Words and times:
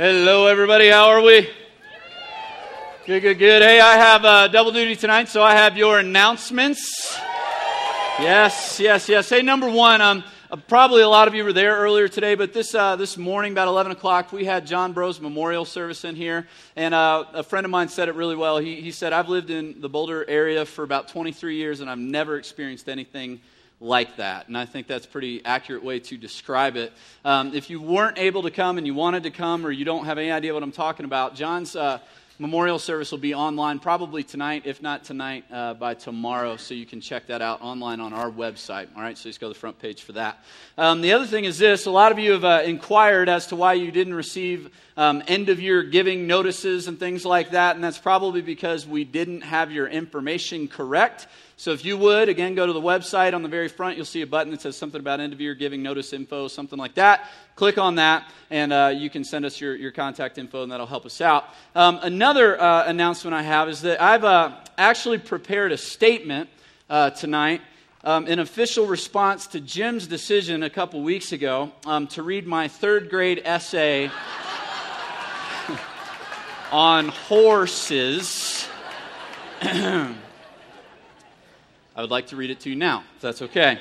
Hello, 0.00 0.46
everybody. 0.46 0.86
How 0.90 1.08
are 1.08 1.20
we? 1.20 1.50
Good, 3.04 3.18
good, 3.18 3.36
good. 3.36 3.62
Hey, 3.62 3.80
I 3.80 3.96
have 3.96 4.24
uh, 4.24 4.46
double 4.46 4.70
duty 4.70 4.94
tonight, 4.94 5.28
so 5.28 5.42
I 5.42 5.56
have 5.56 5.76
your 5.76 5.98
announcements. 5.98 7.18
Yes, 8.20 8.78
yes, 8.78 9.08
yes. 9.08 9.28
Hey, 9.28 9.42
number 9.42 9.68
one, 9.68 10.00
um, 10.00 10.22
uh, 10.52 10.56
probably 10.68 11.02
a 11.02 11.08
lot 11.08 11.26
of 11.26 11.34
you 11.34 11.42
were 11.42 11.52
there 11.52 11.74
earlier 11.74 12.06
today, 12.06 12.36
but 12.36 12.52
this, 12.52 12.76
uh, 12.76 12.94
this 12.94 13.16
morning, 13.18 13.50
about 13.50 13.66
11 13.66 13.90
o'clock, 13.90 14.32
we 14.32 14.44
had 14.44 14.68
John 14.68 14.92
Bros 14.92 15.20
memorial 15.20 15.64
service 15.64 16.04
in 16.04 16.14
here. 16.14 16.46
And 16.76 16.94
uh, 16.94 17.24
a 17.34 17.42
friend 17.42 17.64
of 17.64 17.72
mine 17.72 17.88
said 17.88 18.08
it 18.08 18.14
really 18.14 18.36
well. 18.36 18.58
He, 18.58 18.80
he 18.80 18.92
said, 18.92 19.12
I've 19.12 19.28
lived 19.28 19.50
in 19.50 19.80
the 19.80 19.88
Boulder 19.88 20.24
area 20.28 20.64
for 20.64 20.84
about 20.84 21.08
23 21.08 21.56
years, 21.56 21.80
and 21.80 21.90
I've 21.90 21.98
never 21.98 22.38
experienced 22.38 22.88
anything 22.88 23.40
like 23.80 24.16
that. 24.16 24.48
And 24.48 24.58
I 24.58 24.64
think 24.64 24.86
that's 24.86 25.06
a 25.06 25.08
pretty 25.08 25.44
accurate 25.44 25.84
way 25.84 26.00
to 26.00 26.16
describe 26.16 26.76
it. 26.76 26.92
Um, 27.24 27.54
if 27.54 27.70
you 27.70 27.80
weren't 27.80 28.18
able 28.18 28.42
to 28.42 28.50
come 28.50 28.78
and 28.78 28.86
you 28.86 28.94
wanted 28.94 29.22
to 29.24 29.30
come 29.30 29.64
or 29.64 29.70
you 29.70 29.84
don't 29.84 30.04
have 30.06 30.18
any 30.18 30.30
idea 30.30 30.52
what 30.54 30.62
I'm 30.62 30.72
talking 30.72 31.04
about, 31.04 31.34
John's 31.34 31.76
uh, 31.76 31.98
memorial 32.40 32.78
service 32.78 33.10
will 33.10 33.18
be 33.18 33.34
online 33.34 33.80
probably 33.80 34.22
tonight, 34.22 34.62
if 34.64 34.80
not 34.80 35.02
tonight, 35.02 35.44
uh, 35.52 35.74
by 35.74 35.94
tomorrow. 35.94 36.56
So 36.56 36.74
you 36.74 36.86
can 36.86 37.00
check 37.00 37.26
that 37.28 37.42
out 37.42 37.62
online 37.62 38.00
on 38.00 38.12
our 38.12 38.30
website. 38.30 38.88
All 38.96 39.02
right, 39.02 39.18
so 39.18 39.28
just 39.28 39.40
go 39.40 39.48
to 39.48 39.54
the 39.54 39.58
front 39.58 39.78
page 39.78 40.02
for 40.02 40.12
that. 40.12 40.38
Um, 40.76 41.00
the 41.00 41.12
other 41.12 41.26
thing 41.26 41.44
is 41.44 41.58
this 41.58 41.86
a 41.86 41.90
lot 41.90 42.12
of 42.12 42.18
you 42.18 42.32
have 42.32 42.44
uh, 42.44 42.62
inquired 42.64 43.28
as 43.28 43.48
to 43.48 43.56
why 43.56 43.74
you 43.74 43.90
didn't 43.90 44.14
receive 44.14 44.70
um, 44.96 45.22
end 45.26 45.48
of 45.48 45.60
year 45.60 45.82
giving 45.82 46.26
notices 46.26 46.86
and 46.86 46.98
things 46.98 47.24
like 47.24 47.50
that. 47.50 47.74
And 47.74 47.82
that's 47.82 47.98
probably 47.98 48.42
because 48.42 48.86
we 48.86 49.04
didn't 49.04 49.42
have 49.42 49.72
your 49.72 49.88
information 49.88 50.68
correct. 50.68 51.26
So 51.58 51.72
if 51.72 51.84
you 51.84 51.98
would, 51.98 52.28
again, 52.28 52.54
go 52.54 52.66
to 52.66 52.72
the 52.72 52.80
website. 52.80 53.34
On 53.34 53.42
the 53.42 53.48
very 53.48 53.66
front, 53.66 53.96
you'll 53.96 54.06
see 54.06 54.22
a 54.22 54.26
button 54.28 54.52
that 54.52 54.60
says 54.60 54.76
something 54.76 55.00
about 55.00 55.18
end 55.18 55.32
of 55.32 55.40
year 55.40 55.56
giving 55.56 55.82
notice 55.82 56.12
info, 56.12 56.46
something 56.46 56.78
like 56.78 56.94
that. 56.94 57.28
Click 57.56 57.78
on 57.78 57.96
that, 57.96 58.30
and 58.48 58.72
uh, 58.72 58.92
you 58.94 59.10
can 59.10 59.24
send 59.24 59.44
us 59.44 59.60
your, 59.60 59.74
your 59.74 59.90
contact 59.90 60.38
info, 60.38 60.62
and 60.62 60.70
that'll 60.70 60.86
help 60.86 61.04
us 61.04 61.20
out. 61.20 61.46
Um, 61.74 61.98
another 62.00 62.60
uh, 62.60 62.84
announcement 62.86 63.34
I 63.34 63.42
have 63.42 63.68
is 63.68 63.82
that 63.82 64.00
I've 64.00 64.22
uh, 64.22 64.56
actually 64.78 65.18
prepared 65.18 65.72
a 65.72 65.76
statement 65.76 66.48
uh, 66.88 67.10
tonight. 67.10 67.60
Um, 68.04 68.28
in 68.28 68.38
official 68.38 68.86
response 68.86 69.48
to 69.48 69.60
Jim's 69.60 70.06
decision 70.06 70.62
a 70.62 70.70
couple 70.70 71.02
weeks 71.02 71.32
ago 71.32 71.72
um, 71.84 72.06
to 72.08 72.22
read 72.22 72.46
my 72.46 72.68
third 72.68 73.10
grade 73.10 73.42
essay 73.44 74.06
on 76.70 77.08
horses. 77.08 78.68
I 81.98 82.00
would 82.00 82.12
like 82.12 82.28
to 82.28 82.36
read 82.36 82.50
it 82.50 82.60
to 82.60 82.70
you 82.70 82.76
now, 82.76 83.02
if 83.16 83.22
that's 83.22 83.42
okay. 83.42 83.76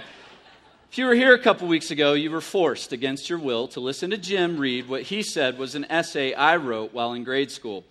If 0.92 0.98
you 0.98 1.06
were 1.06 1.14
here 1.14 1.36
a 1.36 1.40
couple 1.40 1.68
weeks 1.68 1.92
ago, 1.92 2.14
you 2.14 2.32
were 2.32 2.42
forced 2.42 2.92
against 2.92 3.30
your 3.30 3.38
will 3.38 3.68
to 3.68 3.80
listen 3.80 4.10
to 4.10 4.18
Jim 4.18 4.58
read 4.58 4.90
what 4.90 5.04
he 5.04 5.22
said 5.22 5.60
was 5.60 5.76
an 5.76 5.86
essay 5.88 6.34
I 6.34 6.56
wrote 6.56 6.96
while 6.96 7.14
in 7.14 7.24
grade 7.24 7.52
school. 7.52 7.84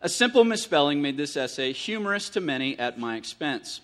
A 0.00 0.08
simple 0.08 0.44
misspelling 0.44 1.02
made 1.02 1.16
this 1.16 1.36
essay 1.36 1.72
humorous 1.72 2.28
to 2.28 2.40
many 2.40 2.78
at 2.78 2.96
my 2.96 3.16
expense. 3.16 3.80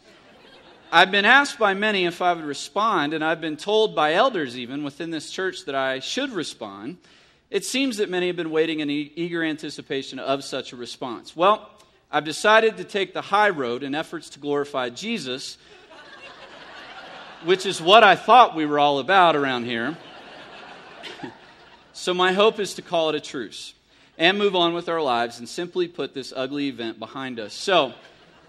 I've 0.93 1.11
been 1.11 1.25
asked 1.25 1.59
by 1.59 1.75
many 1.75 2.07
if 2.07 2.23
I 2.23 2.33
would 2.33 2.45
respond, 2.45 3.13
and 3.13 3.25
I've 3.25 3.41
been 3.41 3.57
told 3.57 3.97
by 3.97 4.13
elders 4.13 4.57
even 4.57 4.85
within 4.85 5.11
this 5.11 5.33
church 5.33 5.65
that 5.65 5.75
I 5.75 5.99
should 5.99 6.31
respond. 6.31 6.99
It 7.51 7.65
seems 7.65 7.97
that 7.97 8.09
many 8.09 8.29
have 8.29 8.37
been 8.37 8.53
waiting 8.53 8.79
in 8.79 8.89
eager 8.89 9.43
anticipation 9.43 10.21
of 10.21 10.45
such 10.45 10.73
a 10.73 10.77
response. 10.77 11.35
Well, 11.35 11.69
I've 12.09 12.25
decided 12.25 12.77
to 12.77 12.85
take 12.85 13.15
the 13.15 13.21
high 13.21 13.51
road 13.51 13.83
in 13.83 13.97
efforts 13.97 14.31
to 14.31 14.39
glorify 14.39 14.91
Jesus 14.91 15.59
which 17.45 17.67
is 17.67 17.81
what 17.81 18.03
I 18.03 18.17
thought 18.17 18.55
we 18.55 18.67
were 18.67 18.79
all 18.79 18.99
about 18.99 19.37
around 19.37 19.65
here. 19.65 19.97
so, 21.93 22.15
my 22.15 22.33
hope 22.33 22.59
is 22.59 22.75
to 22.75 22.83
call 22.83 23.09
it 23.11 23.15
a 23.15 23.21
truce 23.21 23.75
and 24.17 24.39
move 24.39 24.57
on 24.57 24.75
with 24.75 24.89
our 24.89 25.01
lives 25.01 25.39
and 25.39 25.49
simply 25.49 25.87
put 25.87 26.15
this 26.15 26.33
ugly 26.35 26.69
event 26.69 26.99
behind 26.99 27.39
us. 27.39 27.55
So, 27.55 27.95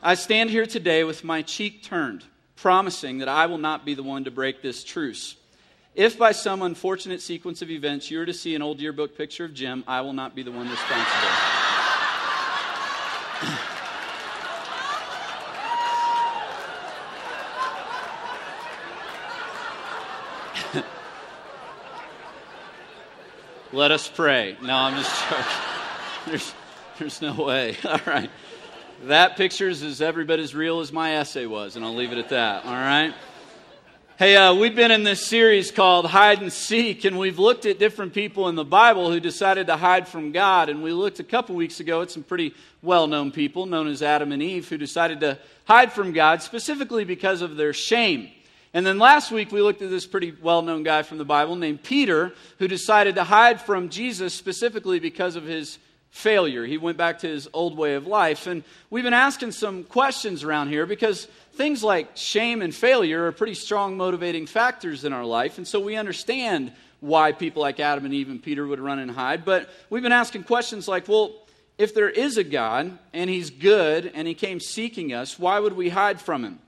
I 0.01 0.15
stand 0.15 0.49
here 0.49 0.65
today 0.65 1.03
with 1.03 1.23
my 1.23 1.41
cheek 1.41 1.83
turned, 1.83 2.23
promising 2.55 3.19
that 3.19 3.27
I 3.27 3.45
will 3.45 3.58
not 3.58 3.86
be 3.86 3.93
the 3.93 4.03
one 4.03 4.23
to 4.23 4.31
break 4.31 4.61
this 4.61 4.83
truce. 4.83 5.35
If 5.93 6.17
by 6.17 6.31
some 6.31 6.61
unfortunate 6.61 7.21
sequence 7.21 7.61
of 7.61 7.69
events 7.69 8.09
you 8.09 8.21
are 8.21 8.25
to 8.25 8.33
see 8.33 8.55
an 8.55 8.61
old 8.61 8.80
yearbook 8.80 9.17
picture 9.17 9.45
of 9.45 9.53
Jim, 9.53 9.83
I 9.87 10.02
will 10.02 10.14
not 10.14 10.35
be 10.35 10.43
the 10.43 10.52
one 10.52 10.69
responsible. 10.69 11.30
Let 23.71 23.91
us 23.91 24.07
pray. 24.07 24.57
No, 24.63 24.75
I'm 24.75 24.95
just 24.97 25.30
joking. 25.30 25.45
There's, 26.25 26.53
there's 26.97 27.21
no 27.21 27.33
way. 27.35 27.77
All 27.85 27.99
right. 28.07 28.31
That 29.03 29.37
picture 29.37 29.69
is 29.69 30.02
every 30.02 30.25
bit 30.25 30.39
as 30.39 30.55
real 30.55 30.80
as 30.80 30.91
my 30.91 31.17
essay 31.17 31.45
was, 31.45 31.75
and 31.75 31.85
I'll 31.85 31.95
leave 31.95 32.11
it 32.11 32.17
at 32.17 32.29
that. 32.29 32.65
All 32.65 32.73
right. 32.73 33.13
Hey, 34.17 34.35
uh, 34.35 34.55
we've 34.55 34.75
been 34.75 34.89
in 34.89 35.03
this 35.03 35.23
series 35.23 35.71
called 35.71 36.08
Hide 36.08 36.41
and 36.41 36.52
Seek, 36.52 37.05
and 37.05 37.17
we've 37.19 37.37
looked 37.37 37.67
at 37.67 37.77
different 37.77 38.13
people 38.13 38.49
in 38.49 38.55
the 38.55 38.65
Bible 38.65 39.11
who 39.11 39.19
decided 39.19 39.67
to 39.67 39.77
hide 39.77 40.08
from 40.08 40.31
God. 40.31 40.69
And 40.69 40.81
we 40.81 40.91
looked 40.91 41.19
a 41.19 41.23
couple 41.23 41.55
weeks 41.55 41.79
ago 41.79 42.02
at 42.02 42.09
some 42.09 42.23
pretty 42.23 42.55
well 42.81 43.05
known 43.05 43.31
people, 43.31 43.67
known 43.67 43.87
as 43.87 44.02
Adam 44.02 44.31
and 44.31 44.41
Eve, 44.41 44.67
who 44.67 44.77
decided 44.79 45.19
to 45.19 45.37
hide 45.65 45.93
from 45.93 46.11
God 46.11 46.41
specifically 46.41 47.05
because 47.05 47.43
of 47.43 47.55
their 47.55 47.71
shame. 47.71 48.29
And 48.73 48.85
then 48.85 48.99
last 48.99 49.31
week 49.31 49.52
we 49.52 49.61
looked 49.61 49.81
at 49.81 49.89
this 49.89 50.05
pretty 50.05 50.33
well 50.41 50.61
known 50.61 50.83
guy 50.83 51.02
from 51.03 51.17
the 51.17 51.25
Bible 51.25 51.55
named 51.55 51.83
Peter, 51.83 52.33
who 52.59 52.67
decided 52.67 53.15
to 53.15 53.23
hide 53.23 53.61
from 53.61 53.89
Jesus 53.89 54.33
specifically 54.33 54.99
because 54.99 55.35
of 55.35 55.43
his 55.43 55.80
failure. 56.11 56.65
He 56.65 56.77
went 56.77 56.97
back 56.97 57.19
to 57.19 57.27
his 57.27 57.47
old 57.53 57.77
way 57.77 57.95
of 57.95 58.08
life. 58.08 58.47
And 58.47 58.63
we've 58.89 59.03
been 59.03 59.13
asking 59.13 59.52
some 59.52 59.83
questions 59.83 60.43
around 60.43 60.69
here 60.69 60.85
because 60.85 61.25
things 61.53 61.83
like 61.83 62.15
shame 62.15 62.61
and 62.61 62.73
failure 62.73 63.25
are 63.25 63.31
pretty 63.31 63.53
strong 63.53 63.97
motivating 63.97 64.45
factors 64.45 65.05
in 65.05 65.13
our 65.13 65.25
life. 65.25 65.58
And 65.58 65.67
so 65.67 65.79
we 65.79 65.95
understand 65.95 66.71
why 66.99 67.31
people 67.31 67.61
like 67.61 67.79
Adam 67.79 68.05
and 68.05 68.13
Eve 68.13 68.29
and 68.29 68.41
Peter 68.41 68.65
would 68.65 68.79
run 68.79 68.99
and 68.99 69.11
hide. 69.11 69.45
But 69.45 69.69
we've 69.89 70.03
been 70.03 70.11
asking 70.11 70.43
questions 70.43 70.87
like, 70.87 71.08
well, 71.08 71.33
if 71.77 71.93
there 71.93 72.09
is 72.09 72.37
a 72.37 72.43
God 72.43 72.97
and 73.13 73.29
he's 73.29 73.49
good 73.49 74.11
and 74.13 74.27
he 74.27 74.33
came 74.33 74.59
seeking 74.59 75.13
us, 75.13 75.39
why 75.39 75.59
would 75.59 75.73
we 75.73 75.89
hide 75.89 76.19
from 76.19 76.43
him? 76.43 76.59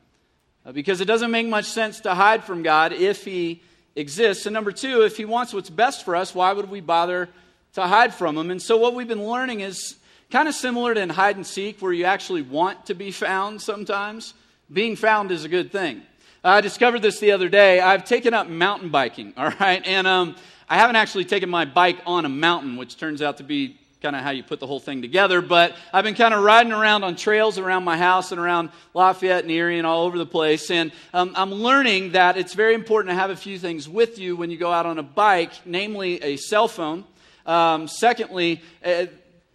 Uh, 0.66 0.72
because 0.72 1.02
it 1.02 1.06
doesn't 1.06 1.32
make 1.32 1.48
much 1.48 1.66
sense 1.66 2.02
to 2.02 2.14
hide 2.14 2.44
from 2.44 2.62
God 2.62 2.94
if 2.94 3.26
He 3.26 3.62
exists. 3.96 4.46
And 4.46 4.54
number 4.54 4.72
two, 4.72 5.02
if 5.04 5.18
He 5.18 5.26
wants 5.26 5.54
what's 5.54 5.70
best 5.70 6.06
for 6.06 6.16
us, 6.16 6.36
why 6.36 6.54
would 6.54 6.70
we 6.70 6.82
bother 6.82 7.30
to 7.74 7.82
hide 7.82 8.14
from 8.14 8.38
Him? 8.38 8.52
And 8.52 8.62
so, 8.62 8.78
what 8.78 8.94
we've 8.94 9.08
been 9.08 9.26
learning 9.26 9.62
is 9.62 9.96
kind 10.30 10.48
of 10.48 10.54
similar 10.54 10.94
to 10.94 11.02
in 11.02 11.10
hide 11.10 11.36
and 11.36 11.46
seek, 11.46 11.82
where 11.82 11.92
you 11.92 12.06
actually 12.06 12.42
want 12.42 12.86
to 12.86 12.94
be 12.94 13.12
found 13.12 13.62
sometimes. 13.62 14.34
Being 14.72 14.96
found 14.96 15.32
is 15.32 15.44
a 15.44 15.50
good 15.50 15.72
thing. 15.72 16.04
I 16.44 16.62
discovered 16.62 17.02
this 17.02 17.20
the 17.20 17.32
other 17.32 17.50
day. 17.50 17.80
I've 17.80 18.06
taken 18.06 18.34
up 18.34 18.48
mountain 18.48 18.90
biking, 18.90 19.34
all 19.38 19.52
right? 19.60 19.86
And 19.86 20.08
um, 20.08 20.36
I 20.70 20.78
haven't 20.78 20.96
actually 20.96 21.26
taken 21.26 21.50
my 21.50 21.66
bike 21.66 22.00
on 22.06 22.26
a 22.26 22.30
mountain, 22.30 22.78
which 22.78 22.98
turns 22.98 23.22
out 23.22 23.38
to 23.38 23.44
be 23.44 23.78
kind 24.02 24.16
of 24.16 24.24
how 24.24 24.32
you 24.32 24.42
put 24.42 24.60
the 24.60 24.66
whole 24.66 24.80
thing 24.80 25.02
together. 25.02 25.42
But 25.42 25.76
I've 25.94 26.04
been 26.04 26.16
kind 26.16 26.34
of 26.34 26.44
riding 26.44 26.72
around 26.72 27.04
on 27.04 27.16
trails 27.16 27.60
around 27.60 27.84
my 27.84 27.98
house 27.98 28.32
and 28.32 28.42
around 28.42 28.70
Lafayette 28.96 29.44
and 29.44 29.52
Erie 29.52 29.78
and 29.78 29.86
all 29.86 30.06
over 30.06 30.18
the 30.18 30.26
place. 30.26 30.72
And 30.72 30.92
um, 31.14 31.34
I'm 31.36 31.54
learning 31.54 32.14
that 32.14 32.36
it's 32.36 32.56
very 32.56 32.74
important 32.74 33.12
to 33.12 33.16
have 33.16 33.30
a 33.30 33.36
few 33.36 33.60
things 33.60 33.88
with 33.88 34.18
you 34.18 34.36
when 34.36 34.50
you 34.50 34.58
go 34.58 34.72
out 34.72 34.88
on 34.88 34.98
a 34.98 35.04
bike, 35.04 35.54
namely 35.66 36.22
a 36.24 36.38
cell 36.38 36.68
phone. 36.68 37.04
Um, 37.46 37.88
secondly, 37.88 38.62
uh, 38.84 39.06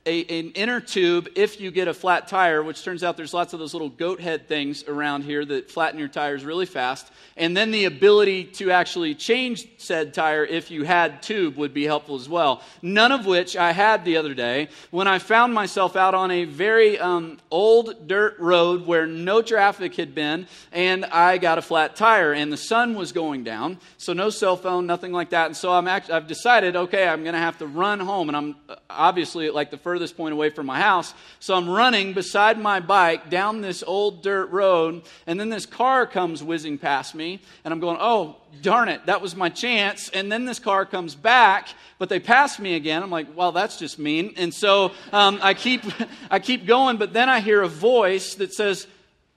a, 0.07 0.25
an 0.39 0.53
inner 0.53 0.81
tube 0.81 1.29
if 1.35 1.61
you 1.61 1.71
get 1.71 1.89
a 1.89 1.95
flat 1.95 2.29
tire, 2.29 2.63
which 2.63 2.83
turns 2.85 3.03
out 3.03 3.17
there's 3.17 3.35
lots 3.35 3.53
of 3.53 3.59
those 3.59 3.75
little 3.75 3.89
goat 3.89 4.21
head 4.21 4.47
things 4.47 4.85
around 4.85 5.25
here 5.25 5.45
that 5.45 5.71
flatten 5.71 5.99
your 5.99 6.09
tires 6.09 6.45
really 6.45 6.67
fast. 6.67 7.11
And 7.37 7.57
then 7.57 7.73
the 7.73 7.85
ability 7.85 8.45
to 8.45 8.71
actually 8.71 9.15
change 9.15 9.69
said 9.79 10.15
tire 10.15 10.45
if 10.45 10.71
you 10.71 10.85
had 10.85 11.23
tube 11.23 11.57
would 11.57 11.75
be 11.75 11.85
helpful 11.85 12.15
as 12.15 12.29
well. 12.29 12.63
None 12.81 13.13
of 13.13 13.27
which 13.27 13.57
I 13.57 13.73
had 13.73 14.05
the 14.05 14.17
other 14.17 14.33
day 14.33 14.69
when 14.91 15.09
I 15.09 15.19
found 15.19 15.53
myself 15.53 15.97
out 15.97 16.15
on 16.15 16.31
a 16.31 16.45
very 16.45 16.99
um, 16.99 17.39
old 17.51 18.07
dirt 18.07 18.39
road 18.39 18.87
where 18.87 19.07
no 19.07 19.43
traffic 19.43 19.97
had 19.97 20.15
been, 20.15 20.47
and 20.73 21.05
I 21.07 21.39
got 21.39 21.59
a 21.59 21.63
flat 21.63 21.97
tire, 21.97 22.33
and 22.33 22.53
the 22.53 22.57
sun 22.57 22.95
was 22.95 23.11
going 23.11 23.43
down. 23.43 23.79
So 23.99 24.13
no 24.13 24.31
cell 24.31 24.57
phone, 24.57 24.87
nothing 24.87 25.13
like 25.13 25.31
that. 25.31 25.47
And 25.47 25.57
so 25.57 25.73
I'm 25.73 25.89
act- 25.89 26.11
I've 26.11 26.29
decided, 26.29 26.77
okay, 26.77 27.09
I'm 27.09 27.23
going 27.25 27.35
to 27.35 27.41
have 27.41 27.59
to 27.59 27.67
run 27.67 27.99
home, 27.99 28.29
and 28.29 28.37
I'm 28.37 28.57
obviously 28.89 29.51
like 29.51 29.71
the 29.71 29.77
first 29.77 29.96
furthest 29.97 30.15
point 30.15 30.35
away 30.35 30.51
from 30.51 30.67
my 30.67 30.79
house. 30.79 31.15
So 31.41 31.55
I'm 31.55 31.71
running 31.71 32.13
beside 32.13 32.61
my 32.61 32.81
bike 32.81 33.31
down 33.31 33.63
this 33.63 33.83
old 33.83 34.23
dirt 34.23 34.51
road, 34.51 35.01
and 35.27 35.41
then 35.41 35.49
this 35.49 35.65
car 35.65 36.07
comes 36.07 36.43
whizzing 36.43 36.77
past 36.77 37.15
me, 37.15 37.41
and 37.65 37.73
I'm 37.73 37.81
going, 37.81 37.97
oh, 37.99 38.37
darn 38.61 38.91
it, 38.91 39.07
that 39.07 39.23
was 39.23 39.35
my 39.35 39.49
chance. 39.49 40.11
And 40.11 40.31
then 40.31 40.45
this 40.45 40.59
car 40.59 40.85
comes 40.85 41.15
back, 41.15 41.71
but 41.99 42.11
they 42.11 42.21
pass 42.21 42.59
me 42.59 42.75
again. 42.75 43.03
I'm 43.03 43.11
like, 43.11 43.35
well, 43.35 43.53
that's 43.53 43.79
just 43.79 43.99
mean. 43.99 44.35
And 44.37 44.53
so 44.53 44.93
um, 45.15 45.39
I, 45.41 45.55
keep, 45.55 45.83
I 46.31 46.41
keep 46.41 46.67
going, 46.67 46.99
but 46.99 47.15
then 47.15 47.31
I 47.31 47.41
hear 47.41 47.63
a 47.63 47.69
voice 47.69 48.35
that 48.35 48.53
says, 48.53 48.87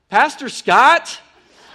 Pastor 0.10 0.50
Scott? 0.50 1.22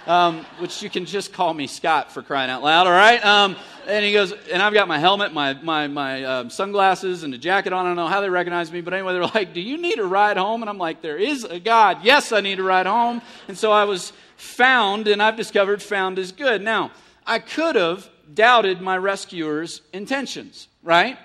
Um, 0.05 0.45
which 0.59 0.83
you 0.83 0.89
can 0.91 1.05
just 1.07 1.33
call 1.33 1.51
me 1.51 1.65
Scott 1.65 2.11
for 2.11 2.21
crying 2.21 2.51
out 2.51 2.61
loud, 2.61 2.85
all 2.85 2.93
right? 2.93 3.25
Um, 3.25 3.55
and 3.87 4.05
he 4.05 4.13
goes, 4.13 4.33
and 4.51 4.61
I've 4.61 4.73
got 4.73 4.87
my 4.87 4.99
helmet, 4.99 5.33
my, 5.33 5.53
my, 5.53 5.87
my 5.87 6.23
um, 6.23 6.49
sunglasses, 6.49 7.23
and 7.23 7.33
a 7.33 7.37
jacket 7.37 7.73
on. 7.73 7.85
I 7.85 7.89
don't 7.89 7.95
know 7.95 8.07
how 8.07 8.21
they 8.21 8.29
recognize 8.29 8.71
me, 8.71 8.81
but 8.81 8.93
anyway, 8.93 9.13
they're 9.13 9.23
like, 9.23 9.53
Do 9.53 9.61
you 9.61 9.77
need 9.77 9.99
a 9.99 10.05
ride 10.05 10.37
home? 10.37 10.61
And 10.61 10.69
I'm 10.69 10.77
like, 10.77 11.01
There 11.01 11.17
is 11.17 11.43
a 11.43 11.59
God. 11.59 11.99
Yes, 12.03 12.31
I 12.31 12.41
need 12.41 12.59
a 12.59 12.63
ride 12.63 12.85
home. 12.85 13.21
And 13.47 13.57
so 13.57 13.71
I 13.71 13.85
was 13.85 14.13
found, 14.37 15.07
and 15.07 15.21
I've 15.21 15.37
discovered 15.37 15.81
found 15.81 16.19
is 16.19 16.31
good. 16.31 16.61
Now, 16.61 16.91
I 17.25 17.39
could 17.39 17.75
have 17.75 18.09
doubted 18.33 18.81
my 18.81 18.97
rescuer's 18.97 19.81
intentions, 19.93 20.67
right? 20.83 21.17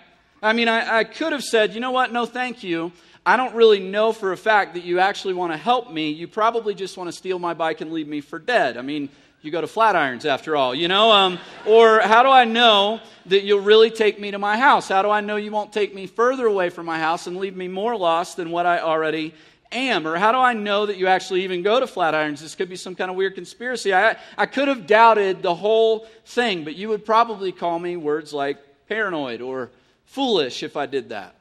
I 0.42 0.52
mean, 0.52 0.68
I, 0.68 0.98
I 0.98 1.04
could 1.04 1.32
have 1.32 1.44
said, 1.44 1.74
You 1.74 1.80
know 1.80 1.90
what? 1.90 2.12
No, 2.12 2.26
thank 2.26 2.62
you. 2.62 2.92
I 3.24 3.36
don't 3.36 3.54
really 3.54 3.80
know 3.80 4.12
for 4.12 4.32
a 4.32 4.36
fact 4.36 4.74
that 4.74 4.84
you 4.84 4.98
actually 4.98 5.34
want 5.34 5.52
to 5.52 5.58
help 5.58 5.92
me. 5.92 6.10
You 6.10 6.26
probably 6.26 6.74
just 6.74 6.96
want 6.96 7.08
to 7.08 7.12
steal 7.12 7.38
my 7.38 7.52
bike 7.52 7.82
and 7.82 7.92
leave 7.92 8.08
me 8.08 8.22
for 8.22 8.38
dead. 8.38 8.78
I 8.78 8.82
mean, 8.82 9.10
you 9.42 9.50
go 9.50 9.60
to 9.60 9.66
Flatirons 9.66 10.26
after 10.26 10.54
all, 10.54 10.74
you 10.74 10.88
know? 10.88 11.10
Um, 11.10 11.38
or 11.66 12.00
how 12.00 12.22
do 12.22 12.28
I 12.28 12.44
know 12.44 13.00
that 13.26 13.42
you'll 13.42 13.60
really 13.60 13.90
take 13.90 14.20
me 14.20 14.30
to 14.30 14.38
my 14.38 14.58
house? 14.58 14.88
How 14.88 15.02
do 15.02 15.10
I 15.10 15.20
know 15.20 15.36
you 15.36 15.50
won't 15.50 15.72
take 15.72 15.94
me 15.94 16.06
further 16.06 16.46
away 16.46 16.68
from 16.68 16.86
my 16.86 16.98
house 16.98 17.26
and 17.26 17.36
leave 17.36 17.56
me 17.56 17.68
more 17.68 17.96
lost 17.96 18.36
than 18.36 18.50
what 18.50 18.66
I 18.66 18.80
already 18.80 19.34
am? 19.72 20.06
Or 20.06 20.18
how 20.18 20.32
do 20.32 20.38
I 20.38 20.52
know 20.52 20.86
that 20.86 20.98
you 20.98 21.06
actually 21.06 21.44
even 21.44 21.62
go 21.62 21.80
to 21.80 21.86
Flatirons? 21.86 22.40
This 22.40 22.54
could 22.54 22.68
be 22.68 22.76
some 22.76 22.94
kind 22.94 23.10
of 23.10 23.16
weird 23.16 23.34
conspiracy. 23.34 23.94
I, 23.94 24.16
I 24.36 24.46
could 24.46 24.68
have 24.68 24.86
doubted 24.86 25.42
the 25.42 25.54
whole 25.54 26.06
thing, 26.26 26.64
but 26.64 26.76
you 26.76 26.88
would 26.90 27.06
probably 27.06 27.52
call 27.52 27.78
me 27.78 27.96
words 27.96 28.34
like 28.34 28.58
paranoid 28.88 29.40
or 29.40 29.70
foolish 30.04 30.62
if 30.62 30.76
I 30.76 30.84
did 30.84 31.10
that. 31.10 31.34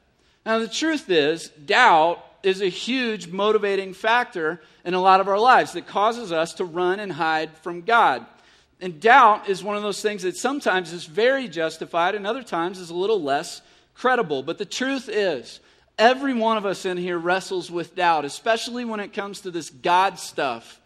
Now, 0.46 0.58
the 0.58 0.68
truth 0.68 1.10
is, 1.10 1.50
doubt 1.50 2.24
is 2.42 2.60
a 2.60 2.68
huge 2.68 3.28
motivating 3.28 3.92
factor 3.92 4.60
in 4.84 4.94
a 4.94 5.00
lot 5.00 5.20
of 5.20 5.28
our 5.28 5.38
lives 5.38 5.72
that 5.72 5.86
causes 5.86 6.32
us 6.32 6.54
to 6.54 6.64
run 6.64 7.00
and 7.00 7.12
hide 7.12 7.56
from 7.58 7.82
God. 7.82 8.26
And 8.80 9.00
doubt 9.00 9.48
is 9.48 9.62
one 9.62 9.76
of 9.76 9.82
those 9.82 10.00
things 10.00 10.22
that 10.22 10.36
sometimes 10.36 10.92
is 10.92 11.04
very 11.04 11.48
justified 11.48 12.14
and 12.14 12.26
other 12.26 12.42
times 12.42 12.78
is 12.78 12.90
a 12.90 12.94
little 12.94 13.20
less 13.20 13.60
credible. 13.94 14.42
But 14.42 14.58
the 14.58 14.64
truth 14.64 15.08
is, 15.08 15.60
every 15.98 16.32
one 16.32 16.56
of 16.56 16.64
us 16.64 16.86
in 16.86 16.96
here 16.96 17.18
wrestles 17.18 17.70
with 17.70 17.94
doubt, 17.94 18.24
especially 18.24 18.86
when 18.86 19.00
it 19.00 19.12
comes 19.12 19.42
to 19.42 19.50
this 19.50 19.68
God 19.68 20.18
stuff, 20.18 20.80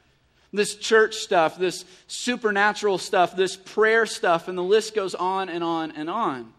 this 0.52 0.74
church 0.74 1.16
stuff, 1.16 1.56
this 1.56 1.84
supernatural 2.08 2.98
stuff, 2.98 3.36
this 3.36 3.56
prayer 3.56 4.06
stuff, 4.06 4.48
and 4.48 4.58
the 4.58 4.62
list 4.62 4.94
goes 4.94 5.14
on 5.14 5.48
and 5.48 5.62
on 5.62 5.92
and 5.92 6.10
on. 6.10 6.52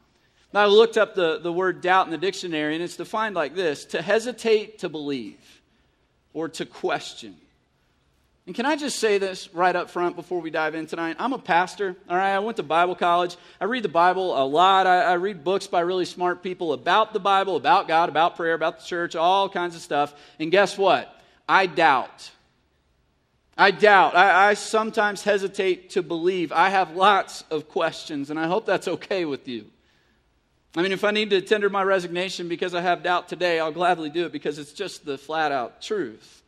Now, 0.56 0.62
I 0.62 0.68
looked 0.68 0.98
up 0.98 1.16
the, 1.16 1.40
the 1.40 1.52
word 1.52 1.82
doubt 1.82 2.06
in 2.06 2.12
the 2.12 2.18
dictionary, 2.18 2.76
and 2.76 2.82
it's 2.82 2.96
defined 2.96 3.36
like 3.36 3.56
this 3.56 3.84
to 3.88 4.02
hesitate 4.02 4.80
to 4.80 4.90
believe 4.90 5.62
or 6.34 6.48
to 6.48 6.66
question. 6.66 7.36
And 8.46 8.56
can 8.56 8.66
I 8.66 8.78
just 8.78 9.00
say 9.00 9.18
this 9.18 9.54
right 9.54 9.76
up 9.76 9.90
front 9.90 10.16
before 10.16 10.40
we 10.40 10.50
dive 10.50 10.74
in 10.74 10.86
tonight? 10.86 11.18
I'm 11.20 11.34
a 11.34 11.40
pastor, 11.40 11.98
all 12.10 12.16
right? 12.16 12.34
I 12.34 12.40
went 12.40 12.56
to 12.56 12.64
Bible 12.64 12.96
college. 12.96 13.36
I 13.60 13.66
read 13.66 13.84
the 13.84 13.90
Bible 13.90 14.42
a 14.42 14.46
lot. 14.46 14.88
I, 14.88 15.02
I, 15.02 15.14
read 15.16 15.44
books 15.44 15.68
by 15.68 15.82
really 15.82 16.06
smart 16.06 16.42
people 16.42 16.72
about 16.72 17.12
the 17.12 17.20
Bible, 17.20 17.58
about 17.58 17.90
God, 17.90 18.08
about 18.08 18.38
prayer, 18.38 18.54
about 18.54 18.80
the 18.80 18.86
church, 18.86 19.14
all 19.14 19.50
kinds 19.50 19.76
of 19.76 19.82
stuff. 19.82 20.14
And 20.40 20.52
guess 20.52 20.78
what? 20.78 21.22
I 21.50 21.66
doubt. 21.66 22.32
I 23.58 23.72
doubt. 23.72 24.16
I, 24.16 24.52
I 24.52 24.54
sometimes 24.54 25.22
hesitate 25.22 25.90
to 25.92 26.02
believe. 26.02 26.54
I 26.54 26.70
have 26.70 26.96
lots 26.96 27.44
of 27.52 27.68
questions, 27.68 28.30
and 28.30 28.40
I 28.40 28.48
hope 28.48 28.66
that's 28.66 28.88
okay 28.88 29.26
with 29.26 29.50
you. 29.50 29.66
I 30.78 30.82
mean, 30.82 30.92
if 30.92 31.06
I 31.06 31.12
need 31.12 31.30
to 31.30 31.42
tender 31.42 31.70
my 31.70 31.84
resignation 31.84 32.50
because 32.50 32.76
I 32.76 32.82
have 32.82 33.02
doubt 33.02 33.30
today, 33.30 33.60
I'll 33.60 33.72
gladly 33.72 34.10
do 34.10 34.26
it 34.26 34.34
because 34.34 34.60
it's 34.60 34.74
just 34.74 35.06
the 35.06 35.18
flat 35.18 35.52
out 35.54 35.82
truth. 35.82 36.44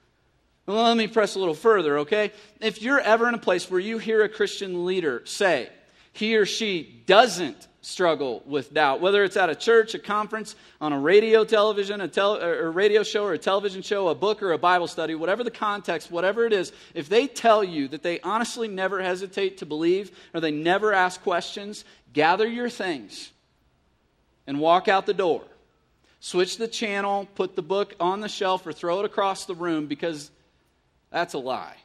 Well, 0.65 0.83
let 0.83 0.97
me 0.97 1.07
press 1.07 1.35
a 1.35 1.39
little 1.39 1.53
further, 1.53 1.99
okay? 1.99 2.33
If 2.59 2.81
you're 2.81 2.99
ever 2.99 3.29
in 3.29 3.35
a 3.35 3.39
place 3.39 3.71
where 3.71 3.79
you 3.79 3.99
hear 3.99 4.23
a 4.23 4.29
Christian 4.29 4.85
leader 4.85 5.21
say 5.23 5.69
he 6.11 6.35
or 6.35 6.45
she 6.45 7.03
doesn't 7.05 7.69
struggle 7.79 8.43
with 8.45 8.73
doubt, 8.73 8.99
whether 8.99 9.23
it's 9.23 9.37
at 9.37 9.49
a 9.49 9.55
church, 9.55 9.95
a 9.95 9.99
conference, 9.99 10.57
on 10.81 10.91
a 10.91 10.99
radio, 10.99 11.45
television, 11.45 12.01
a, 12.01 12.07
tel- 12.09 12.43
or 12.43 12.69
radio 12.69 13.03
show, 13.03 13.23
or 13.23 13.31
a 13.31 13.37
television 13.37 13.81
show, 13.81 14.09
a 14.09 14.15
book, 14.15 14.43
or 14.43 14.51
a 14.51 14.57
Bible 14.57 14.87
study, 14.87 15.15
whatever 15.15 15.41
the 15.41 15.51
context, 15.51 16.11
whatever 16.11 16.45
it 16.45 16.51
is, 16.51 16.73
if 16.93 17.07
they 17.07 17.27
tell 17.27 17.63
you 17.63 17.87
that 17.87 18.03
they 18.03 18.19
honestly 18.19 18.67
never 18.67 19.01
hesitate 19.01 19.59
to 19.59 19.65
believe 19.65 20.11
or 20.33 20.41
they 20.41 20.51
never 20.51 20.91
ask 20.91 21.23
questions, 21.23 21.85
gather 22.11 22.45
your 22.45 22.69
things 22.69 23.31
and 24.47 24.59
walk 24.59 24.87
out 24.87 25.05
the 25.05 25.13
door. 25.13 25.43
Switch 26.19 26.57
the 26.57 26.67
channel, 26.67 27.27
put 27.35 27.55
the 27.55 27.61
book 27.61 27.95
on 27.99 28.21
the 28.21 28.29
shelf, 28.29 28.65
or 28.65 28.73
throw 28.73 28.99
it 28.99 29.05
across 29.05 29.45
the 29.45 29.53
room 29.53 29.85
because 29.85 30.31
that's 31.11 31.35
a 31.35 31.37
lie. 31.37 31.75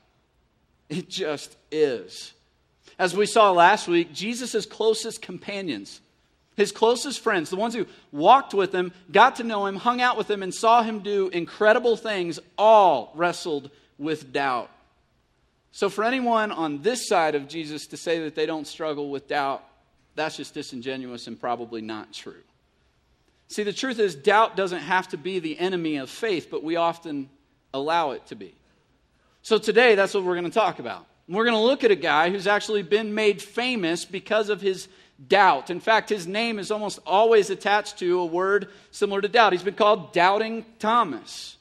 It 0.88 1.09
just 1.09 1.56
is. 1.70 2.32
As 2.99 3.17
we 3.17 3.26
saw 3.26 3.50
last 3.50 3.88
week, 3.88 4.12
Jesus' 4.12 4.67
closest 4.67 5.23
companions, 5.23 6.00
his 6.56 6.73
closest 6.73 7.20
friends, 7.20 7.50
the 7.50 7.56
ones 7.56 7.75
who 7.75 7.87
walked 8.11 8.55
with 8.55 8.75
him, 8.75 8.93
got 9.11 9.37
to 9.37 9.44
know 9.44 9.67
him, 9.67 9.76
hung 9.76 10.00
out 10.00 10.17
with 10.17 10.31
him, 10.31 10.43
and 10.43 10.55
saw 10.55 10.82
him 10.82 11.00
do 11.00 11.29
incredible 11.29 11.97
things, 11.97 12.38
all 12.58 13.12
wrestled 13.15 13.70
with 13.99 14.32
doubt. 14.32 14.70
So, 15.73 15.88
for 15.88 16.05
anyone 16.05 16.53
on 16.53 16.82
this 16.82 17.08
side 17.08 17.35
of 17.35 17.49
Jesus 17.49 17.87
to 17.88 17.97
say 17.97 18.20
that 18.25 18.35
they 18.35 18.44
don't 18.44 18.67
struggle 18.67 19.11
with 19.11 19.29
doubt, 19.29 19.65
that's 20.15 20.37
just 20.37 20.53
disingenuous 20.53 21.26
and 21.26 21.41
probably 21.41 21.81
not 21.81 22.12
true. 22.12 22.43
See, 23.52 23.64
the 23.64 23.72
truth 23.75 23.99
is, 23.99 24.14
doubt 24.14 24.56
doesn't 24.56 24.81
have 24.81 25.08
to 25.08 25.19
be 25.19 25.38
the 25.38 25.58
enemy 25.58 25.99
of 25.99 26.08
faith, 26.08 26.49
but 26.50 26.64
we 26.64 26.76
often 26.76 27.28
allow 27.75 28.12
it 28.12 28.25
to 28.28 28.34
be. 28.34 28.54
So 29.43 29.58
today, 29.58 29.94
that's 29.94 30.14
what 30.14 30.25
we're 30.25 30.37
going 30.37 30.46
to 30.46 30.50
talk 30.50 30.78
about. 30.78 31.04
We're 31.28 31.44
going 31.44 31.56
to 31.56 31.60
look 31.60 31.84
at 31.84 31.90
a 31.90 31.96
guy 31.96 32.31
who's 32.31 32.46
actually 32.46 32.82
been 32.82 33.14
made 33.14 33.43
famous 33.43 34.06
because 34.06 34.49
of 34.49 34.62
his 34.62 34.88
doubt. 35.28 35.69
In 35.69 35.81
fact, 35.81 36.08
his 36.08 36.26
name 36.26 36.58
is 36.58 36.70
almost 36.70 37.00
always 37.06 37.50
attached 37.50 37.99
to 37.99 38.20
a 38.20 38.25
word 38.25 38.69
similar 38.90 39.20
to 39.20 39.28
doubt. 39.28 39.52
He's 39.52 39.62
been 39.62 39.75
called 39.75 40.14
Doubting 40.14 40.64
Thomas. 40.78 41.58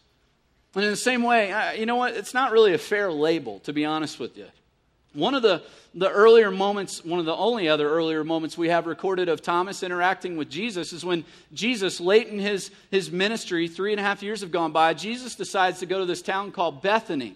And 0.74 0.86
in 0.86 0.92
the 0.92 0.96
same 0.96 1.24
way, 1.24 1.76
you 1.78 1.86
know 1.86 1.98
what? 1.98 2.16
It's 2.16 2.34
not 2.34 2.54
really 2.54 2.74
a 2.74 2.78
fair 2.78 3.12
label, 3.12 3.60
to 3.60 3.74
be 3.74 3.84
honest 3.84 4.18
with 4.18 4.38
you. 4.38 4.48
One 5.14 5.34
of 5.34 5.42
the, 5.42 5.62
the 5.94 6.10
earlier 6.10 6.52
moments, 6.52 7.04
one 7.04 7.20
of 7.20 7.26
the 7.26 7.36
only 7.36 7.68
other 7.68 7.90
earlier 7.90 8.24
moments 8.24 8.58
we 8.58 8.70
have 8.70 8.86
recorded 8.86 9.28
of 9.28 9.42
Thomas 9.42 9.84
interacting 9.84 10.38
with 10.38 10.50
Jesus 10.50 10.94
is 10.94 11.04
when 11.04 11.26
Jesus, 11.54 12.00
late 12.00 12.28
in 12.28 12.40
his, 12.40 12.72
his 12.92 13.12
ministry, 13.12 13.68
three 13.68 13.92
and 13.92 14.00
a 14.00 14.04
half 14.04 14.24
years 14.24 14.40
have 14.40 14.52
gone 14.52 14.72
by, 14.72 14.94
Jesus 14.94 15.36
decides 15.36 15.80
to 15.80 15.86
go 15.86 16.00
to 16.00 16.06
this 16.06 16.22
town 16.22 16.52
called 16.52 16.82
Bethany. 16.82 17.36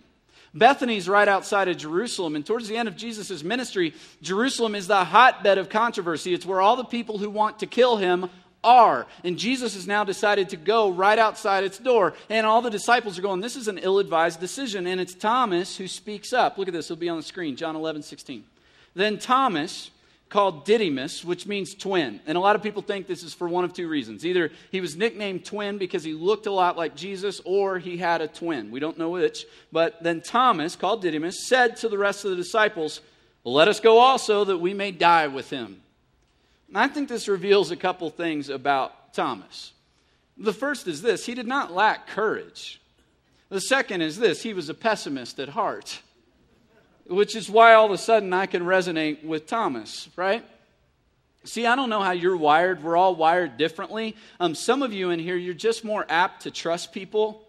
Bethany's 0.54 1.10
right 1.10 1.28
outside 1.28 1.68
of 1.68 1.76
Jerusalem, 1.76 2.38
and 2.38 2.46
towards 2.46 2.70
the 2.70 2.78
end 2.78 2.88
of 2.88 2.96
Jesus' 2.96 3.44
ministry, 3.44 3.94
Jerusalem 4.22 4.74
is 4.74 4.88
the 4.88 5.04
hotbed 5.04 5.58
of 5.58 5.68
controversy. 5.68 6.34
It's 6.34 6.46
where 6.46 6.62
all 6.62 6.78
the 6.78 6.86
people 6.86 7.18
who 7.18 7.30
want 7.30 7.60
to 7.60 7.66
kill 7.66 7.98
him 7.98 8.30
are. 8.66 9.08
And 9.24 9.38
Jesus 9.38 9.76
has 9.76 9.88
now 9.88 10.04
decided 10.04 10.50
to 10.50 10.58
go 10.58 10.90
right 10.90 11.18
outside 11.18 11.64
its 11.64 11.78
door. 11.78 12.14
And 12.30 12.46
all 12.46 12.62
the 12.62 12.70
disciples 12.70 13.18
are 13.18 13.22
going, 13.22 13.40
This 13.40 13.56
is 13.56 13.70
an 13.70 13.78
ill 13.78 14.00
advised 14.00 14.40
decision. 14.40 14.88
And 14.88 15.00
it's 15.00 15.14
Thomas 15.14 15.78
who 15.78 15.88
speaks 15.88 16.34
up. 16.34 16.58
Look 16.58 16.68
at 16.68 16.74
this, 16.74 16.88
it'll 16.88 17.00
be 17.00 17.10
on 17.10 17.18
the 17.18 17.24
screen, 17.24 17.56
John 17.56 17.76
11, 17.76 18.04
16. 18.04 18.44
Then 18.96 19.20
Thomas, 19.20 19.92
called 20.30 20.66
Didymus, 20.66 21.24
which 21.24 21.46
means 21.46 21.76
twin. 21.76 22.20
And 22.26 22.38
a 22.38 22.42
lot 22.42 22.56
of 22.56 22.64
people 22.64 22.82
think 22.82 23.08
this 23.08 23.24
is 23.24 23.34
for 23.34 23.48
one 23.48 23.64
of 23.64 23.74
two 23.74 23.88
reasons. 23.88 24.26
Either 24.26 24.52
he 24.72 24.82
was 24.82 24.96
nicknamed 24.96 25.46
twin 25.46 25.78
because 25.78 26.04
he 26.04 26.14
looked 26.14 26.48
a 26.48 26.52
lot 26.52 26.78
like 26.78 26.96
Jesus, 26.96 27.42
or 27.46 27.80
he 27.80 27.98
had 27.98 28.22
a 28.22 28.28
twin. 28.28 28.72
We 28.72 28.80
don't 28.80 28.98
know 28.98 29.12
which. 29.12 29.46
But 29.72 30.02
then 30.04 30.22
Thomas, 30.22 30.76
called 30.76 31.02
Didymus, 31.02 31.48
said 31.48 31.78
to 31.78 31.90
the 31.90 31.98
rest 31.98 32.26
of 32.26 32.32
the 32.32 32.38
disciples, 32.38 33.02
Let 33.44 33.68
us 33.68 33.80
go 33.80 34.00
also 34.00 34.44
that 34.46 34.58
we 34.58 34.74
may 34.74 34.92
die 34.92 35.28
with 35.28 35.50
him. 35.50 35.82
I 36.76 36.88
think 36.88 37.08
this 37.08 37.28
reveals 37.28 37.72
a 37.72 37.76
couple 37.76 38.10
things 38.10 38.50
about 38.50 39.14
Thomas. 39.14 39.72
The 40.38 40.54
first 40.54 40.88
is 40.88 41.02
this 41.02 41.26
he 41.26 41.34
did 41.34 41.48
not 41.48 41.74
lack 41.74 42.08
courage. 42.08 42.82
The 43.50 43.62
second 43.62 44.02
is 44.02 44.18
this 44.18 44.44
he 44.44 44.54
was 44.54 44.70
a 44.70 44.74
pessimist 44.74 45.40
at 45.40 45.50
heart, 45.50 46.02
which 47.08 47.36
is 47.36 47.50
why 47.50 47.74
all 47.74 47.86
of 47.86 47.92
a 47.92 47.98
sudden 47.98 48.34
I 48.34 48.46
can 48.46 48.64
resonate 48.64 49.24
with 49.24 49.48
Thomas, 49.48 50.10
right? 50.16 50.44
See, 51.46 51.68
I 51.68 51.76
don't 51.76 51.90
know 51.90 52.02
how 52.02 52.12
you're 52.12 52.36
wired. 52.36 52.84
We're 52.84 52.98
all 52.98 53.16
wired 53.16 53.58
differently. 53.58 54.16
Um, 54.40 54.56
some 54.56 54.82
of 54.82 54.92
you 54.92 55.12
in 55.12 55.20
here, 55.20 55.38
you're 55.38 55.54
just 55.54 55.86
more 55.86 56.04
apt 56.10 56.42
to 56.42 56.52
trust 56.52 56.92
people. 56.92 57.44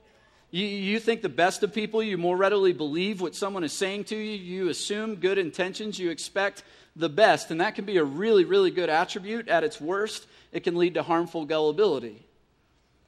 You, 0.50 0.66
you 0.66 1.00
think 1.00 1.22
the 1.22 1.30
best 1.30 1.62
of 1.62 1.72
people. 1.72 2.02
You 2.02 2.18
more 2.18 2.36
readily 2.36 2.74
believe 2.74 3.22
what 3.22 3.34
someone 3.34 3.64
is 3.64 3.72
saying 3.72 4.04
to 4.04 4.16
you. 4.16 4.32
You 4.32 4.68
assume 4.68 5.16
good 5.16 5.38
intentions. 5.38 5.98
You 5.98 6.10
expect 6.10 6.62
the 6.96 7.08
best. 7.08 7.50
And 7.50 7.60
that 7.60 7.74
can 7.74 7.84
be 7.84 7.98
a 7.98 8.04
really, 8.04 8.44
really 8.44 8.70
good 8.70 8.88
attribute. 8.88 9.48
At 9.48 9.64
its 9.64 9.80
worst, 9.80 10.26
it 10.52 10.64
can 10.64 10.76
lead 10.76 10.94
to 10.94 11.02
harmful 11.02 11.44
gullibility. 11.44 12.22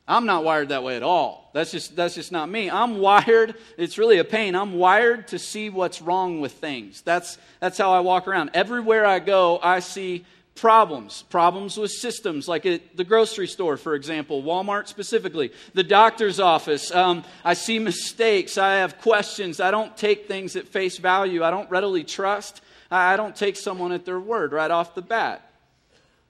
I'm 0.06 0.24
not 0.24 0.42
wired 0.42 0.70
that 0.70 0.82
way 0.82 0.96
at 0.96 1.02
all. 1.02 1.50
That's 1.52 1.70
just, 1.70 1.94
that's 1.94 2.14
just 2.14 2.32
not 2.32 2.48
me. 2.48 2.70
I'm 2.70 2.98
wired, 2.98 3.54
it's 3.76 3.98
really 3.98 4.16
a 4.18 4.24
pain. 4.24 4.54
I'm 4.54 4.72
wired 4.72 5.28
to 5.28 5.38
see 5.38 5.68
what's 5.68 6.00
wrong 6.00 6.40
with 6.40 6.52
things. 6.52 7.02
That's, 7.02 7.36
that's 7.60 7.76
how 7.76 7.92
I 7.92 8.00
walk 8.00 8.26
around. 8.26 8.50
Everywhere 8.54 9.04
I 9.04 9.18
go, 9.18 9.60
I 9.62 9.80
see 9.80 10.24
problems. 10.54 11.24
Problems 11.28 11.76
with 11.76 11.90
systems, 11.90 12.48
like 12.48 12.64
at 12.64 12.96
the 12.96 13.04
grocery 13.04 13.46
store, 13.46 13.76
for 13.76 13.94
example, 13.94 14.42
Walmart 14.42 14.88
specifically, 14.88 15.52
the 15.74 15.84
doctor's 15.84 16.40
office. 16.40 16.90
Um, 16.90 17.22
I 17.44 17.52
see 17.52 17.78
mistakes. 17.78 18.56
I 18.56 18.76
have 18.76 18.98
questions. 19.02 19.60
I 19.60 19.70
don't 19.70 19.94
take 19.94 20.26
things 20.26 20.56
at 20.56 20.68
face 20.68 20.96
value. 20.96 21.44
I 21.44 21.50
don't 21.50 21.70
readily 21.70 22.02
trust. 22.02 22.62
I 22.90 23.16
don't 23.16 23.36
take 23.36 23.56
someone 23.56 23.92
at 23.92 24.04
their 24.04 24.20
word 24.20 24.52
right 24.52 24.70
off 24.70 24.94
the 24.94 25.02
bat. 25.02 25.50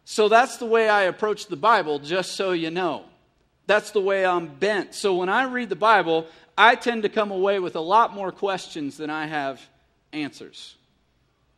So 0.04 0.28
that's 0.28 0.56
the 0.56 0.66
way 0.66 0.88
I 0.88 1.02
approach 1.02 1.46
the 1.46 1.56
Bible, 1.56 1.98
just 1.98 2.32
so 2.32 2.52
you 2.52 2.70
know. 2.70 3.04
That's 3.66 3.90
the 3.90 4.00
way 4.00 4.24
I'm 4.24 4.48
bent. 4.48 4.94
So 4.94 5.14
when 5.16 5.28
I 5.28 5.44
read 5.44 5.68
the 5.68 5.76
Bible, 5.76 6.26
I 6.56 6.74
tend 6.74 7.02
to 7.02 7.08
come 7.08 7.30
away 7.30 7.58
with 7.58 7.76
a 7.76 7.80
lot 7.80 8.14
more 8.14 8.32
questions 8.32 8.96
than 8.96 9.10
I 9.10 9.26
have 9.26 9.60
answers. 10.12 10.74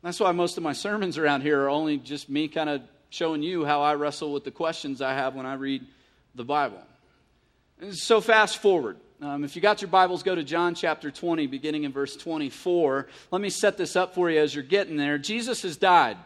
That's 0.02 0.18
why 0.18 0.32
most 0.32 0.56
of 0.56 0.62
my 0.62 0.72
sermons 0.72 1.18
around 1.18 1.42
here 1.42 1.62
are 1.62 1.70
only 1.70 1.98
just 1.98 2.28
me 2.28 2.48
kind 2.48 2.68
of 2.68 2.82
showing 3.10 3.42
you 3.42 3.64
how 3.64 3.82
I 3.82 3.94
wrestle 3.94 4.32
with 4.32 4.44
the 4.44 4.50
questions 4.50 5.00
I 5.00 5.14
have 5.14 5.34
when 5.34 5.46
I 5.46 5.54
read 5.54 5.86
the 6.34 6.44
Bible. 6.44 6.82
So, 7.92 8.20
fast 8.20 8.58
forward. 8.58 8.96
Um, 9.22 9.44
if 9.44 9.54
you 9.54 9.60
got 9.60 9.82
your 9.82 9.90
Bibles, 9.90 10.22
go 10.22 10.34
to 10.34 10.42
John 10.42 10.74
chapter 10.74 11.10
20, 11.10 11.46
beginning 11.46 11.84
in 11.84 11.92
verse 11.92 12.16
24. 12.16 13.06
Let 13.30 13.42
me 13.42 13.50
set 13.50 13.76
this 13.76 13.94
up 13.94 14.14
for 14.14 14.30
you 14.30 14.40
as 14.40 14.54
you're 14.54 14.64
getting 14.64 14.96
there. 14.96 15.18
Jesus 15.18 15.60
has 15.60 15.76
died, 15.76 16.16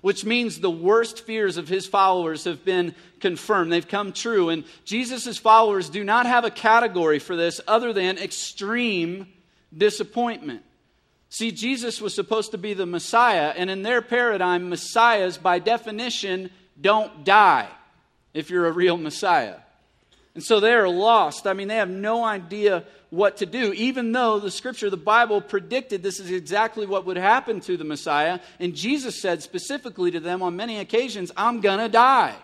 which 0.00 0.24
means 0.24 0.60
the 0.60 0.70
worst 0.70 1.26
fears 1.26 1.56
of 1.56 1.66
his 1.66 1.88
followers 1.88 2.44
have 2.44 2.64
been 2.64 2.94
confirmed. 3.18 3.72
They've 3.72 3.86
come 3.86 4.12
true. 4.12 4.50
And 4.50 4.62
Jesus' 4.84 5.38
followers 5.38 5.90
do 5.90 6.04
not 6.04 6.26
have 6.26 6.44
a 6.44 6.50
category 6.50 7.18
for 7.18 7.34
this 7.34 7.60
other 7.66 7.92
than 7.92 8.16
extreme 8.16 9.26
disappointment. 9.76 10.62
See, 11.30 11.50
Jesus 11.50 12.00
was 12.00 12.14
supposed 12.14 12.52
to 12.52 12.58
be 12.58 12.74
the 12.74 12.86
Messiah, 12.86 13.54
and 13.56 13.68
in 13.68 13.82
their 13.82 14.02
paradigm, 14.02 14.68
Messiahs, 14.68 15.36
by 15.36 15.58
definition, 15.58 16.50
don't 16.80 17.24
die 17.24 17.68
if 18.34 18.50
you're 18.50 18.66
a 18.66 18.72
real 18.72 18.96
Messiah. 18.96 19.56
And 20.36 20.44
so 20.44 20.60
they 20.60 20.74
are 20.74 20.86
lost. 20.86 21.46
I 21.46 21.54
mean, 21.54 21.66
they 21.66 21.76
have 21.76 21.88
no 21.88 22.22
idea 22.22 22.84
what 23.08 23.38
to 23.38 23.46
do, 23.46 23.72
even 23.72 24.12
though 24.12 24.38
the 24.38 24.50
scripture, 24.50 24.90
the 24.90 24.98
Bible, 24.98 25.40
predicted 25.40 26.02
this 26.02 26.20
is 26.20 26.30
exactly 26.30 26.84
what 26.84 27.06
would 27.06 27.16
happen 27.16 27.60
to 27.60 27.78
the 27.78 27.84
Messiah. 27.84 28.40
And 28.60 28.74
Jesus 28.74 29.18
said 29.18 29.42
specifically 29.42 30.10
to 30.10 30.20
them 30.20 30.42
on 30.42 30.54
many 30.54 30.78
occasions, 30.78 31.32
I'm 31.38 31.62
going 31.62 31.78
to 31.78 31.88
die. 31.88 32.34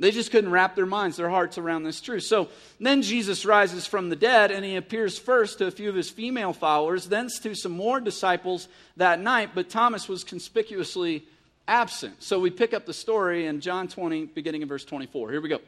They 0.00 0.10
just 0.10 0.32
couldn't 0.32 0.50
wrap 0.50 0.74
their 0.74 0.84
minds, 0.84 1.16
their 1.16 1.30
hearts 1.30 1.58
around 1.58 1.84
this 1.84 2.00
truth. 2.00 2.24
So 2.24 2.48
then 2.80 3.02
Jesus 3.02 3.46
rises 3.46 3.86
from 3.86 4.08
the 4.08 4.16
dead 4.16 4.50
and 4.50 4.64
he 4.64 4.74
appears 4.74 5.16
first 5.16 5.58
to 5.58 5.68
a 5.68 5.70
few 5.70 5.88
of 5.88 5.94
his 5.94 6.10
female 6.10 6.52
followers, 6.52 7.06
then 7.06 7.28
to 7.42 7.54
some 7.54 7.70
more 7.70 8.00
disciples 8.00 8.66
that 8.96 9.20
night, 9.20 9.50
but 9.54 9.70
Thomas 9.70 10.08
was 10.08 10.24
conspicuously 10.24 11.24
absent. 11.68 12.20
So 12.20 12.40
we 12.40 12.50
pick 12.50 12.74
up 12.74 12.84
the 12.84 12.92
story 12.92 13.46
in 13.46 13.60
John 13.60 13.86
20, 13.86 14.24
beginning 14.26 14.62
in 14.62 14.66
verse 14.66 14.84
24. 14.84 15.30
Here 15.30 15.40
we 15.40 15.48
go. 15.48 15.60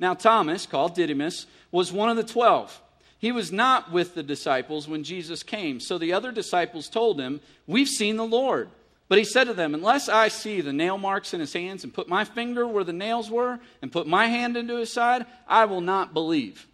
Now, 0.00 0.14
Thomas, 0.14 0.66
called 0.66 0.94
Didymus, 0.94 1.46
was 1.70 1.92
one 1.92 2.08
of 2.08 2.16
the 2.16 2.24
twelve. 2.24 2.80
He 3.18 3.32
was 3.32 3.52
not 3.52 3.92
with 3.92 4.14
the 4.14 4.22
disciples 4.22 4.88
when 4.88 5.04
Jesus 5.04 5.42
came. 5.42 5.78
So 5.78 5.98
the 5.98 6.14
other 6.14 6.32
disciples 6.32 6.88
told 6.88 7.20
him, 7.20 7.40
We've 7.66 7.86
seen 7.88 8.16
the 8.16 8.24
Lord. 8.24 8.70
But 9.08 9.18
he 9.18 9.24
said 9.24 9.44
to 9.44 9.52
them, 9.52 9.74
Unless 9.74 10.08
I 10.08 10.28
see 10.28 10.62
the 10.62 10.72
nail 10.72 10.96
marks 10.96 11.34
in 11.34 11.40
his 11.40 11.52
hands, 11.52 11.84
and 11.84 11.92
put 11.92 12.08
my 12.08 12.24
finger 12.24 12.66
where 12.66 12.84
the 12.84 12.94
nails 12.94 13.30
were, 13.30 13.60
and 13.82 13.92
put 13.92 14.06
my 14.06 14.26
hand 14.26 14.56
into 14.56 14.76
his 14.76 14.90
side, 14.90 15.26
I 15.46 15.66
will 15.66 15.82
not 15.82 16.14
believe. 16.14 16.66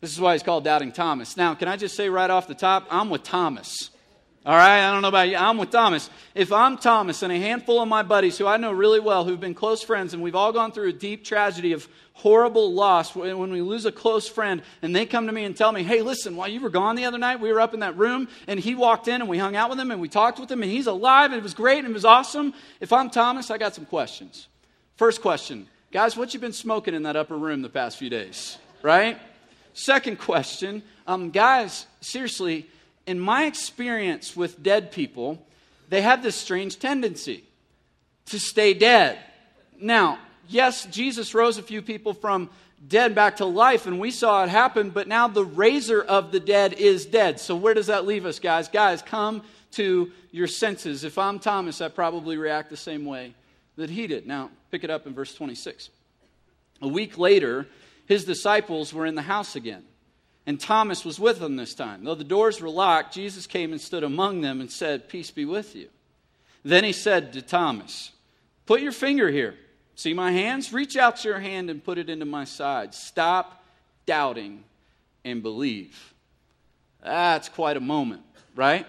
This 0.00 0.12
is 0.12 0.20
why 0.20 0.32
he's 0.32 0.42
called 0.42 0.64
Doubting 0.64 0.90
Thomas. 0.90 1.36
Now, 1.36 1.54
can 1.54 1.68
I 1.68 1.76
just 1.76 1.94
say 1.94 2.08
right 2.08 2.30
off 2.30 2.48
the 2.48 2.54
top, 2.54 2.86
I'm 2.90 3.10
with 3.10 3.22
Thomas. 3.22 3.90
All 4.44 4.56
right, 4.56 4.88
I 4.88 4.92
don't 4.92 5.02
know 5.02 5.08
about 5.08 5.28
you. 5.28 5.36
I'm 5.36 5.56
with 5.56 5.70
Thomas. 5.70 6.10
If 6.34 6.50
I'm 6.50 6.76
Thomas 6.76 7.22
and 7.22 7.32
a 7.32 7.38
handful 7.38 7.80
of 7.80 7.86
my 7.86 8.02
buddies 8.02 8.36
who 8.36 8.44
I 8.48 8.56
know 8.56 8.72
really 8.72 8.98
well, 8.98 9.24
who've 9.24 9.38
been 9.38 9.54
close 9.54 9.84
friends, 9.84 10.14
and 10.14 10.22
we've 10.22 10.34
all 10.34 10.52
gone 10.52 10.72
through 10.72 10.88
a 10.88 10.92
deep 10.92 11.24
tragedy 11.24 11.74
of 11.74 11.86
horrible 12.14 12.72
loss 12.72 13.14
when 13.14 13.52
we 13.52 13.60
lose 13.60 13.86
a 13.86 13.92
close 13.92 14.28
friend, 14.28 14.62
and 14.82 14.96
they 14.96 15.06
come 15.06 15.28
to 15.28 15.32
me 15.32 15.44
and 15.44 15.56
tell 15.56 15.70
me, 15.70 15.84
hey, 15.84 16.02
listen, 16.02 16.34
while 16.34 16.48
you 16.48 16.60
were 16.60 16.70
gone 16.70 16.96
the 16.96 17.04
other 17.04 17.18
night, 17.18 17.38
we 17.38 17.52
were 17.52 17.60
up 17.60 17.72
in 17.72 17.80
that 17.80 17.96
room, 17.96 18.26
and 18.48 18.58
he 18.58 18.74
walked 18.74 19.06
in, 19.06 19.20
and 19.20 19.30
we 19.30 19.38
hung 19.38 19.54
out 19.54 19.70
with 19.70 19.78
him, 19.78 19.92
and 19.92 20.00
we 20.00 20.08
talked 20.08 20.40
with 20.40 20.50
him, 20.50 20.60
and 20.60 20.72
he's 20.72 20.88
alive, 20.88 21.30
and 21.30 21.38
it 21.38 21.44
was 21.44 21.54
great, 21.54 21.78
and 21.78 21.90
it 21.90 21.94
was 21.94 22.04
awesome. 22.04 22.52
If 22.80 22.92
I'm 22.92 23.10
Thomas, 23.10 23.48
I 23.48 23.58
got 23.58 23.76
some 23.76 23.86
questions. 23.86 24.48
First 24.96 25.22
question 25.22 25.68
Guys, 25.92 26.16
what 26.16 26.34
you 26.34 26.40
been 26.40 26.52
smoking 26.52 26.94
in 26.94 27.04
that 27.04 27.14
upper 27.14 27.36
room 27.36 27.62
the 27.62 27.68
past 27.68 27.96
few 27.96 28.10
days? 28.10 28.58
Right? 28.82 29.20
Second 29.72 30.18
question 30.18 30.82
um, 31.06 31.30
Guys, 31.30 31.86
seriously, 32.00 32.66
in 33.06 33.18
my 33.18 33.44
experience 33.44 34.36
with 34.36 34.62
dead 34.62 34.92
people, 34.92 35.44
they 35.88 36.02
have 36.02 36.22
this 36.22 36.36
strange 36.36 36.78
tendency 36.78 37.44
to 38.26 38.38
stay 38.38 38.74
dead. 38.74 39.18
Now, 39.80 40.18
yes, 40.48 40.86
Jesus 40.86 41.34
rose 41.34 41.58
a 41.58 41.62
few 41.62 41.82
people 41.82 42.14
from 42.14 42.50
dead 42.86 43.14
back 43.14 43.36
to 43.36 43.44
life, 43.44 43.86
and 43.86 44.00
we 44.00 44.10
saw 44.10 44.44
it 44.44 44.48
happen, 44.48 44.90
but 44.90 45.08
now 45.08 45.28
the 45.28 45.44
raiser 45.44 46.02
of 46.02 46.32
the 46.32 46.40
dead 46.40 46.74
is 46.74 47.06
dead. 47.06 47.40
So, 47.40 47.56
where 47.56 47.74
does 47.74 47.88
that 47.88 48.06
leave 48.06 48.26
us, 48.26 48.38
guys? 48.38 48.68
Guys, 48.68 49.02
come 49.02 49.42
to 49.72 50.10
your 50.30 50.46
senses. 50.46 51.04
If 51.04 51.18
I'm 51.18 51.38
Thomas, 51.38 51.80
I 51.80 51.88
probably 51.88 52.36
react 52.36 52.70
the 52.70 52.76
same 52.76 53.04
way 53.04 53.34
that 53.76 53.90
he 53.90 54.06
did. 54.06 54.26
Now, 54.26 54.50
pick 54.70 54.84
it 54.84 54.90
up 54.90 55.06
in 55.06 55.14
verse 55.14 55.34
26. 55.34 55.90
A 56.82 56.88
week 56.88 57.18
later, 57.18 57.66
his 58.06 58.24
disciples 58.24 58.92
were 58.92 59.06
in 59.06 59.14
the 59.14 59.22
house 59.22 59.56
again. 59.56 59.84
And 60.46 60.58
Thomas 60.58 61.04
was 61.04 61.20
with 61.20 61.38
them 61.38 61.56
this 61.56 61.74
time. 61.74 62.04
Though 62.04 62.16
the 62.16 62.24
doors 62.24 62.60
were 62.60 62.68
locked, 62.68 63.14
Jesus 63.14 63.46
came 63.46 63.72
and 63.72 63.80
stood 63.80 64.02
among 64.02 64.40
them 64.40 64.60
and 64.60 64.70
said, 64.70 65.08
Peace 65.08 65.30
be 65.30 65.44
with 65.44 65.76
you. 65.76 65.88
Then 66.64 66.84
he 66.84 66.92
said 66.92 67.32
to 67.32 67.42
Thomas, 67.42 68.12
Put 68.66 68.80
your 68.80 68.92
finger 68.92 69.30
here. 69.30 69.54
See 69.94 70.14
my 70.14 70.32
hands? 70.32 70.72
Reach 70.72 70.96
out 70.96 71.24
your 71.24 71.38
hand 71.38 71.70
and 71.70 71.84
put 71.84 71.98
it 71.98 72.08
into 72.08 72.24
my 72.24 72.44
side. 72.44 72.94
Stop 72.94 73.64
doubting 74.06 74.64
and 75.24 75.42
believe. 75.42 76.12
That's 77.02 77.48
quite 77.48 77.76
a 77.76 77.80
moment, 77.80 78.22
right? 78.56 78.86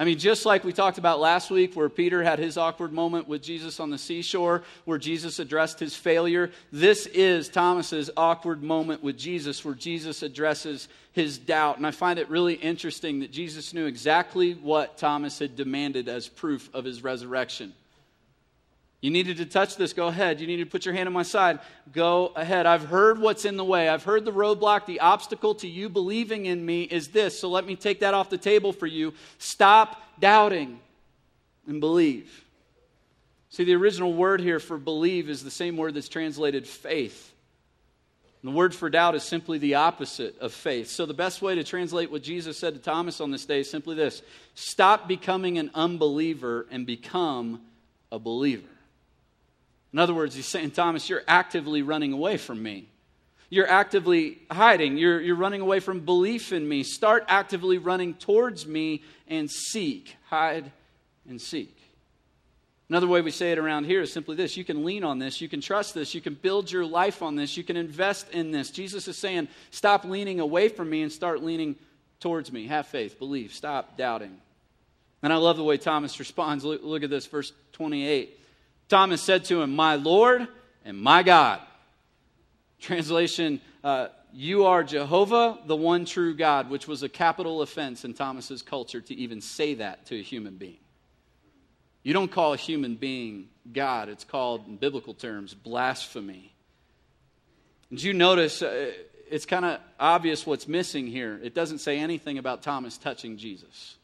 I 0.00 0.04
mean, 0.04 0.18
just 0.18 0.46
like 0.46 0.62
we 0.62 0.72
talked 0.72 0.98
about 0.98 1.18
last 1.18 1.50
week, 1.50 1.74
where 1.74 1.88
Peter 1.88 2.22
had 2.22 2.38
his 2.38 2.56
awkward 2.56 2.92
moment 2.92 3.26
with 3.26 3.42
Jesus 3.42 3.80
on 3.80 3.90
the 3.90 3.98
seashore, 3.98 4.62
where 4.84 4.98
Jesus 4.98 5.40
addressed 5.40 5.80
his 5.80 5.96
failure, 5.96 6.52
this 6.70 7.06
is 7.06 7.48
Thomas's 7.48 8.08
awkward 8.16 8.62
moment 8.62 9.02
with 9.02 9.18
Jesus, 9.18 9.64
where 9.64 9.74
Jesus 9.74 10.22
addresses 10.22 10.88
his 11.12 11.36
doubt. 11.36 11.78
And 11.78 11.86
I 11.86 11.90
find 11.90 12.20
it 12.20 12.30
really 12.30 12.54
interesting 12.54 13.18
that 13.20 13.32
Jesus 13.32 13.74
knew 13.74 13.86
exactly 13.86 14.52
what 14.52 14.98
Thomas 14.98 15.40
had 15.40 15.56
demanded 15.56 16.08
as 16.08 16.28
proof 16.28 16.72
of 16.72 16.84
his 16.84 17.02
resurrection. 17.02 17.74
You 19.00 19.10
needed 19.10 19.36
to 19.36 19.46
touch 19.46 19.76
this, 19.76 19.92
go 19.92 20.08
ahead. 20.08 20.40
You 20.40 20.46
needed 20.48 20.64
to 20.64 20.70
put 20.70 20.84
your 20.84 20.94
hand 20.94 21.06
on 21.06 21.12
my 21.12 21.22
side, 21.22 21.60
go 21.92 22.32
ahead. 22.34 22.66
I've 22.66 22.84
heard 22.84 23.20
what's 23.20 23.44
in 23.44 23.56
the 23.56 23.64
way. 23.64 23.88
I've 23.88 24.02
heard 24.02 24.24
the 24.24 24.32
roadblock. 24.32 24.86
The 24.86 25.00
obstacle 25.00 25.54
to 25.56 25.68
you 25.68 25.88
believing 25.88 26.46
in 26.46 26.64
me 26.64 26.82
is 26.82 27.08
this. 27.08 27.38
So 27.38 27.48
let 27.48 27.64
me 27.64 27.76
take 27.76 28.00
that 28.00 28.14
off 28.14 28.28
the 28.28 28.38
table 28.38 28.72
for 28.72 28.86
you. 28.86 29.14
Stop 29.38 30.02
doubting 30.18 30.80
and 31.68 31.80
believe. 31.80 32.44
See, 33.50 33.64
the 33.64 33.76
original 33.76 34.12
word 34.12 34.40
here 34.40 34.58
for 34.58 34.76
believe 34.76 35.30
is 35.30 35.44
the 35.44 35.50
same 35.50 35.76
word 35.76 35.94
that's 35.94 36.08
translated 36.08 36.66
faith. 36.66 37.32
And 38.42 38.52
the 38.52 38.56
word 38.56 38.74
for 38.74 38.90
doubt 38.90 39.14
is 39.14 39.22
simply 39.22 39.58
the 39.58 39.76
opposite 39.76 40.38
of 40.40 40.52
faith. 40.52 40.88
So, 40.88 41.06
the 41.06 41.14
best 41.14 41.42
way 41.42 41.56
to 41.56 41.64
translate 41.64 42.10
what 42.10 42.22
Jesus 42.22 42.56
said 42.56 42.74
to 42.74 42.80
Thomas 42.80 43.20
on 43.20 43.30
this 43.30 43.44
day 43.44 43.60
is 43.60 43.70
simply 43.70 43.96
this 43.96 44.22
stop 44.54 45.08
becoming 45.08 45.58
an 45.58 45.70
unbeliever 45.74 46.66
and 46.70 46.86
become 46.86 47.60
a 48.12 48.18
believer. 48.18 48.68
In 49.92 49.98
other 49.98 50.14
words, 50.14 50.34
he's 50.34 50.48
saying, 50.48 50.72
Thomas, 50.72 51.08
you're 51.08 51.22
actively 51.26 51.82
running 51.82 52.12
away 52.12 52.36
from 52.36 52.62
me. 52.62 52.88
You're 53.50 53.68
actively 53.68 54.38
hiding. 54.50 54.98
You're, 54.98 55.20
you're 55.20 55.36
running 55.36 55.62
away 55.62 55.80
from 55.80 56.04
belief 56.04 56.52
in 56.52 56.68
me. 56.68 56.82
Start 56.82 57.24
actively 57.28 57.78
running 57.78 58.14
towards 58.14 58.66
me 58.66 59.02
and 59.26 59.50
seek. 59.50 60.16
Hide 60.28 60.70
and 61.26 61.40
seek. 61.40 61.74
Another 62.90 63.06
way 63.06 63.20
we 63.20 63.30
say 63.30 63.52
it 63.52 63.58
around 63.58 63.84
here 63.84 64.00
is 64.00 64.12
simply 64.12 64.34
this 64.34 64.56
you 64.56 64.64
can 64.64 64.84
lean 64.84 65.04
on 65.04 65.18
this, 65.18 65.42
you 65.42 65.48
can 65.48 65.60
trust 65.60 65.94
this, 65.94 66.14
you 66.14 66.22
can 66.22 66.32
build 66.32 66.72
your 66.72 66.86
life 66.86 67.22
on 67.22 67.36
this, 67.36 67.54
you 67.54 67.62
can 67.62 67.76
invest 67.76 68.30
in 68.30 68.50
this. 68.50 68.70
Jesus 68.70 69.08
is 69.08 69.18
saying, 69.18 69.48
stop 69.70 70.04
leaning 70.04 70.40
away 70.40 70.70
from 70.70 70.88
me 70.88 71.02
and 71.02 71.12
start 71.12 71.42
leaning 71.42 71.76
towards 72.18 72.50
me. 72.50 72.66
Have 72.66 72.86
faith, 72.86 73.18
believe, 73.18 73.52
stop 73.52 73.98
doubting. 73.98 74.38
And 75.22 75.32
I 75.32 75.36
love 75.36 75.58
the 75.58 75.64
way 75.64 75.76
Thomas 75.76 76.18
responds. 76.18 76.64
Look, 76.64 76.82
look 76.82 77.02
at 77.02 77.10
this, 77.10 77.26
verse 77.26 77.52
28. 77.72 78.38
Thomas 78.88 79.20
said 79.20 79.44
to 79.46 79.60
him, 79.62 79.76
My 79.76 79.96
Lord 79.96 80.48
and 80.84 80.98
my 80.98 81.22
God. 81.22 81.60
Translation, 82.80 83.60
uh, 83.84 84.08
you 84.32 84.64
are 84.64 84.84
Jehovah, 84.84 85.58
the 85.66 85.76
one 85.76 86.04
true 86.04 86.34
God, 86.34 86.70
which 86.70 86.86
was 86.86 87.02
a 87.02 87.08
capital 87.08 87.62
offense 87.62 88.04
in 88.04 88.14
Thomas's 88.14 88.62
culture 88.62 89.00
to 89.00 89.14
even 89.14 89.40
say 89.40 89.74
that 89.74 90.06
to 90.06 90.18
a 90.18 90.22
human 90.22 90.56
being. 90.56 90.78
You 92.02 92.14
don't 92.14 92.30
call 92.30 92.54
a 92.54 92.56
human 92.56 92.94
being 92.94 93.48
God, 93.70 94.08
it's 94.08 94.24
called, 94.24 94.66
in 94.66 94.76
biblical 94.76 95.12
terms, 95.12 95.52
blasphemy. 95.52 96.54
Did 97.90 98.02
you 98.02 98.14
notice 98.14 98.62
uh, 98.62 98.92
it's 99.30 99.44
kind 99.44 99.64
of 99.66 99.80
obvious 100.00 100.46
what's 100.46 100.66
missing 100.66 101.06
here? 101.06 101.38
It 101.42 101.54
doesn't 101.54 101.78
say 101.78 101.98
anything 101.98 102.38
about 102.38 102.62
Thomas 102.62 102.96
touching 102.96 103.36
Jesus. 103.36 103.97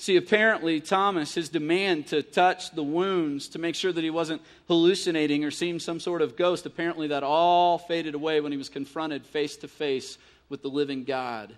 See, 0.00 0.16
apparently, 0.16 0.80
Thomas, 0.80 1.34
his 1.34 1.48
demand 1.48 2.06
to 2.08 2.22
touch 2.22 2.70
the 2.70 2.84
wounds 2.84 3.48
to 3.48 3.58
make 3.58 3.74
sure 3.74 3.92
that 3.92 4.04
he 4.04 4.10
wasn't 4.10 4.42
hallucinating 4.68 5.44
or 5.44 5.50
seeing 5.50 5.80
some 5.80 5.98
sort 5.98 6.22
of 6.22 6.36
ghost, 6.36 6.66
apparently 6.66 7.08
that 7.08 7.24
all 7.24 7.78
faded 7.78 8.14
away 8.14 8.40
when 8.40 8.52
he 8.52 8.58
was 8.58 8.68
confronted 8.68 9.26
face 9.26 9.56
to 9.56 9.66
face 9.66 10.16
with 10.48 10.62
the 10.62 10.68
living 10.68 11.02
God, 11.02 11.52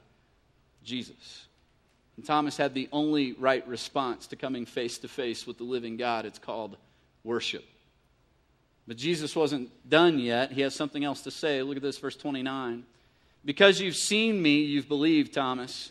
Jesus. 0.82 1.47
And 2.16 2.25
Thomas 2.25 2.56
had 2.56 2.73
the 2.73 2.88
only 2.92 3.35
right 3.35 3.66
response 3.68 4.26
to 4.28 4.37
coming 4.37 4.64
face 4.64 4.97
to 4.99 5.09
face 5.09 5.47
with 5.47 5.59
the 5.59 5.64
living 5.64 5.99
God. 5.99 6.25
It's 6.25 6.38
called 6.38 6.78
worship. 7.23 7.64
But 8.88 8.97
Jesus 8.97 9.37
wasn't 9.37 9.70
done 9.87 10.18
yet. 10.18 10.50
He 10.50 10.62
has 10.62 10.75
something 10.75 11.04
else 11.04 11.20
to 11.23 11.30
say. 11.30 11.62
Look 11.62 11.76
at 11.76 11.82
this, 11.82 11.99
verse 11.99 12.16
29. 12.16 12.85
Because 13.44 13.82
you've 13.82 13.97
seen 13.97 14.40
me, 14.40 14.62
you've 14.62 14.88
believed, 14.88 15.35
Thomas. 15.35 15.90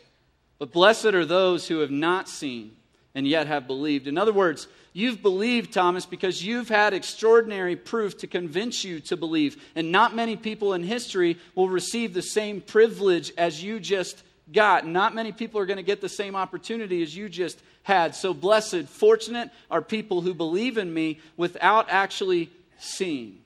But 0.60 0.74
blessed 0.74 1.06
are 1.06 1.26
those 1.26 1.68
who 1.68 1.80
have 1.80 1.92
not 1.92 2.30
seen 2.30 2.72
and 3.16 3.28
yet 3.28 3.48
have 3.48 3.66
believed. 3.66 4.08
In 4.08 4.18
other 4.18 4.34
words, 4.34 4.68
you've 4.94 5.22
believed, 5.22 5.74
Thomas, 5.74 6.06
because 6.06 6.44
you've 6.44 6.70
had 6.70 6.94
extraordinary 6.94 7.76
proof 7.76 8.18
to 8.20 8.28
convince 8.28 8.84
you 8.84 9.00
to 9.02 9.18
believe. 9.18 9.64
And 9.76 9.92
not 9.92 10.14
many 10.16 10.36
people 10.36 10.74
in 10.74 10.84
history 10.84 11.38
will 11.56 11.70
receive 11.70 12.14
the 12.14 12.22
same 12.22 12.62
privilege 12.62 13.32
as 13.38 13.64
you 13.64 13.80
just 13.80 14.22
got. 14.52 14.86
Not 14.86 15.16
many 15.16 15.32
people 15.32 15.60
are 15.60 15.66
going 15.66 15.78
to 15.78 15.84
get 15.84 16.02
the 16.02 16.10
same 16.10 16.36
opportunity 16.36 17.02
as 17.02 17.16
you 17.16 17.30
just 17.30 17.60
had. 17.84 18.14
So, 18.14 18.34
blessed, 18.34 18.88
fortunate 18.88 19.50
are 19.72 19.82
people 19.82 20.22
who 20.22 20.34
believe 20.34 20.78
in 20.78 20.94
me 20.94 21.20
without 21.38 21.88
actually 21.90 22.52
seeing. 22.78 23.40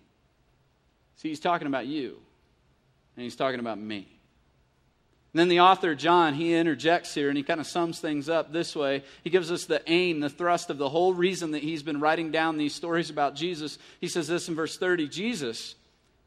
See, 1.18 1.30
he's 1.30 1.40
talking 1.40 1.68
about 1.68 1.86
you, 1.86 2.18
and 3.16 3.24
he's 3.24 3.36
talking 3.36 3.60
about 3.60 3.80
me. 3.80 4.13
And 5.34 5.40
then 5.40 5.48
the 5.48 5.62
author, 5.62 5.96
John, 5.96 6.36
he 6.36 6.54
interjects 6.54 7.16
here 7.16 7.28
and 7.28 7.36
he 7.36 7.44
kind 7.44 7.60
of 7.60 7.66
sums 7.66 8.00
things 8.00 8.30
up 8.30 8.54
this 8.54 8.76
way. 8.76 9.04
He 9.24 9.32
gives 9.32 9.52
us 9.52 9.66
the 9.66 9.82
aim, 9.90 10.20
the 10.20 10.30
thrust 10.30 10.70
of 10.70 10.78
the 10.78 10.90
whole 10.90 11.12
reason 11.12 11.52
that 11.52 11.64
he's 11.64 11.82
been 11.82 12.00
writing 12.00 12.30
down 12.30 12.58
these 12.58 12.76
stories 12.76 13.10
about 13.10 13.34
Jesus. 13.34 13.80
He 14.00 14.08
says 14.08 14.28
this 14.28 14.48
in 14.48 14.54
verse 14.54 14.78
30 14.78 15.08
Jesus, 15.08 15.74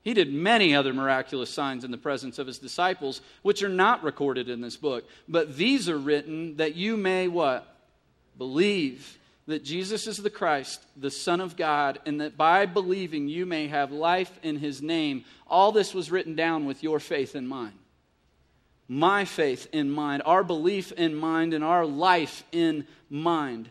he 0.03 0.13
did 0.13 0.33
many 0.33 0.75
other 0.75 0.93
miraculous 0.93 1.51
signs 1.51 1.85
in 1.85 1.93
the 1.93 1.99
presence 1.99 2.41
of 2.41 2.49
his 2.49 2.59
disciples, 2.59 3.21
which 3.43 3.63
are 3.63 3.69
not 3.69 4.03
recorded 4.03 4.49
in 4.49 4.61
this 4.61 4.77
book. 4.77 5.05
But 5.29 5.57
these 5.57 5.89
are 5.89 5.99
written 5.99 6.57
that 6.57 6.75
you 6.75 6.97
may 6.97 7.29
what? 7.29 7.77
Believe 8.37 9.19
that 9.47 9.65
Jesus 9.65 10.09
is 10.09 10.17
the 10.17 10.31
Christ, 10.31 10.83
the 10.97 11.13
Son 11.13 11.41
of 11.41 11.57
God, 11.57 12.01
and 12.07 12.21
that 12.21 12.37
by 12.37 12.67
believing 12.67 13.29
you 13.29 13.47
may 13.47 13.69
have 13.69 13.93
life 13.93 14.37
in 14.43 14.57
his 14.57 14.83
name. 14.83 15.25
All 15.47 15.71
this 15.71 15.95
was 15.95 16.11
written 16.11 16.35
down 16.35 16.67
with 16.67 16.83
your 16.83 16.99
faith 16.99 17.37
in 17.37 17.47
mind 17.47 17.79
my 18.89 19.25
faith 19.25 19.69
in 19.73 19.91
mind, 19.91 20.23
our 20.25 20.45
belief 20.45 20.93
in 20.93 21.15
mind, 21.15 21.55
and 21.55 21.65
our 21.65 21.85
life 21.85 22.45
in 22.53 22.87
mind. 23.11 23.69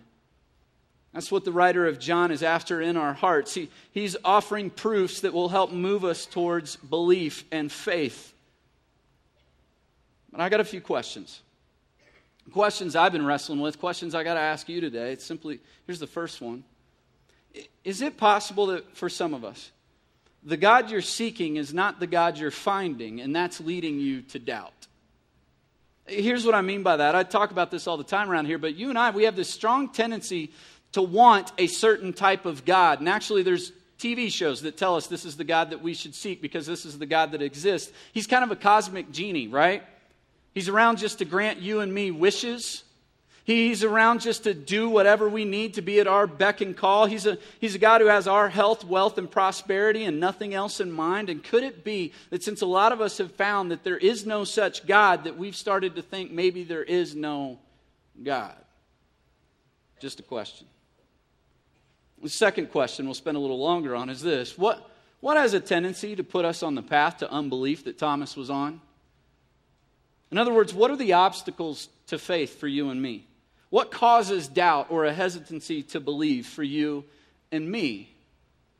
That's 1.14 1.32
what 1.32 1.46
the 1.46 1.52
writer 1.54 1.88
of 1.88 1.98
John 1.98 2.30
is 2.30 2.44
after 2.44 2.82
in 2.82 2.98
our 2.98 3.14
hearts. 3.14 3.54
He, 3.54 3.70
he's 3.92 4.18
offering 4.26 4.70
proofs 4.70 5.22
that 5.22 5.34
will 5.34 5.48
help 5.48 5.72
move 5.72 6.04
us 6.04 6.26
towards 6.26 6.76
belief 6.76 7.46
and 7.54 7.72
faith. 7.72 8.34
But 10.30 10.42
I 10.42 10.50
got 10.50 10.60
a 10.60 10.66
few 10.66 10.82
questions. 10.82 11.42
Questions 12.52 12.98
I've 12.98 13.14
been 13.14 13.26
wrestling 13.26 13.62
with, 13.62 13.80
questions 13.80 14.14
I 14.14 14.26
got 14.26 14.34
to 14.34 14.42
ask 14.42 14.68
you 14.68 14.82
today. 14.82 15.14
It's 15.14 15.26
simply 15.26 15.62
here's 15.88 16.00
the 16.00 16.08
first 16.08 16.42
one 16.42 16.66
Is 17.86 18.02
it 18.02 18.18
possible 18.18 18.68
that 18.68 18.98
for 18.98 19.08
some 19.08 19.34
of 19.34 19.46
us, 19.46 19.72
the 20.44 20.58
God 20.58 20.92
you're 20.92 21.02
seeking 21.02 21.56
is 21.56 21.74
not 21.74 22.02
the 22.02 22.08
God 22.08 22.38
you're 22.38 22.52
finding, 22.52 23.22
and 23.22 23.34
that's 23.34 23.62
leading 23.62 24.02
you 24.02 24.22
to 24.24 24.40
doubt? 24.40 24.88
Here's 26.08 26.46
what 26.46 26.54
I 26.56 26.62
mean 26.62 26.84
by 26.84 26.98
that. 26.98 27.16
I 27.16 27.24
talk 27.24 27.52
about 27.52 27.72
this 27.72 27.88
all 27.88 27.98
the 27.98 28.04
time 28.04 28.30
around 28.30 28.46
here, 28.46 28.58
but 28.58 28.76
you 28.76 28.90
and 28.90 28.98
I, 28.98 29.10
we 29.10 29.24
have 29.24 29.36
this 29.36 29.50
strong 29.50 29.90
tendency 29.90 30.52
to 30.92 31.02
want 31.02 31.52
a 31.58 31.68
certain 31.68 32.14
type 32.14 32.46
of 32.46 32.64
God. 32.64 33.00
And 33.00 33.10
actually, 33.10 33.44
there's 33.44 33.74
TV 34.00 34.32
shows 34.32 34.62
that 34.62 34.78
tell 34.78 34.96
us 34.96 35.08
this 35.08 35.26
is 35.26 35.36
the 35.36 35.44
God 35.44 35.72
that 35.72 35.82
we 35.82 35.94
should 35.94 36.16
seek 36.16 36.42
because 36.42 36.66
this 36.66 36.86
is 36.86 36.98
the 36.98 37.06
God 37.06 37.32
that 37.32 37.42
exists. 37.42 37.92
He's 38.14 38.28
kind 38.28 38.44
of 38.44 38.52
a 38.52 38.56
cosmic 38.56 39.12
genie, 39.12 39.48
right? 39.48 39.84
He's 40.54 40.70
around 40.70 41.00
just 41.00 41.18
to 41.20 41.26
grant 41.26 41.60
you 41.60 41.82
and 41.82 41.94
me 41.94 42.12
wishes. 42.12 42.85
He's 43.46 43.84
around 43.84 44.22
just 44.22 44.46
to 44.46 44.56
do 44.56 44.90
whatever 44.90 45.30
we 45.30 45.46
need 45.46 45.76
to 45.76 45.84
be 45.84 46.00
at 46.00 46.08
our 46.08 46.26
beck 46.26 46.62
and 46.62 46.76
call. 46.76 47.06
He's 47.06 47.28
a, 47.28 47.38
he's 47.62 47.76
a 47.76 47.80
God 47.80 48.02
who 48.02 48.08
has 48.08 48.28
our 48.28 48.50
health, 48.50 48.84
wealth, 48.84 49.20
and 49.20 49.30
prosperity 49.30 50.04
and 50.04 50.20
nothing 50.20 50.56
else 50.56 50.80
in 50.80 50.92
mind. 50.92 51.30
And 51.30 51.44
could 51.44 51.62
it 51.62 51.84
be 51.84 52.12
that 52.32 52.42
since 52.42 52.62
a 52.62 52.66
lot 52.66 52.92
of 52.92 53.02
us 53.02 53.20
have 53.20 53.32
found 53.34 53.70
that 53.70 53.84
there 53.84 54.00
is 54.00 54.26
no 54.26 54.46
such 54.46 54.88
God, 54.88 55.26
that 55.26 55.38
we've 55.38 55.56
started 55.56 55.96
to 55.96 56.02
think 56.02 56.32
maybe 56.32 56.64
there 56.64 56.84
is 56.84 57.14
no 57.14 57.60
God? 58.24 58.56
Just 60.00 60.20
a 60.20 60.24
question. 60.24 60.66
The 62.24 62.30
second 62.30 62.72
question 62.72 63.06
we'll 63.06 63.14
spend 63.14 63.38
a 63.38 63.40
little 63.40 63.60
longer 63.60 63.96
on 63.96 64.10
is 64.10 64.24
this 64.24 64.58
What, 64.58 64.90
what 65.20 65.38
has 65.38 65.54
a 65.54 65.60
tendency 65.60 66.16
to 66.16 66.24
put 66.24 66.46
us 66.46 66.64
on 66.64 66.74
the 66.74 66.82
path 66.82 67.18
to 67.18 67.32
unbelief 67.32 67.84
that 67.84 68.00
Thomas 68.00 68.36
was 68.36 68.50
on? 68.50 68.82
In 70.32 70.40
other 70.40 70.52
words, 70.52 70.74
what 70.74 70.90
are 70.90 70.98
the 70.98 71.14
obstacles 71.14 71.90
to 72.08 72.18
faith 72.18 72.60
for 72.60 72.68
you 72.68 72.90
and 72.90 73.00
me? 73.00 73.28
What 73.70 73.92
causes 73.92 74.48
doubt 74.48 74.88
or 74.90 75.06
a 75.06 75.14
hesitancy 75.14 75.84
to 75.84 76.00
believe 76.00 76.46
for 76.48 76.64
you 76.64 77.04
and 77.52 77.70
me? 77.70 78.14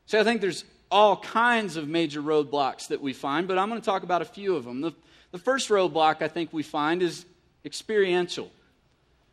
See, 0.06 0.18
I 0.18 0.24
think 0.24 0.42
there's 0.42 0.64
all 0.92 1.18
kinds 1.18 1.78
of 1.78 1.88
major 1.88 2.22
roadblocks 2.22 2.88
that 2.90 3.02
we 3.02 3.14
find, 3.14 3.48
but 3.48 3.58
I'm 3.58 3.70
going 3.70 3.82
to 3.82 3.86
talk 3.86 4.04
about 4.04 4.22
a 4.22 4.26
few 4.26 4.56
of 4.56 4.64
them. 4.64 4.82
The, 4.82 4.94
the 5.32 5.38
first 5.38 5.70
roadblock 5.70 6.22
I 6.22 6.28
think 6.28 6.54
we 6.54 6.64
find 6.64 7.02
is 7.02 7.26
experiential. 7.66 8.52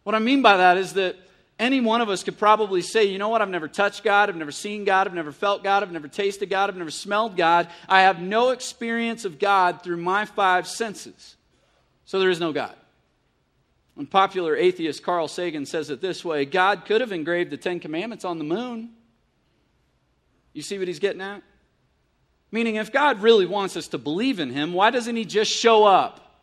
What 0.04 0.14
I 0.14 0.18
mean 0.18 0.42
by 0.42 0.56
that 0.56 0.78
is 0.78 0.94
that 0.94 1.16
any 1.58 1.80
one 1.80 2.00
of 2.00 2.08
us 2.08 2.24
could 2.24 2.38
probably 2.38 2.82
say, 2.82 3.04
you 3.04 3.18
know 3.18 3.28
what, 3.28 3.42
I've 3.42 3.48
never 3.48 3.68
touched 3.68 4.02
God, 4.02 4.28
I've 4.28 4.36
never 4.36 4.50
seen 4.50 4.84
God, 4.84 5.06
I've 5.06 5.14
never 5.14 5.30
felt 5.30 5.62
God, 5.62 5.82
I've 5.82 5.92
never 5.92 6.08
tasted 6.08 6.50
God, 6.50 6.70
I've 6.70 6.76
never 6.76 6.90
smelled 6.90 7.36
God. 7.36 7.68
I 7.88 8.02
have 8.02 8.20
no 8.20 8.50
experience 8.50 9.24
of 9.24 9.38
God 9.38 9.82
through 9.82 9.98
my 9.98 10.24
five 10.24 10.66
senses. 10.66 11.36
So 12.04 12.18
there 12.18 12.30
is 12.30 12.40
no 12.40 12.52
God. 12.52 12.74
And 13.96 14.10
popular 14.10 14.56
atheist 14.56 15.02
Carl 15.02 15.28
Sagan 15.28 15.66
says 15.66 15.90
it 15.90 16.00
this 16.00 16.24
way 16.24 16.44
God 16.44 16.84
could 16.86 17.00
have 17.00 17.12
engraved 17.12 17.50
the 17.50 17.56
Ten 17.56 17.80
Commandments 17.80 18.24
on 18.24 18.38
the 18.38 18.44
moon. 18.44 18.90
You 20.52 20.62
see 20.62 20.78
what 20.78 20.88
he's 20.88 20.98
getting 20.98 21.20
at? 21.20 21.42
Meaning, 22.50 22.76
if 22.76 22.92
God 22.92 23.22
really 23.22 23.46
wants 23.46 23.76
us 23.76 23.88
to 23.88 23.98
believe 23.98 24.38
in 24.38 24.50
him, 24.50 24.74
why 24.74 24.90
doesn't 24.90 25.16
he 25.16 25.24
just 25.24 25.50
show 25.50 25.84
up 25.84 26.42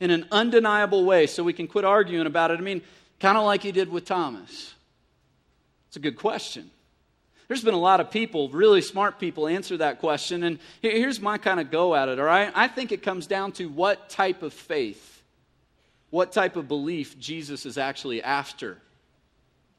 in 0.00 0.10
an 0.10 0.26
undeniable 0.32 1.04
way 1.04 1.26
so 1.26 1.44
we 1.44 1.52
can 1.52 1.66
quit 1.66 1.84
arguing 1.84 2.26
about 2.26 2.50
it? 2.50 2.58
I 2.58 2.62
mean, 2.62 2.80
kind 3.20 3.36
of 3.36 3.44
like 3.44 3.62
he 3.62 3.70
did 3.70 3.90
with 3.90 4.06
Thomas. 4.06 4.74
It's 5.88 5.96
a 5.96 6.00
good 6.00 6.16
question. 6.16 6.70
There's 7.46 7.62
been 7.62 7.74
a 7.74 7.78
lot 7.78 8.00
of 8.00 8.10
people, 8.10 8.48
really 8.48 8.80
smart 8.80 9.18
people, 9.20 9.46
answer 9.46 9.76
that 9.76 10.00
question. 10.00 10.42
And 10.44 10.58
here's 10.80 11.20
my 11.20 11.36
kind 11.36 11.60
of 11.60 11.70
go 11.70 11.94
at 11.94 12.08
it, 12.08 12.18
all 12.18 12.24
right? 12.24 12.50
I 12.54 12.68
think 12.68 12.90
it 12.90 13.02
comes 13.02 13.26
down 13.26 13.52
to 13.52 13.66
what 13.66 14.08
type 14.08 14.42
of 14.42 14.54
faith 14.54 15.13
what 16.14 16.30
type 16.30 16.54
of 16.54 16.68
belief 16.68 17.18
Jesus 17.18 17.66
is 17.66 17.76
actually 17.76 18.22
after. 18.22 18.78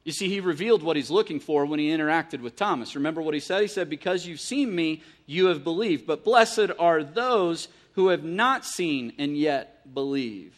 You 0.03 0.11
see, 0.11 0.27
he 0.27 0.41
revealed 0.41 0.83
what 0.83 0.97
he's 0.97 1.09
looking 1.09 1.39
for 1.39 1.65
when 1.65 1.79
he 1.79 1.87
interacted 1.87 2.41
with 2.41 2.57
Thomas. 2.57 2.93
Remember 2.93 3.21
what 3.21 3.33
he 3.33 3.39
said? 3.39 3.61
He 3.61 3.69
said, 3.69 3.89
Because 3.89 4.25
you've 4.25 4.41
seen 4.41 4.75
me, 4.75 5.01
you 5.25 5.45
have 5.45 5.63
believed. 5.63 6.05
But 6.05 6.25
blessed 6.25 6.71
are 6.77 7.05
those 7.05 7.69
who 7.93 8.09
have 8.09 8.25
not 8.25 8.65
seen 8.65 9.13
and 9.17 9.37
yet 9.37 9.93
believe. 9.93 10.53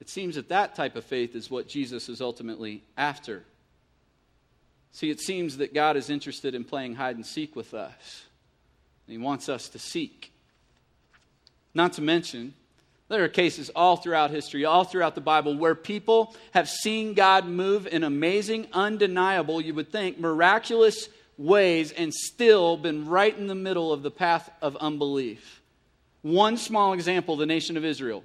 It 0.00 0.08
seems 0.08 0.36
that 0.36 0.50
that 0.50 0.76
type 0.76 0.94
of 0.94 1.04
faith 1.04 1.34
is 1.34 1.50
what 1.50 1.66
Jesus 1.66 2.08
is 2.08 2.20
ultimately 2.20 2.84
after. 2.96 3.42
See, 4.92 5.10
it 5.10 5.18
seems 5.18 5.56
that 5.56 5.74
God 5.74 5.96
is 5.96 6.10
interested 6.10 6.54
in 6.54 6.62
playing 6.62 6.94
hide 6.94 7.16
and 7.16 7.26
seek 7.26 7.56
with 7.56 7.74
us. 7.74 8.22
He 9.08 9.18
wants 9.18 9.48
us 9.48 9.68
to 9.70 9.80
seek. 9.80 10.30
Not 11.74 11.94
to 11.94 12.02
mention, 12.02 12.54
there 13.08 13.22
are 13.22 13.28
cases 13.28 13.70
all 13.70 13.96
throughout 13.96 14.30
history, 14.30 14.64
all 14.64 14.84
throughout 14.84 15.14
the 15.14 15.20
Bible, 15.20 15.56
where 15.56 15.74
people 15.74 16.34
have 16.52 16.68
seen 16.68 17.14
God 17.14 17.46
move 17.46 17.86
in 17.86 18.02
amazing, 18.02 18.66
undeniable, 18.72 19.60
you 19.60 19.74
would 19.74 19.92
think, 19.92 20.18
miraculous 20.18 21.08
ways 21.38 21.92
and 21.92 22.12
still 22.12 22.76
been 22.76 23.06
right 23.06 23.36
in 23.36 23.46
the 23.46 23.54
middle 23.54 23.92
of 23.92 24.02
the 24.02 24.10
path 24.10 24.50
of 24.60 24.76
unbelief. 24.76 25.62
One 26.22 26.56
small 26.56 26.92
example 26.94 27.36
the 27.36 27.46
nation 27.46 27.76
of 27.76 27.84
Israel. 27.84 28.24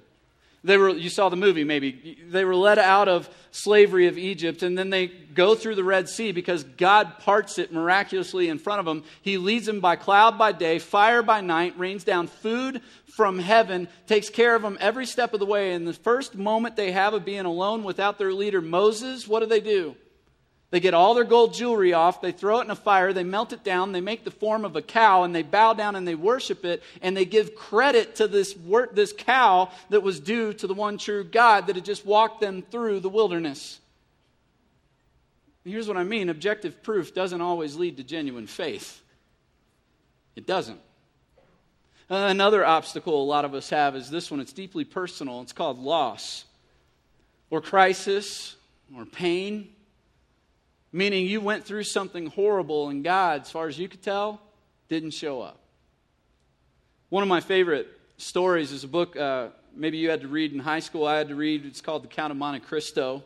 They 0.64 0.76
were, 0.76 0.90
you 0.90 1.10
saw 1.10 1.28
the 1.28 1.36
movie 1.36 1.64
maybe. 1.64 2.18
They 2.28 2.44
were 2.44 2.54
led 2.54 2.78
out 2.78 3.08
of 3.08 3.28
slavery 3.50 4.06
of 4.06 4.16
Egypt, 4.16 4.62
and 4.62 4.78
then 4.78 4.90
they 4.90 5.08
go 5.08 5.56
through 5.56 5.74
the 5.74 5.82
Red 5.82 6.08
Sea 6.08 6.30
because 6.30 6.62
God 6.62 7.18
parts 7.18 7.58
it 7.58 7.72
miraculously 7.72 8.48
in 8.48 8.58
front 8.58 8.78
of 8.78 8.86
them. 8.86 9.02
He 9.22 9.38
leads 9.38 9.66
them 9.66 9.80
by 9.80 9.96
cloud 9.96 10.38
by 10.38 10.52
day, 10.52 10.78
fire 10.78 11.22
by 11.22 11.40
night, 11.40 11.76
rains 11.78 12.04
down 12.04 12.28
food 12.28 12.80
from 13.08 13.40
heaven, 13.40 13.88
takes 14.06 14.30
care 14.30 14.54
of 14.54 14.62
them 14.62 14.78
every 14.80 15.04
step 15.04 15.34
of 15.34 15.40
the 15.40 15.46
way. 15.46 15.72
And 15.72 15.86
the 15.86 15.92
first 15.92 16.36
moment 16.36 16.76
they 16.76 16.92
have 16.92 17.12
of 17.12 17.24
being 17.24 17.44
alone 17.44 17.82
without 17.82 18.18
their 18.18 18.32
leader, 18.32 18.60
Moses, 18.60 19.26
what 19.26 19.40
do 19.40 19.46
they 19.46 19.60
do? 19.60 19.96
They 20.72 20.80
get 20.80 20.94
all 20.94 21.12
their 21.12 21.24
gold 21.24 21.52
jewelry 21.52 21.92
off, 21.92 22.22
they 22.22 22.32
throw 22.32 22.60
it 22.60 22.64
in 22.64 22.70
a 22.70 22.74
fire, 22.74 23.12
they 23.12 23.24
melt 23.24 23.52
it 23.52 23.62
down, 23.62 23.92
they 23.92 24.00
make 24.00 24.24
the 24.24 24.30
form 24.30 24.64
of 24.64 24.74
a 24.74 24.80
cow, 24.80 25.22
and 25.22 25.34
they 25.34 25.42
bow 25.42 25.74
down 25.74 25.96
and 25.96 26.08
they 26.08 26.14
worship 26.14 26.64
it, 26.64 26.82
and 27.02 27.14
they 27.14 27.26
give 27.26 27.54
credit 27.54 28.16
to 28.16 28.26
this, 28.26 28.54
this 28.94 29.12
cow 29.12 29.70
that 29.90 30.02
was 30.02 30.18
due 30.18 30.54
to 30.54 30.66
the 30.66 30.72
one 30.72 30.96
true 30.96 31.24
God 31.24 31.66
that 31.66 31.76
had 31.76 31.84
just 31.84 32.06
walked 32.06 32.40
them 32.40 32.62
through 32.62 33.00
the 33.00 33.10
wilderness. 33.10 33.80
here's 35.62 35.88
what 35.88 35.98
I 35.98 36.04
mean 36.04 36.30
objective 36.30 36.82
proof 36.82 37.14
doesn't 37.14 37.42
always 37.42 37.76
lead 37.76 37.98
to 37.98 38.02
genuine 38.02 38.46
faith. 38.46 39.02
It 40.36 40.46
doesn't. 40.46 40.80
Uh, 42.08 42.28
another 42.30 42.64
obstacle 42.64 43.22
a 43.22 43.26
lot 43.26 43.44
of 43.44 43.52
us 43.52 43.68
have 43.68 43.94
is 43.94 44.08
this 44.08 44.30
one. 44.30 44.40
It's 44.40 44.54
deeply 44.54 44.84
personal. 44.84 45.42
It's 45.42 45.52
called 45.52 45.78
loss 45.78 46.46
or 47.50 47.60
crisis 47.60 48.56
or 48.96 49.04
pain 49.04 49.68
Meaning 50.92 51.26
you 51.26 51.40
went 51.40 51.64
through 51.64 51.84
something 51.84 52.26
horrible, 52.26 52.88
and 52.88 53.02
God, 53.02 53.42
as 53.42 53.50
far 53.50 53.66
as 53.66 53.78
you 53.78 53.88
could 53.88 54.02
tell, 54.02 54.40
didn't 54.88 55.12
show 55.12 55.40
up. 55.40 55.58
One 57.08 57.22
of 57.22 57.28
my 57.28 57.40
favorite 57.40 57.88
stories 58.18 58.72
is 58.72 58.84
a 58.84 58.88
book 58.88 59.16
uh, 59.16 59.48
maybe 59.74 59.98
you 59.98 60.10
had 60.10 60.20
to 60.22 60.28
read 60.28 60.52
in 60.52 60.58
high 60.58 60.80
school. 60.80 61.06
I 61.06 61.16
had 61.16 61.28
to 61.28 61.34
read. 61.34 61.64
It's 61.64 61.80
called 61.80 62.04
The 62.04 62.08
Count 62.08 62.30
of 62.30 62.36
Monte 62.36 62.60
Cristo. 62.60 63.22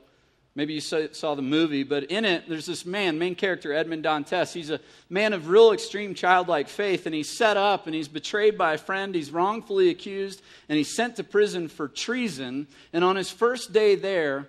Maybe 0.54 0.72
you 0.72 0.80
saw 0.80 1.34
the 1.34 1.42
movie, 1.42 1.82
but 1.82 2.04
in 2.04 2.24
it, 2.24 2.48
there's 2.48 2.64
this 2.64 2.86
man, 2.86 3.18
main 3.18 3.34
character, 3.34 3.74
Edmond 3.74 4.04
Dantes. 4.04 4.54
He's 4.54 4.70
a 4.70 4.80
man 5.10 5.34
of 5.34 5.48
real 5.48 5.72
extreme 5.72 6.14
childlike 6.14 6.68
faith, 6.68 7.04
and 7.04 7.14
he's 7.14 7.28
set 7.28 7.58
up 7.58 7.86
and 7.86 7.94
he's 7.94 8.08
betrayed 8.08 8.56
by 8.56 8.72
a 8.72 8.78
friend. 8.78 9.14
He's 9.14 9.30
wrongfully 9.30 9.90
accused, 9.90 10.40
and 10.70 10.78
he's 10.78 10.94
sent 10.94 11.16
to 11.16 11.24
prison 11.24 11.68
for 11.68 11.88
treason. 11.88 12.68
And 12.94 13.04
on 13.04 13.16
his 13.16 13.30
first 13.30 13.74
day 13.74 13.96
there, 13.96 14.48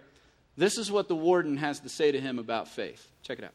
this 0.57 0.77
is 0.77 0.91
what 0.91 1.07
the 1.07 1.15
warden 1.15 1.57
has 1.57 1.79
to 1.81 1.89
say 1.89 2.11
to 2.11 2.19
him 2.19 2.39
about 2.39 2.67
faith. 2.67 3.07
Check 3.21 3.37
it 3.37 3.45
out. 3.45 3.53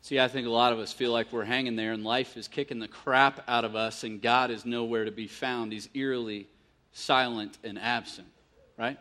See, 0.00 0.18
I 0.18 0.28
think 0.28 0.46
a 0.46 0.50
lot 0.50 0.72
of 0.72 0.78
us 0.78 0.92
feel 0.92 1.12
like 1.12 1.32
we're 1.32 1.44
hanging 1.44 1.76
there 1.76 1.92
and 1.92 2.04
life 2.04 2.36
is 2.36 2.48
kicking 2.48 2.78
the 2.78 2.88
crap 2.88 3.42
out 3.48 3.64
of 3.64 3.74
us 3.74 4.04
and 4.04 4.20
God 4.20 4.50
is 4.50 4.66
nowhere 4.66 5.04
to 5.04 5.10
be 5.10 5.26
found. 5.26 5.72
He's 5.72 5.88
eerily 5.94 6.46
silent 6.92 7.56
and 7.64 7.78
absent, 7.78 8.28
right? 8.78 8.98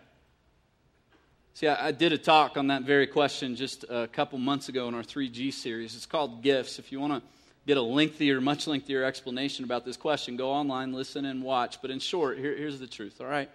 See, 1.55 1.67
I, 1.67 1.87
I, 1.87 1.91
did 1.91 2.13
a 2.13 2.17
talk 2.17 2.57
on 2.57 2.67
that 2.67 2.83
very 2.83 3.05
question 3.05 3.55
just 3.55 3.85
a 3.89 4.07
couple 4.07 4.39
months 4.39 4.69
ago 4.69 4.87
in 4.87 4.95
our 4.95 5.03
3G 5.03 5.53
series. 5.53 5.95
It's 5.95 6.05
called 6.05 6.41
Gifts. 6.41 6.79
If 6.79 6.91
you 6.91 6.99
want 6.99 7.21
to 7.21 7.29
get 7.67 7.77
a 7.77 7.81
lengthier, 7.81 8.41
much 8.41 8.65
lengthier 8.65 9.03
explanation 9.03 9.63
about 9.65 9.85
this 9.85 9.97
question, 9.97 10.35
go 10.35 10.51
online, 10.51 10.93
listen, 10.93 11.25
and 11.25 11.43
watch. 11.43 11.81
But 11.81 11.91
in 11.91 11.99
short, 11.99 12.37
here, 12.37 12.55
here's 12.55 12.79
the 12.79 12.87
truth, 12.87 13.21
all 13.21 13.27
right? 13.27 13.49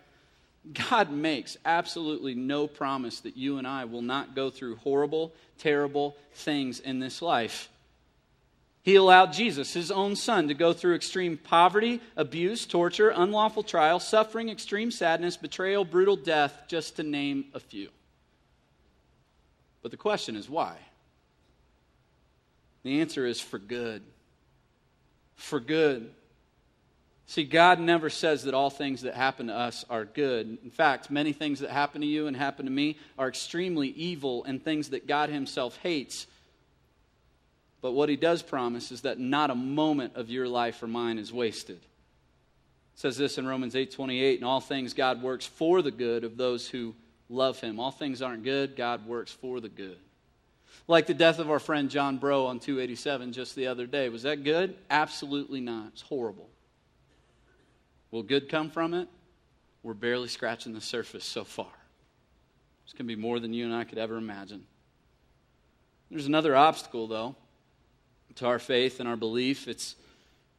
God 0.73 1.11
makes 1.11 1.57
absolutely 1.65 2.35
no 2.35 2.67
promise 2.67 3.21
that 3.21 3.37
you 3.37 3.59
and 3.59 3.67
I 3.67 3.85
will 3.85 4.03
not 4.03 4.35
go 4.35 4.51
through 4.51 4.77
horrible, 4.77 5.33
terrible 5.59 6.17
things 6.35 6.81
in 6.81 6.99
this 6.99 7.23
life. 7.23 7.69
He 8.83 8.95
allowed 8.95 9.33
Jesus, 9.33 9.75
his 9.75 9.91
own 9.91 10.17
son, 10.17 10.49
to 10.49 10.55
go 10.55 10.73
through 10.73 10.95
extreme 10.95 11.37
poverty, 11.37 12.01
abuse, 12.17 12.65
torture, 12.65 13.11
unlawful 13.11 13.63
trial, 13.63 14.01
suffering, 14.01 14.49
extreme 14.49 14.91
sadness, 14.91 15.37
betrayal, 15.37 15.85
brutal 15.85 16.17
death, 16.17 16.63
just 16.69 16.97
to 16.97 17.03
name 17.03 17.47
a 17.55 17.61
few. 17.61 17.91
But 19.83 19.91
the 19.91 19.97
question 19.97 20.37
is 20.37 20.49
why? 20.49 20.77
The 22.83 23.01
answer 23.01 23.27
is 23.27 23.41
for 23.41 23.59
good. 23.59 24.03
For 25.37 25.61
good. 25.61 26.11
See, 27.29 27.45
God 27.45 27.79
never 27.79 28.09
says 28.09 28.45
that 28.45 28.55
all 28.55 28.71
things 28.71 29.03
that 29.03 29.13
happen 29.13 29.49
to 29.49 29.55
us 29.55 29.85
are 29.91 30.07
good. 30.07 30.57
In 30.65 30.71
fact, 30.71 31.11
many 31.11 31.35
things 31.35 31.61
that 31.61 31.69
happen 31.69 32.01
to 32.01 32.07
you 32.07 32.27
and 32.27 32.35
happen 32.35 32.65
to 32.65 32.73
me 32.73 32.97
are 33.19 33.29
extremely 33.29 33.89
evil 33.89 34.45
and 34.45 34.65
things 34.65 34.89
that 34.91 35.07
God 35.07 35.29
Himself 35.29 35.77
hates. 35.83 36.27
But 37.83 37.93
what 37.93 38.09
he 38.09 38.17
does 38.17 38.43
promise 38.43 38.91
is 38.91 39.03
that 39.03 39.19
not 39.19 39.51
a 39.51 39.55
moment 39.55 40.17
of 40.17 40.31
your 40.31 40.49
life 40.49 40.83
or 40.83 40.87
mine 40.87 41.19
is 41.19 41.31
wasted. 41.31 41.77
It 41.77 41.85
says 42.95 43.19
this 43.19 43.37
in 43.37 43.47
Romans 43.47 43.77
8:28, 43.77 44.39
"In 44.39 44.45
all 44.45 44.61
things 44.61 44.95
God 44.95 45.23
works 45.23 45.45
for 45.45 45.83
the 45.83 45.91
good 45.91 46.25
of 46.25 46.39
those 46.39 46.69
who 46.69 46.97
love 47.29 47.61
him. 47.61 47.79
All 47.79 47.91
things 47.91 48.23
aren't 48.23 48.43
good, 48.43 48.75
God 48.75 49.07
works 49.07 49.31
for 49.31 49.61
the 49.61 49.69
good." 49.69 49.99
Like 50.89 51.07
the 51.07 51.13
death 51.13 51.39
of 51.39 51.51
our 51.51 51.61
friend 51.61 51.91
John 51.91 52.17
Bro 52.17 52.47
on 52.47 52.59
287 52.59 53.35
just 53.35 53.55
the 53.55 53.67
other 53.67 53.87
day. 53.87 54.09
Was 54.09 54.23
that 54.23 54.45
good? 54.45 54.79
Absolutely 54.89 55.61
not. 55.61 55.89
It's 55.89 56.01
horrible. 56.01 56.49
Will 58.11 58.23
good 58.23 58.49
come 58.49 58.71
from 58.71 58.95
it? 58.95 59.09
We're 59.83 59.95
barely 59.95 60.29
scratching 60.29 60.73
the 60.73 60.81
surface 60.81 61.25
so 61.25 61.45
far. 61.45 61.67
It's 62.85 62.93
going 62.93 63.09
to 63.09 63.17
be 63.17 63.21
more 63.21 63.39
than 63.39 63.53
you 63.53 63.65
and 63.65 63.75
I 63.75 63.85
could 63.85 63.99
ever 63.99 64.17
imagine. 64.17 64.65
There's 66.11 66.27
another 66.27 66.57
obstacle, 66.57 67.07
though 67.07 67.37
to 68.39 68.47
our 68.47 68.59
faith 68.59 69.01
and 69.01 69.09
our 69.09 69.17
belief. 69.17 69.69
It's 69.69 69.97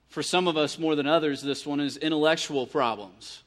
for 0.10 0.22
some 0.22 0.48
of 0.48 0.58
us 0.58 0.78
more 0.78 0.96
than 0.96 1.08
others, 1.08 1.42
this 1.42 1.66
one 1.66 1.80
is 1.80 1.98
intellectual 1.98 2.68
problems. 2.68 3.44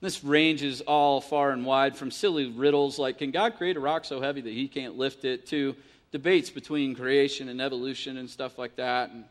This 0.00 0.22
ranges 0.22 0.80
all 0.82 1.20
far 1.20 1.50
and 1.50 1.64
wide 1.64 1.96
from 1.96 2.10
silly 2.10 2.46
riddles 2.46 2.98
like, 2.98 3.18
can 3.18 3.30
God 3.30 3.56
create 3.56 3.76
a 3.76 3.80
rock 3.80 4.04
so 4.04 4.20
heavy 4.20 4.42
that 4.42 4.52
he 4.52 4.68
can't 4.68 4.96
lift 4.96 5.24
it, 5.24 5.46
to 5.46 5.74
debates 6.12 6.50
between 6.50 6.94
creation 6.94 7.48
and 7.48 7.60
evolution 7.60 8.18
and 8.18 8.28
stuff 8.30 8.58
like 8.58 8.76
that. 8.76 9.10
And 9.10 9.24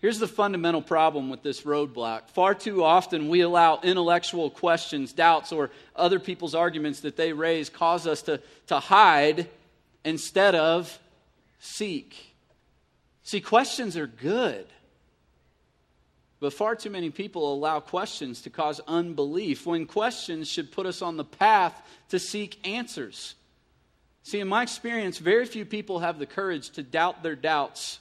here's 0.00 0.18
the 0.18 0.28
fundamental 0.28 0.82
problem 0.82 1.30
with 1.30 1.42
this 1.42 1.62
roadblock. 1.62 2.30
Far 2.30 2.54
too 2.54 2.84
often 2.84 3.28
we 3.28 3.40
allow 3.40 3.80
intellectual 3.82 4.50
questions, 4.50 5.12
doubts, 5.12 5.52
or 5.52 5.70
other 5.94 6.18
people's 6.18 6.54
arguments 6.54 7.00
that 7.00 7.16
they 7.16 7.32
raise 7.32 7.68
cause 7.68 8.06
us 8.06 8.22
to, 8.22 8.40
to 8.66 8.78
hide 8.78 9.48
instead 10.04 10.54
of 10.54 10.98
seek. 11.58 12.34
See, 13.22 13.40
questions 13.40 13.96
are 13.96 14.06
good. 14.06 14.66
But 16.40 16.54
far 16.54 16.74
too 16.74 16.88
many 16.88 17.10
people 17.10 17.52
allow 17.52 17.80
questions 17.80 18.40
to 18.42 18.50
cause 18.50 18.80
unbelief 18.88 19.66
when 19.66 19.84
questions 19.86 20.48
should 20.48 20.72
put 20.72 20.86
us 20.86 21.02
on 21.02 21.18
the 21.18 21.24
path 21.24 21.80
to 22.08 22.18
seek 22.18 22.66
answers. 22.66 23.34
See, 24.22 24.40
in 24.40 24.48
my 24.48 24.62
experience, 24.62 25.18
very 25.18 25.44
few 25.44 25.66
people 25.66 26.00
have 26.00 26.18
the 26.18 26.26
courage 26.26 26.70
to 26.70 26.82
doubt 26.82 27.22
their 27.22 27.36
doubts, 27.36 28.00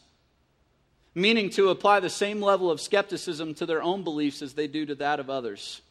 meaning 1.21 1.49
to 1.51 1.69
apply 1.69 1.99
the 1.99 2.09
same 2.09 2.41
level 2.41 2.71
of 2.71 2.81
skepticism 2.81 3.53
to 3.55 3.65
their 3.65 3.81
own 3.81 4.03
beliefs 4.03 4.41
as 4.41 4.53
they 4.53 4.67
do 4.67 4.85
to 4.85 4.95
that 4.95 5.19
of 5.19 5.29
others. 5.29 5.81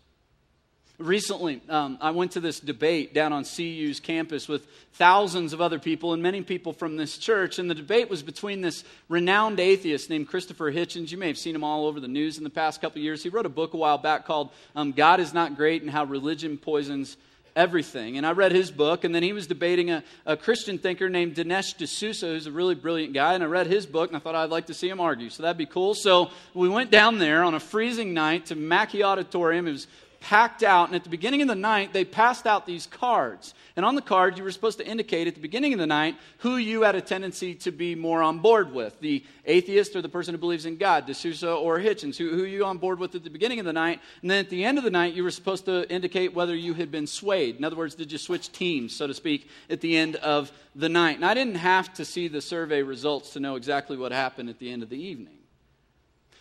Recently, 0.99 1.61
um, 1.69 1.97
I 2.01 2.11
went 2.11 2.33
to 2.33 2.41
this 2.41 2.59
debate 2.59 3.15
down 3.15 3.33
on 3.33 3.45
CU's 3.45 4.01
campus 4.01 4.49
with 4.49 4.67
thousands 4.95 5.53
of 5.53 5.61
other 5.61 5.79
people 5.79 6.13
and 6.13 6.21
many 6.21 6.43
people 6.43 6.73
from 6.73 6.97
this 6.97 7.19
church. 7.19 7.61
And 7.61 7.71
the 7.71 7.75
debate 7.77 8.11
was 8.11 8.25
between 8.25 8.63
this 8.63 8.83
renowned 9.09 9.61
atheist 9.61 10.11
named 10.11 10.27
Christopher 10.27 10.73
Hitchens. 10.73 11.13
You 11.13 11.19
may 11.19 11.29
have 11.29 11.39
seen 11.39 11.55
him 11.55 11.63
all 11.63 11.87
over 11.87 12.01
the 12.01 12.09
news 12.09 12.37
in 12.37 12.43
the 12.43 12.51
past 12.51 12.81
couple 12.81 13.01
years. 13.01 13.23
He 13.23 13.29
wrote 13.29 13.47
a 13.47 13.51
book 13.51 13.75
a 13.75 13.77
while 13.77 13.99
back 13.99 14.27
called 14.27 14.51
um, 14.75 14.91
God 14.91 15.21
is 15.21 15.33
Not 15.33 15.55
Great 15.55 15.83
and 15.83 15.91
How 15.91 16.03
Religion 16.03 16.59
Poisons 16.59 17.17
Everything. 17.59 18.17
And 18.17 18.25
I 18.25 18.31
read 18.31 18.53
his 18.53 18.71
book, 18.71 19.03
and 19.03 19.13
then 19.13 19.25
he 19.25 19.33
was 19.33 19.49
debating 19.49 19.91
a, 19.91 20.05
a 20.25 20.37
Christian 20.37 20.79
thinker 20.79 21.09
named 21.09 21.35
Dinesh 21.35 21.77
D'Souza, 21.77 22.27
who's 22.27 22.47
a 22.47 22.53
really 22.53 22.77
brilliant 22.77 23.15
guy. 23.15 23.35
And 23.35 23.43
I 23.43 23.47
read 23.49 23.67
his 23.67 23.85
book, 23.85 24.11
and 24.11 24.17
I 24.17 24.21
thought 24.21 24.37
oh, 24.37 24.39
I'd 24.39 24.51
like 24.51 24.67
to 24.67 24.75
see 24.75 24.89
him 24.89 25.01
argue. 25.01 25.29
So 25.29 25.43
that'd 25.43 25.59
be 25.59 25.67
cool. 25.67 25.95
So 25.95 26.31
we 26.55 26.69
went 26.69 26.93
down 26.93 27.19
there 27.19 27.43
on 27.43 27.55
a 27.55 27.61
freezing 27.61 28.15
night 28.15 28.47
to 28.47 28.55
Macky 28.55 29.03
Auditorium. 29.03 29.67
It 29.67 29.73
was 29.73 29.89
packed 30.21 30.63
out. 30.63 30.89
And 30.89 30.97
at 30.97 31.05
the 31.05 31.11
beginning 31.11 31.43
of 31.43 31.49
the 31.49 31.55
night, 31.55 31.93
they 31.93 32.05
passed 32.05 32.47
out 32.47 32.67
these 32.67 32.87
cards. 32.87 33.55
And 33.77 33.85
on 33.85 33.95
the 33.95 34.03
card, 34.03 34.37
you 34.37 34.45
were 34.45 34.51
supposed 34.51 34.79
to 34.79 34.87
indicate 34.87 35.29
at 35.29 35.35
the 35.35 35.41
beginning 35.41 35.73
of 35.73 35.79
the 35.79 35.87
night 35.87 36.17
who 36.39 36.57
you 36.57 36.83
had 36.83 36.95
a 36.95 37.01
tendency 37.01 37.55
to 37.57 37.71
be 37.71 37.95
more 37.95 38.23
on 38.23 38.41
board 38.41 38.73
with 38.73 38.99
the 39.01 39.25
atheist 39.45 39.95
or 39.95 40.03
the 40.03 40.09
person 40.09 40.35
who 40.35 40.39
believes 40.39 40.67
in 40.67 40.77
God, 40.77 41.07
D'Souza 41.07 41.53
or 41.53 41.79
Hitchens, 41.79 42.17
who, 42.17 42.31
who 42.31 42.45
you 42.45 42.65
on 42.65 42.79
board 42.79 42.99
with 42.99 43.15
at 43.15 43.25
the 43.25 43.31
beginning 43.31 43.61
of 43.61 43.65
the 43.65 43.73
night. 43.73 44.01
And 44.23 44.31
then 44.31 44.41
at 44.41 44.51
the 44.51 44.65
end 44.65 44.79
of 44.79 44.85
the 44.85 44.91
night, 44.91 45.15
you 45.15 45.23
were 45.23 45.31
supposed 45.31 45.65
to 45.67 45.89
indicate 45.91 46.35
whether 46.35 46.55
you 46.55 46.75
had 46.75 46.91
been 46.91 47.07
swayed. 47.07 47.57
In 47.57 47.65
other 47.65 47.77
words, 47.77 47.95
did 47.95 48.11
you 48.11 48.19
switch 48.19 48.51
teams, 48.53 48.95
so 48.95 49.07
to 49.07 49.15
speak, 49.15 49.49
at 49.71 49.81
the 49.81 49.97
end 49.97 50.17
of 50.17 50.53
the 50.75 50.89
night? 50.89 51.17
And 51.17 51.25
I 51.25 51.35
didn't 51.35 51.57
have 51.57 51.95
to 51.95 52.05
see 52.05 52.29
the 52.29 52.41
survey 52.41 52.83
results 52.83 53.33
to 53.35 53.41
know 53.41 53.57
exactly 53.57 53.97
what 53.97 54.13
happened 54.13 54.49
at 54.49 54.59
the 54.59 54.71
end 54.71 54.83
of 54.83 54.91
the 54.91 55.01
evening. 55.01 55.38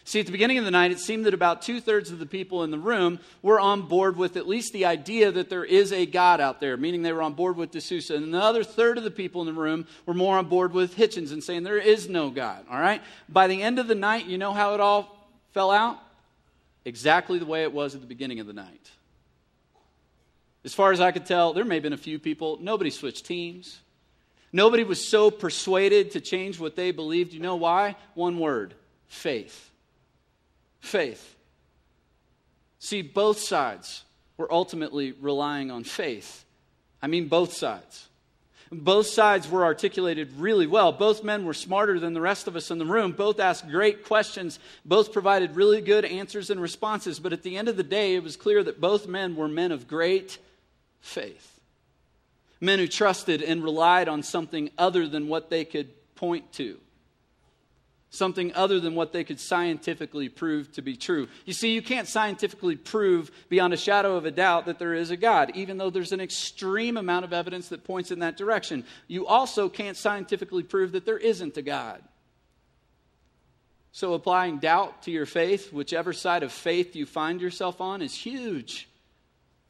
See, 0.08 0.22
at 0.22 0.26
the 0.26 0.32
beginning 0.32 0.58
of 0.58 0.64
the 0.64 0.72
night, 0.72 0.92
it 0.92 1.02
seemed 1.02 1.26
that 1.26 1.34
about 1.34 1.62
two 1.62 1.82
thirds 1.82 2.12
of 2.12 2.20
the 2.20 2.26
people 2.26 2.64
in 2.64 2.72
the 2.72 2.80
room 2.80 3.20
were 3.42 3.60
on 3.60 3.82
board 3.90 4.16
with 4.16 4.38
at 4.38 4.48
least 4.48 4.72
the 4.72 4.86
idea 4.86 5.34
that 5.34 5.50
there 5.50 5.66
is 5.66 5.92
a 5.92 6.06
God 6.06 6.40
out 6.40 6.62
there, 6.62 6.78
meaning 6.78 7.02
they 7.02 7.12
were 7.12 7.22
on 7.22 7.34
board 7.34 7.58
with 7.58 7.72
D'Souza. 7.72 8.16
And 8.16 8.34
the 8.34 8.42
other 8.42 8.64
third 8.64 8.98
of 8.98 9.04
the 9.04 9.12
people 9.12 9.42
in 9.42 9.48
the 9.48 9.62
room 9.62 9.86
were 10.06 10.14
more 10.14 10.38
on 10.38 10.46
board 10.46 10.72
with 10.72 10.96
Hitchens 10.96 11.34
and 11.34 11.44
saying 11.44 11.64
there 11.64 11.78
is 11.78 12.08
no 12.08 12.30
God, 12.30 12.64
all 12.72 12.80
right? 12.80 13.02
By 13.28 13.48
the 13.48 13.62
end 13.62 13.80
of 13.80 13.90
the 13.90 13.96
night, 13.96 14.28
you 14.28 14.38
know 14.38 14.54
how 14.54 14.76
it 14.76 14.80
all 14.80 15.30
fell 15.54 15.72
out? 15.72 16.00
Exactly 16.86 17.38
the 17.38 17.46
way 17.46 17.64
it 17.64 17.74
was 17.74 17.94
at 17.94 18.00
the 18.00 18.08
beginning 18.08 18.40
of 18.40 18.48
the 18.48 18.54
night. 18.54 18.90
As 20.64 20.74
far 20.74 20.94
as 20.94 21.02
I 21.02 21.12
could 21.12 21.26
tell, 21.26 21.52
there 21.52 21.66
may 21.66 21.76
have 21.76 21.84
been 21.84 21.92
a 21.92 21.98
few 21.98 22.18
people, 22.18 22.60
nobody 22.62 22.92
switched 22.92 23.26
teams. 23.26 23.82
Nobody 24.54 24.86
was 24.86 25.06
so 25.06 25.30
persuaded 25.30 26.12
to 26.12 26.22
change 26.22 26.62
what 26.62 26.78
they 26.78 26.92
believed. 26.92 27.34
You 27.34 27.42
know 27.42 27.58
why? 27.58 27.98
One 28.14 28.40
word 28.40 28.74
faith 29.08 29.68
faith. 30.88 31.36
See, 32.80 33.02
both 33.02 33.40
sides 33.40 34.04
were 34.38 34.52
ultimately 34.52 35.12
relying 35.12 35.72
on 35.72 35.84
faith. 35.84 36.46
I 37.02 37.08
mean, 37.08 37.28
both 37.28 37.54
sides. 37.54 38.08
Both 38.72 39.08
sides 39.08 39.50
were 39.50 39.64
articulated 39.64 40.34
really 40.38 40.68
well. 40.68 40.92
Both 40.92 41.24
men 41.24 41.46
were 41.46 41.54
smarter 41.54 42.00
than 42.00 42.14
the 42.14 42.22
rest 42.22 42.48
of 42.48 42.56
us 42.56 42.70
in 42.70 42.80
the 42.80 42.86
room. 42.86 43.14
Both 43.14 43.40
asked 43.40 43.70
great 43.70 44.04
questions. 44.04 44.60
Both 44.84 45.14
provided 45.14 45.56
really 45.56 45.82
good 45.82 46.04
answers 46.04 46.50
and 46.50 46.62
responses. 46.62 47.20
But 47.20 47.34
at 47.34 47.44
the 47.44 47.58
end 47.58 47.70
of 47.70 47.78
the 47.78 47.84
day, 47.84 48.16
it 48.16 48.24
was 48.24 48.36
clear 48.36 48.64
that 48.64 48.82
both 48.82 49.08
men 49.08 49.36
were 49.36 49.48
men 49.48 49.72
of 49.72 49.88
great 49.88 50.38
faith. 51.00 51.62
Men 52.60 52.80
who 52.80 52.88
trusted 52.88 53.42
and 53.42 53.64
relied 53.64 54.10
on 54.10 54.22
something 54.22 54.70
other 54.78 55.08
than 55.08 55.30
what 55.30 55.50
they 55.50 55.64
could 55.64 55.90
point 56.16 56.52
to 56.54 56.78
something 58.18 58.54
other 58.54 58.80
than 58.80 58.96
what 58.96 59.14
they 59.14 59.24
could 59.24 59.40
scientifically 59.40 60.30
prove 60.30 60.72
to 60.74 60.82
be 60.82 60.96
true. 60.96 61.28
You 61.46 61.54
see, 61.54 61.74
you 61.74 61.82
can't 61.82 62.08
scientifically 62.08 62.76
prove 62.76 63.32
beyond 63.50 63.74
a 63.74 63.78
shadow 63.78 64.16
of 64.16 64.26
a 64.26 64.32
doubt 64.32 64.66
that 64.66 64.80
there 64.80 64.94
is 64.94 65.12
a 65.12 65.18
God, 65.18 65.52
even 65.56 65.78
though 65.78 65.90
there's 65.90 66.12
an 66.12 66.20
extreme 66.20 66.98
amount 66.98 67.26
of 67.26 67.34
evidence 67.34 67.70
that 67.70 67.84
points 67.84 68.12
in 68.12 68.20
that 68.20 68.38
direction. 68.38 68.84
You 69.08 69.28
also 69.28 69.70
can't 69.70 69.96
scientifically 69.96 70.64
prove 70.64 70.92
that 70.94 71.06
there 71.06 71.18
isn't 71.18 71.58
a 71.58 71.62
God. 71.62 72.02
So, 73.92 74.14
applying 74.14 74.60
doubt 74.60 75.04
to 75.04 75.12
your 75.12 75.26
faith, 75.26 75.74
whichever 75.74 76.14
side 76.14 76.44
of 76.44 76.52
faith 76.52 76.96
you 76.96 77.06
find 77.06 77.42
yourself 77.42 77.82
on, 77.82 78.02
is 78.02 78.14
huge. 78.14 78.88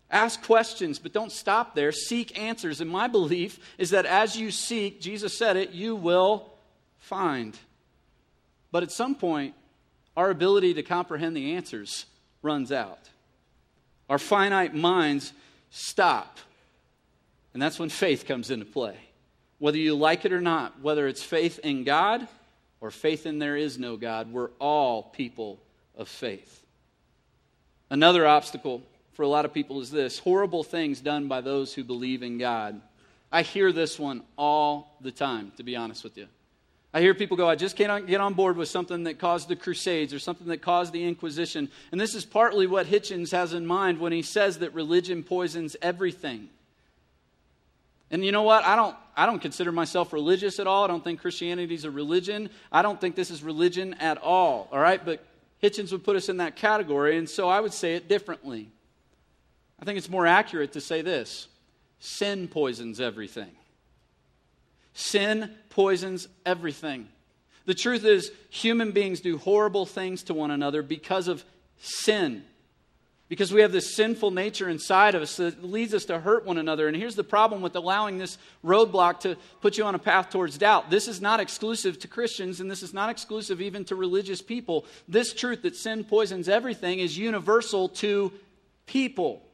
Ask 0.10 0.42
questions, 0.44 1.00
but 1.00 1.14
don't 1.14 1.32
stop 1.32 1.76
there. 1.76 1.92
Seek 1.92 2.38
answers. 2.38 2.82
And 2.82 2.90
my 2.90 3.08
belief 3.08 3.60
is 3.78 3.90
that 3.92 4.06
as 4.06 4.38
you 4.38 4.52
seek, 4.52 5.02
Jesus 5.02 5.38
said 5.38 5.58
it, 5.58 5.72
you 5.72 5.96
will 5.96 6.50
find. 6.98 7.58
But 8.78 8.84
at 8.84 8.92
some 8.92 9.16
point, 9.16 9.56
our 10.16 10.30
ability 10.30 10.76
to 10.76 10.84
comprehend 10.84 11.36
the 11.36 11.56
answers 11.56 12.06
runs 12.44 12.72
out. 12.72 13.10
Our 14.08 14.20
finite 14.20 14.76
minds 14.76 15.34
stop. 15.72 16.38
And 17.56 17.60
that's 17.60 17.80
when 17.80 17.90
faith 17.90 18.28
comes 18.28 18.52
into 18.52 18.66
play. 18.66 18.96
Whether 19.58 19.80
you 19.80 19.96
like 19.96 20.26
it 20.26 20.32
or 20.32 20.42
not, 20.42 20.80
whether 20.80 21.08
it's 21.08 21.24
faith 21.24 21.60
in 21.64 21.86
God 21.86 22.28
or 22.80 22.92
faith 22.92 23.26
in 23.26 23.40
there 23.40 23.58
is 23.58 23.80
no 23.80 23.98
God, 23.98 24.32
we're 24.32 24.52
all 24.60 25.02
people 25.02 25.60
of 25.96 26.08
faith. 26.08 26.64
Another 27.90 28.28
obstacle 28.28 28.84
for 29.14 29.24
a 29.24 29.28
lot 29.28 29.46
of 29.46 29.56
people 29.56 29.82
is 29.82 29.90
this 29.90 30.20
horrible 30.20 30.64
things 30.64 31.02
done 31.02 31.28
by 31.28 31.42
those 31.42 31.74
who 31.74 31.84
believe 31.84 32.22
in 32.22 32.38
God. 32.38 32.80
I 33.32 33.42
hear 33.42 33.72
this 33.72 33.98
one 33.98 34.22
all 34.38 35.00
the 35.02 35.12
time, 35.12 35.52
to 35.58 35.64
be 35.64 35.76
honest 35.76 36.04
with 36.04 36.16
you. 36.16 36.28
I 36.98 37.02
hear 37.02 37.14
people 37.14 37.38
go, 37.38 37.48
I 37.48 37.54
just 37.54 37.76
can't 37.76 38.08
get 38.08 38.22
on 38.22 38.34
board 38.34 38.58
with 38.58 38.70
something 38.70 39.04
that 39.04 39.20
caused 39.20 39.50
the 39.50 39.56
Crusades 39.56 40.16
or 40.16 40.18
something 40.18 40.48
that 40.48 40.64
caused 40.64 40.94
the 40.94 41.04
Inquisition. 41.04 41.70
And 41.92 42.02
this 42.02 42.16
is 42.16 42.26
partly 42.26 42.66
what 42.66 42.88
Hitchens 42.88 43.32
has 43.34 43.54
in 43.54 43.68
mind 43.68 44.00
when 44.00 44.12
he 44.12 44.24
says 44.24 44.58
that 44.58 44.74
religion 44.74 45.22
poisons 45.22 45.76
everything. 45.80 46.50
And 48.10 48.26
you 48.26 48.32
know 48.32 48.42
what? 48.42 48.66
I 48.66 48.76
don't, 48.76 48.96
I 49.16 49.28
don't 49.28 49.38
consider 49.38 49.72
myself 49.72 50.12
religious 50.12 50.58
at 50.58 50.66
all. 50.66 50.86
I 50.86 50.88
don't 50.88 51.04
think 51.04 51.22
Christianity 51.22 51.76
is 51.76 51.84
a 51.84 51.92
religion. 51.92 52.50
I 52.72 52.82
don't 52.82 53.00
think 53.00 53.16
this 53.16 53.30
is 53.30 53.44
religion 53.44 53.94
at 54.00 54.18
all, 54.18 54.68
all 54.72 54.80
right? 54.80 55.06
But 55.06 55.24
Hitchens 55.62 55.92
would 55.92 56.04
put 56.04 56.16
us 56.16 56.30
in 56.30 56.38
that 56.38 56.56
category, 56.56 57.20
and 57.20 57.30
so 57.30 57.48
I 57.48 57.60
would 57.60 57.74
say 57.74 57.94
it 57.94 58.10
differently. 58.10 58.72
I 59.80 59.86
think 59.86 60.00
it's 60.00 60.10
more 60.10 60.26
accurate 60.26 60.72
to 60.72 60.82
say 60.82 61.04
this 61.04 61.48
sin 62.00 62.48
poisons 62.48 63.00
everything. 63.00 63.52
Sin 64.98 65.52
poisons 65.70 66.28
everything. 66.44 67.08
The 67.68 67.76
truth 67.76 68.04
is, 68.04 68.32
human 68.50 68.94
beings 68.94 69.20
do 69.20 69.38
horrible 69.38 69.86
things 69.86 70.24
to 70.24 70.34
one 70.34 70.50
another 70.50 70.82
because 70.82 71.28
of 71.28 71.46
sin. 71.78 72.44
Because 73.30 73.54
we 73.54 73.62
have 73.62 73.72
this 73.72 73.96
sinful 73.96 74.32
nature 74.32 74.68
inside 74.68 75.14
of 75.14 75.22
us 75.22 75.38
that 75.38 75.64
leads 75.64 75.94
us 75.94 76.06
to 76.06 76.20
hurt 76.20 76.48
one 76.48 76.58
another. 76.58 76.88
And 76.88 76.98
here's 76.98 77.14
the 77.14 77.24
problem 77.24 77.62
with 77.62 77.76
allowing 77.76 78.18
this 78.18 78.40
roadblock 78.66 79.20
to 79.20 79.38
put 79.62 79.78
you 79.78 79.84
on 79.84 79.94
a 79.94 80.00
path 80.00 80.32
towards 80.32 80.58
doubt. 80.58 80.90
This 80.90 81.08
is 81.08 81.22
not 81.22 81.40
exclusive 81.40 82.00
to 82.00 82.08
Christians, 82.08 82.60
and 82.60 82.72
this 82.72 82.82
is 82.82 82.92
not 82.92 83.12
exclusive 83.12 83.62
even 83.62 83.86
to 83.86 83.96
religious 83.96 84.42
people. 84.42 84.88
This 85.08 85.32
truth 85.32 85.62
that 85.62 85.76
sin 85.76 86.06
poisons 86.06 86.50
everything 86.50 86.98
is 86.98 87.16
universal 87.16 87.90
to 87.90 88.34
people. 88.88 89.47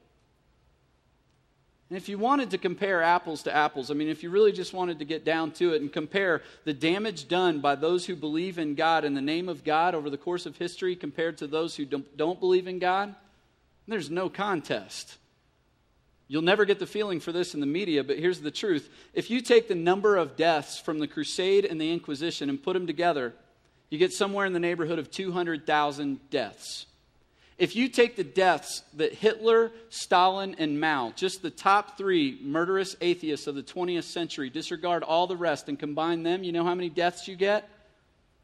And 1.89 1.97
if 1.97 2.09
you 2.09 2.17
wanted 2.17 2.51
to 2.51 2.57
compare 2.57 3.03
apples 3.03 3.43
to 3.43 3.55
apples, 3.55 3.91
I 3.91 3.93
mean, 3.93 4.07
if 4.07 4.23
you 4.23 4.29
really 4.29 4.51
just 4.51 4.73
wanted 4.73 4.99
to 4.99 5.05
get 5.05 5.25
down 5.25 5.51
to 5.51 5.73
it 5.73 5.81
and 5.81 5.91
compare 5.91 6.41
the 6.63 6.73
damage 6.73 7.27
done 7.27 7.59
by 7.59 7.75
those 7.75 8.05
who 8.05 8.15
believe 8.15 8.57
in 8.57 8.73
God 8.73 9.05
in 9.05 9.13
the 9.13 9.21
name 9.21 9.47
of 9.47 9.63
God 9.63 9.93
over 9.93 10.09
the 10.09 10.17
course 10.17 10.45
of 10.45 10.57
history 10.57 10.95
compared 10.95 11.37
to 11.39 11.47
those 11.47 11.75
who 11.75 11.85
don't, 11.85 12.17
don't 12.17 12.39
believe 12.39 12.67
in 12.67 12.79
God, 12.79 13.13
there's 13.87 14.09
no 14.09 14.29
contest. 14.29 15.17
You'll 16.27 16.41
never 16.41 16.65
get 16.65 16.79
the 16.79 16.87
feeling 16.87 17.19
for 17.19 17.31
this 17.31 17.53
in 17.53 17.59
the 17.59 17.65
media, 17.65 18.03
but 18.03 18.17
here's 18.17 18.39
the 18.39 18.49
truth. 18.49 18.89
If 19.13 19.29
you 19.29 19.41
take 19.41 19.67
the 19.67 19.75
number 19.75 20.15
of 20.15 20.35
deaths 20.35 20.79
from 20.79 20.99
the 20.99 21.07
Crusade 21.07 21.65
and 21.65 21.79
the 21.79 21.91
Inquisition 21.91 22.49
and 22.49 22.63
put 22.63 22.73
them 22.73 22.87
together, 22.87 23.33
you 23.89 23.99
get 23.99 24.13
somewhere 24.13 24.45
in 24.45 24.53
the 24.53 24.59
neighborhood 24.59 24.97
of 24.97 25.11
200,000 25.11 26.29
deaths. 26.31 26.87
If 27.57 27.75
you 27.75 27.87
take 27.87 28.15
the 28.15 28.23
deaths 28.23 28.81
that 28.95 29.13
Hitler, 29.13 29.71
Stalin, 29.89 30.55
and 30.57 30.79
Mao, 30.79 31.13
just 31.15 31.41
the 31.41 31.51
top 31.51 31.97
three 31.97 32.39
murderous 32.41 32.95
atheists 32.99 33.45
of 33.45 33.55
the 33.55 33.63
20th 33.63 34.05
century, 34.05 34.49
disregard 34.49 35.03
all 35.03 35.27
the 35.27 35.37
rest 35.37 35.69
and 35.69 35.77
combine 35.77 36.23
them, 36.23 36.43
you 36.43 36.51
know 36.51 36.63
how 36.63 36.73
many 36.73 36.89
deaths 36.89 37.27
you 37.27 37.35
get? 37.35 37.69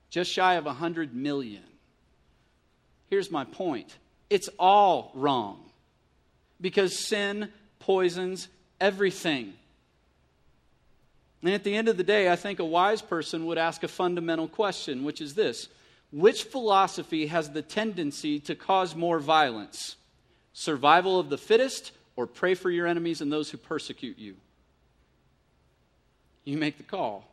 Just 0.09 0.31
shy 0.31 0.55
of 0.55 0.65
100 0.65 1.15
million. 1.15 1.63
Here's 3.09 3.31
my 3.31 3.45
point 3.45 3.97
it's 4.29 4.49
all 4.59 5.11
wrong 5.15 5.59
because 6.61 7.07
sin 7.07 7.49
poisons 7.79 8.47
everything. 8.79 9.53
And 11.41 11.53
at 11.53 11.63
the 11.63 11.75
end 11.75 11.87
of 11.87 11.97
the 11.97 12.03
day, 12.03 12.29
I 12.29 12.35
think 12.35 12.59
a 12.59 12.65
wise 12.65 13.01
person 13.01 13.45
would 13.45 13.57
ask 13.57 13.83
a 13.83 13.87
fundamental 13.87 14.47
question, 14.47 15.03
which 15.03 15.21
is 15.21 15.33
this 15.33 15.69
which 16.11 16.43
philosophy 16.43 17.27
has 17.27 17.51
the 17.51 17.61
tendency 17.61 18.39
to 18.41 18.55
cause 18.55 18.95
more 18.95 19.19
violence? 19.19 19.95
Survival 20.53 21.19
of 21.19 21.29
the 21.29 21.37
fittest 21.37 21.91
or 22.15 22.25
pray 22.27 22.55
for 22.55 22.71
your 22.71 22.87
enemies 22.87 23.21
and 23.21 23.31
those 23.31 23.49
who 23.49 23.57
persecute 23.57 24.17
you? 24.17 24.35
You 26.43 26.57
make 26.57 26.77
the 26.77 26.83
call. 26.83 27.29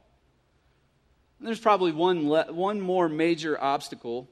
And 1.38 1.48
there's 1.48 1.60
probably 1.60 1.92
one, 1.92 2.28
le- 2.28 2.52
one 2.52 2.80
more 2.80 3.08
major 3.08 3.60
obstacle 3.60 4.28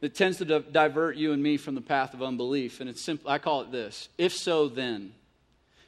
that 0.00 0.14
tends 0.14 0.38
to 0.38 0.44
di- 0.44 0.64
divert 0.70 1.16
you 1.16 1.32
and 1.32 1.42
me 1.42 1.56
from 1.56 1.74
the 1.74 1.80
path 1.80 2.14
of 2.14 2.22
unbelief. 2.22 2.80
And 2.80 2.88
it's 2.88 3.02
simple, 3.02 3.30
I 3.30 3.38
call 3.38 3.62
it 3.62 3.70
this 3.70 4.08
if 4.18 4.34
so, 4.34 4.68
then. 4.68 5.12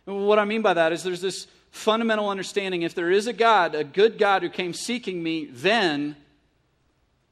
And 0.06 0.26
what 0.26 0.38
I 0.38 0.44
mean 0.44 0.62
by 0.62 0.74
that 0.74 0.92
is 0.92 1.02
there's 1.02 1.20
this 1.20 1.46
fundamental 1.70 2.28
understanding 2.28 2.82
if 2.82 2.94
there 2.94 3.10
is 3.10 3.26
a 3.26 3.32
God, 3.32 3.74
a 3.74 3.84
good 3.84 4.18
God 4.18 4.42
who 4.42 4.48
came 4.48 4.72
seeking 4.72 5.22
me, 5.22 5.46
then 5.46 6.16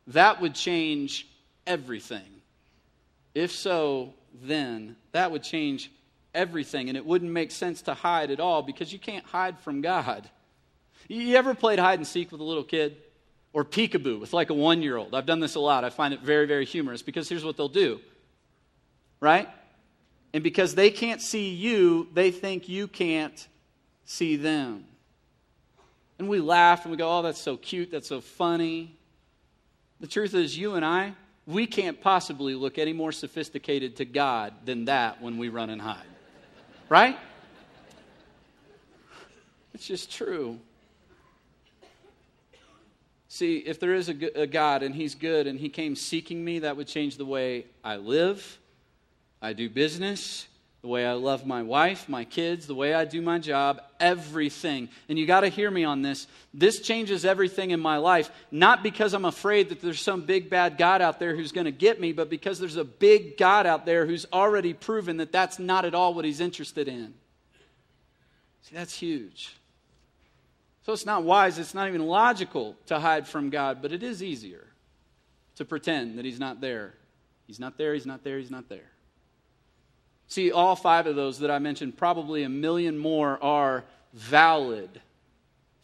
that 0.09 0.41
would 0.41 0.55
change 0.55 1.27
everything. 1.67 2.43
If 3.35 3.53
so, 3.53 4.15
then 4.43 4.97
that 5.13 5.31
would 5.31 5.43
change 5.43 5.91
everything. 6.35 6.89
And 6.89 6.97
it 6.97 7.05
wouldn't 7.05 7.31
make 7.31 7.51
sense 7.51 7.83
to 7.83 7.95
hide 7.95 8.31
at 8.31 8.41
all 8.41 8.63
because 8.63 8.93
you 8.93 8.99
can't 8.99 9.25
hide 9.25 9.59
from 9.61 9.81
God. 9.81 10.29
You 11.09 11.37
ever 11.37 11.55
played 11.55 11.79
hide 11.79 11.99
and 11.99 12.07
seek 12.07 12.33
with 12.33 12.41
a 12.41 12.45
little 12.45 12.65
kid? 12.65 12.97
Or 13.55 13.65
peekaboo 13.65 14.19
with 14.19 14.33
like 14.33 14.49
a 14.49 14.55
one 14.55 14.81
year 14.81 14.97
old? 14.97 15.15
I've 15.15 15.27
done 15.27 15.41
this 15.41 15.57
a 15.57 15.61
lot. 15.61 15.85
I 15.85 15.91
find 15.91 16.15
it 16.15 16.21
very, 16.21 16.47
very 16.47 16.65
humorous 16.65 17.03
because 17.03 17.29
here's 17.29 17.45
what 17.45 17.59
they'll 17.59 17.69
do, 17.69 18.01
right? 19.21 19.47
And 20.33 20.43
because 20.43 20.75
they 20.75 20.91
can't 20.91 21.21
see 21.21 21.51
you, 21.51 22.09
they 22.15 22.31
think 22.31 22.67
you 22.67 22.89
can't 22.89 23.47
see 24.07 24.37
them. 24.37 24.85
And 26.19 26.29
we 26.29 26.41
laugh 26.41 26.85
and 26.85 26.91
we 26.91 26.97
go, 26.97 27.19
oh, 27.19 27.23
that's 27.23 27.41
so 27.41 27.59
cute, 27.59 27.91
that's 27.91 28.09
so 28.09 28.23
funny. 28.23 28.97
The 30.03 30.09
truth 30.09 30.35
is, 30.35 30.59
you 30.59 30.75
and 30.75 30.85
I, 30.85 31.15
we 31.47 31.65
can't 31.65 32.01
possibly 32.01 32.57
look 32.57 32.77
any 32.77 32.93
more 32.93 33.13
sophisticated 33.13 33.95
to 33.99 34.05
God 34.05 34.53
than 34.65 34.87
that 34.87 35.23
when 35.23 35.39
we 35.39 35.49
run 35.49 35.71
and 35.71 35.81
hide. 35.81 36.03
Right? 36.89 37.17
It's 39.73 39.87
just 39.87 40.11
true. 40.11 40.59
See, 43.29 43.59
if 43.59 43.79
there 43.79 43.95
is 43.95 44.09
a, 44.09 44.47
God 44.49 44.83
and 44.83 44.93
He's 44.93 45.15
good 45.15 45.47
and 45.47 45.57
He 45.57 45.69
came 45.69 45.95
seeking 45.95 46.45
me, 46.45 46.59
that 46.59 46.77
would 46.77 46.89
change 46.89 47.17
the 47.17 47.25
way 47.25 47.67
I 47.85 47.95
live, 47.95 48.59
I 49.41 49.53
do 49.53 49.71
business, 49.71 50.49
the 50.83 50.89
way 50.89 51.07
I 51.07 51.13
love 51.13 51.47
my 51.47 51.63
wife, 51.63 52.09
my 52.09 52.25
kids, 52.25 52.67
the 52.67 52.75
way 52.75 52.93
I 52.93 53.05
do 53.05 53.23
my 53.23 53.39
job, 53.39 53.81
everything. 54.01 54.89
And 55.09 55.17
you 55.17 55.27
got 55.27 55.41
to 55.41 55.49
hear 55.49 55.71
me 55.71 55.85
on 55.85 56.03
this. 56.03 56.27
This 56.53 56.81
changes 56.81 57.25
everything 57.25 57.71
in 57.71 57.79
my 57.79 57.99
life, 57.99 58.31
not 58.51 58.83
because 58.83 59.15
I'm 59.15 59.25
afraid 59.25 59.69
that 59.69 59.81
there's 59.81 60.01
some 60.01 60.23
big 60.23 60.51
bad 60.51 60.79
God 60.79 61.01
out 61.01 61.21
there 61.21 61.37
who's 61.37 61.53
going 61.53 61.67
to 61.67 61.71
get 61.71 62.01
me, 62.01 62.13
but 62.13 62.29
because 62.29 62.59
there's 62.59 62.77
a 62.77 62.85
big 62.85 63.39
God 63.39 63.65
out 63.65 63.87
there 63.87 64.07
who's 64.07 64.27
already 64.33 64.75
proven 64.75 65.19
that 65.19 65.31
that's 65.31 65.61
not 65.61 65.85
at 65.85 65.95
all 65.95 66.15
what 66.15 66.25
he's 66.25 66.41
interested 66.41 66.89
in. 66.89 67.15
See, 68.63 68.75
that's 68.75 68.95
huge. 68.95 69.55
So 70.85 70.93
it's 70.93 71.07
not 71.07 71.23
wise, 71.23 71.61
it's 71.61 71.75
not 71.75 71.87
even 71.87 72.05
logical 72.05 72.75
to 72.87 72.99
hide 72.99 73.29
from 73.29 73.51
God, 73.51 73.83
but 73.83 73.93
it 73.93 74.03
is 74.03 74.21
easier 74.21 74.67
to 75.55 75.65
pretend 75.65 76.19
that 76.19 76.25
he's 76.25 76.41
not 76.41 76.61
there. 76.61 76.95
He's 77.47 77.61
not 77.61 77.79
there, 77.79 77.95
he's 77.95 78.07
not 78.07 78.25
there, 78.25 78.39
he's 78.39 78.51
not 78.51 78.69
there. 78.69 78.92
See, 80.33 80.51
all 80.51 80.77
five 80.77 81.07
of 81.07 81.15
those 81.15 81.41
that 81.41 81.51
I 81.51 81.59
mentioned, 81.59 81.99
probably 81.99 82.43
a 82.43 82.49
million 82.49 82.97
more, 82.97 83.39
are 83.45 83.85
valid. 84.15 84.89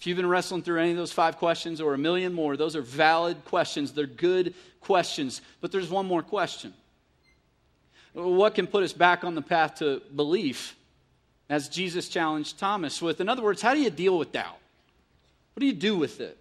If 0.01 0.07
you've 0.07 0.17
been 0.17 0.27
wrestling 0.27 0.63
through 0.63 0.81
any 0.81 0.93
of 0.93 0.97
those 0.97 1.13
five 1.13 1.37
questions 1.37 1.83
or 1.83 1.93
a 1.93 1.99
million 1.99 2.33
more, 2.33 2.57
those 2.57 2.75
are 2.75 2.81
valid 2.81 3.45
questions. 3.45 3.93
They're 3.93 4.07
good 4.07 4.55
questions. 4.81 5.43
But 5.61 5.71
there's 5.71 5.91
one 5.91 6.07
more 6.07 6.23
question 6.23 6.73
What 8.15 8.55
can 8.55 8.67
put 8.67 8.85
us 8.85 8.95
back 8.95 9.23
on 9.23 9.35
the 9.35 9.43
path 9.43 9.75
to 9.81 10.01
belief, 10.17 10.75
as 11.51 11.69
Jesus 11.69 12.09
challenged 12.09 12.59
Thomas 12.59 13.03
with? 13.03 13.21
In 13.21 13.29
other 13.29 13.43
words, 13.43 13.61
how 13.61 13.75
do 13.75 13.81
you 13.83 13.91
deal 13.91 14.17
with 14.17 14.33
doubt? 14.33 14.57
What 15.53 15.61
do 15.61 15.67
you 15.67 15.75
do 15.75 15.99
with 15.99 16.23
it? 16.23 16.39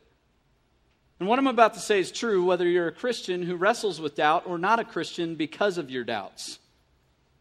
And 1.20 1.28
what 1.28 1.40
I'm 1.40 1.48
about 1.48 1.74
to 1.74 1.82
say 1.82 2.00
is 2.00 2.14
true 2.14 2.46
whether 2.46 2.66
you're 2.66 2.88
a 2.88 2.94
Christian 2.94 3.44
who 3.44 3.58
wrestles 3.58 4.00
with 4.00 4.16
doubt 4.16 4.44
or 4.46 4.58
not 4.58 4.80
a 4.80 4.86
Christian 4.86 5.36
because 5.36 5.78
of 5.78 5.92
your 5.92 6.06
doubts. 6.06 6.60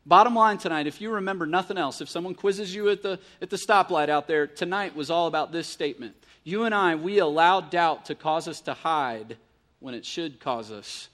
Bottom 0.07 0.37
line 0.37 0.59
tonight, 0.59 0.87
if 0.87 1.01
you 1.01 1.11
remember 1.11 1.47
nothing 1.47 1.77
else, 1.77 2.01
if 2.01 2.09
someone 2.09 2.37
quizzes 2.37 2.73
you 2.73 2.89
at 2.91 3.03
the, 3.03 3.19
at 3.43 3.51
the 3.51 3.57
stoplight 3.57 4.09
out 4.09 4.29
there, 4.29 4.47
tonight 4.47 4.95
was 4.95 5.11
all 5.11 5.27
about 5.27 5.51
this 5.51 5.67
statement. 5.67 6.15
You 6.45 6.63
and 6.63 6.73
I, 6.73 6.95
we 6.95 7.19
allow 7.19 7.61
doubt 7.61 8.05
to 8.07 8.15
cause 8.15 8.47
us 8.47 8.61
to 8.63 8.75
hide 8.75 9.37
when 9.81 9.95
it 9.95 10.07
should 10.07 10.39
cause 10.39 10.71
us 10.71 11.09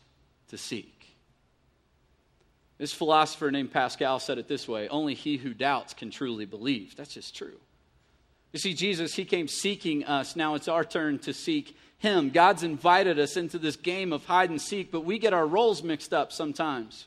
to 0.48 0.59
seek. 0.59 1.16
This 2.76 2.92
philosopher 2.92 3.50
named 3.50 3.72
Pascal 3.72 4.18
said 4.18 4.37
it 4.37 4.46
this 4.46 4.68
way 4.68 4.88
only 4.88 5.14
he 5.14 5.38
who 5.38 5.55
doubts 5.55 5.94
can 5.94 6.11
truly 6.11 6.44
believe. 6.44 6.94
That's 6.94 7.14
just 7.14 7.35
true. 7.35 7.59
You 8.52 8.59
see, 8.59 8.74
Jesus, 8.74 9.14
he 9.14 9.24
came 9.24 9.48
seeking 9.48 10.05
us. 10.05 10.37
Now 10.37 10.55
it's 10.55 10.68
our 10.68 10.85
turn 10.85 11.18
to 11.20 11.33
seek 11.33 11.74
him. 11.96 12.28
God's 12.28 12.62
invited 12.62 13.18
us 13.18 13.38
into 13.38 13.59
this 13.59 13.76
game 13.76 14.12
of 14.12 14.26
hide 14.26 14.50
and 14.50 14.61
seek, 14.61 14.92
but 14.92 15.07
we 15.07 15.18
get 15.18 15.33
our 15.33 15.46
roles 15.46 15.83
mixed 15.83 16.12
up 16.12 16.31
sometimes. 16.31 17.07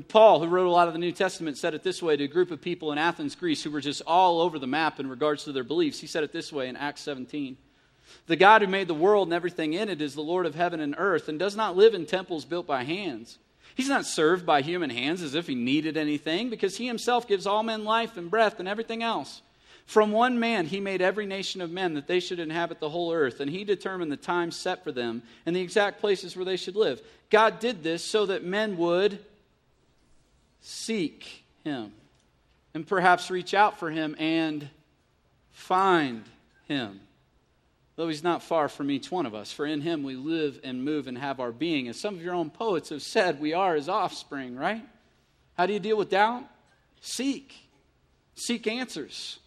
Paul, 0.00 0.40
who 0.40 0.48
wrote 0.48 0.66
a 0.66 0.70
lot 0.70 0.88
of 0.88 0.94
the 0.94 0.98
New 0.98 1.12
Testament, 1.12 1.56
said 1.56 1.72
it 1.72 1.84
this 1.84 2.02
way 2.02 2.16
to 2.16 2.24
a 2.24 2.28
group 2.28 2.50
of 2.50 2.60
people 2.60 2.90
in 2.90 2.98
Athens, 2.98 3.36
Greece, 3.36 3.62
who 3.62 3.70
were 3.70 3.80
just 3.80 4.02
all 4.06 4.40
over 4.40 4.58
the 4.58 4.66
map 4.66 4.98
in 4.98 5.08
regards 5.08 5.44
to 5.44 5.52
their 5.52 5.62
beliefs. 5.62 6.00
He 6.00 6.08
said 6.08 6.24
it 6.24 6.32
this 6.32 6.52
way 6.52 6.68
in 6.68 6.76
Acts 6.76 7.02
17 7.02 7.56
The 8.26 8.36
God 8.36 8.62
who 8.62 8.66
made 8.66 8.88
the 8.88 8.94
world 8.94 9.28
and 9.28 9.34
everything 9.34 9.72
in 9.72 9.88
it 9.88 10.02
is 10.02 10.14
the 10.14 10.20
Lord 10.20 10.46
of 10.46 10.56
heaven 10.56 10.80
and 10.80 10.96
earth, 10.98 11.28
and 11.28 11.38
does 11.38 11.54
not 11.54 11.76
live 11.76 11.94
in 11.94 12.06
temples 12.06 12.44
built 12.44 12.66
by 12.66 12.82
hands. 12.82 13.38
He's 13.76 13.88
not 13.88 14.04
served 14.04 14.44
by 14.44 14.62
human 14.62 14.90
hands 14.90 15.22
as 15.22 15.34
if 15.34 15.46
he 15.46 15.54
needed 15.54 15.96
anything, 15.96 16.50
because 16.50 16.76
he 16.76 16.88
himself 16.88 17.28
gives 17.28 17.46
all 17.46 17.62
men 17.62 17.84
life 17.84 18.16
and 18.16 18.30
breath 18.30 18.58
and 18.58 18.68
everything 18.68 19.02
else. 19.02 19.42
From 19.86 20.10
one 20.10 20.40
man 20.40 20.66
he 20.66 20.80
made 20.80 21.02
every 21.02 21.26
nation 21.26 21.60
of 21.60 21.70
men 21.70 21.94
that 21.94 22.08
they 22.08 22.18
should 22.18 22.40
inhabit 22.40 22.80
the 22.80 22.88
whole 22.88 23.12
earth, 23.12 23.38
and 23.38 23.50
he 23.50 23.62
determined 23.62 24.10
the 24.10 24.16
time 24.16 24.50
set 24.50 24.82
for 24.82 24.90
them 24.90 25.22
and 25.46 25.54
the 25.54 25.60
exact 25.60 26.00
places 26.00 26.34
where 26.34 26.44
they 26.44 26.56
should 26.56 26.74
live. 26.74 27.00
God 27.30 27.60
did 27.60 27.84
this 27.84 28.02
so 28.02 28.26
that 28.26 28.44
men 28.44 28.76
would 28.76 29.20
seek 30.66 31.44
him 31.62 31.92
and 32.72 32.86
perhaps 32.86 33.30
reach 33.30 33.52
out 33.52 33.78
for 33.78 33.90
him 33.90 34.16
and 34.18 34.66
find 35.52 36.24
him. 36.66 37.00
Though 37.96 38.08
he's 38.08 38.24
not 38.24 38.42
far 38.42 38.68
from 38.68 38.90
each 38.90 39.10
one 39.10 39.26
of 39.26 39.34
us, 39.34 39.52
for 39.52 39.66
in 39.66 39.82
him 39.82 40.02
we 40.02 40.16
live 40.16 40.58
and 40.64 40.84
move 40.84 41.06
and 41.06 41.16
have 41.18 41.38
our 41.38 41.52
being. 41.52 41.86
As 41.86 42.00
some 42.00 42.14
of 42.14 42.22
your 42.22 42.34
own 42.34 42.50
poets 42.50 42.88
have 42.88 43.02
said, 43.02 43.40
we 43.40 43.52
are 43.52 43.76
his 43.76 43.88
offspring, 43.88 44.56
right? 44.56 44.84
How 45.56 45.66
do 45.66 45.74
you 45.74 45.78
deal 45.78 45.96
with 45.96 46.10
doubt? 46.10 46.42
Seek. 47.00 47.54
Seek 48.34 48.66
answers. 48.66 49.38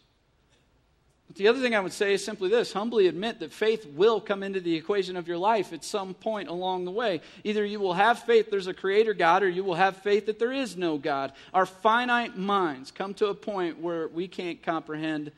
But 1.28 1.36
the 1.36 1.50
other 1.50 1.60
thing 1.60 1.76
I 1.76 1.82
would 1.82 1.94
say 1.94 2.14
is 2.14 2.24
simply 2.24 2.50
this 2.50 2.72
humbly 2.72 3.08
admit 3.08 3.40
that 3.40 3.52
faith 3.52 3.86
will 3.86 4.22
come 4.22 4.44
into 4.44 4.62
the 4.62 4.76
equation 4.76 5.18
of 5.18 5.28
your 5.28 5.38
life 5.38 5.74
at 5.74 5.84
some 5.84 6.14
point 6.14 6.48
along 6.48 6.86
the 6.86 6.92
way. 6.92 7.22
Either 7.44 7.66
you 7.66 7.80
will 7.80 7.94
have 7.94 8.20
faith 8.20 8.50
there's 8.50 8.68
a 8.68 8.74
creator 8.74 9.14
God, 9.14 9.44
or 9.44 9.50
you 9.50 9.64
will 9.64 9.76
have 9.76 9.98
faith 9.98 10.28
that 10.28 10.40
there 10.40 10.54
is 10.54 10.78
no 10.78 10.98
God. 10.98 11.34
Our 11.54 11.66
finite 11.66 12.38
minds 12.38 12.92
come 12.92 13.14
to 13.16 13.28
a 13.28 13.36
point 13.36 13.80
where 13.80 14.08
we 14.08 14.28
can't 14.28 14.64
comprehend 14.64 15.32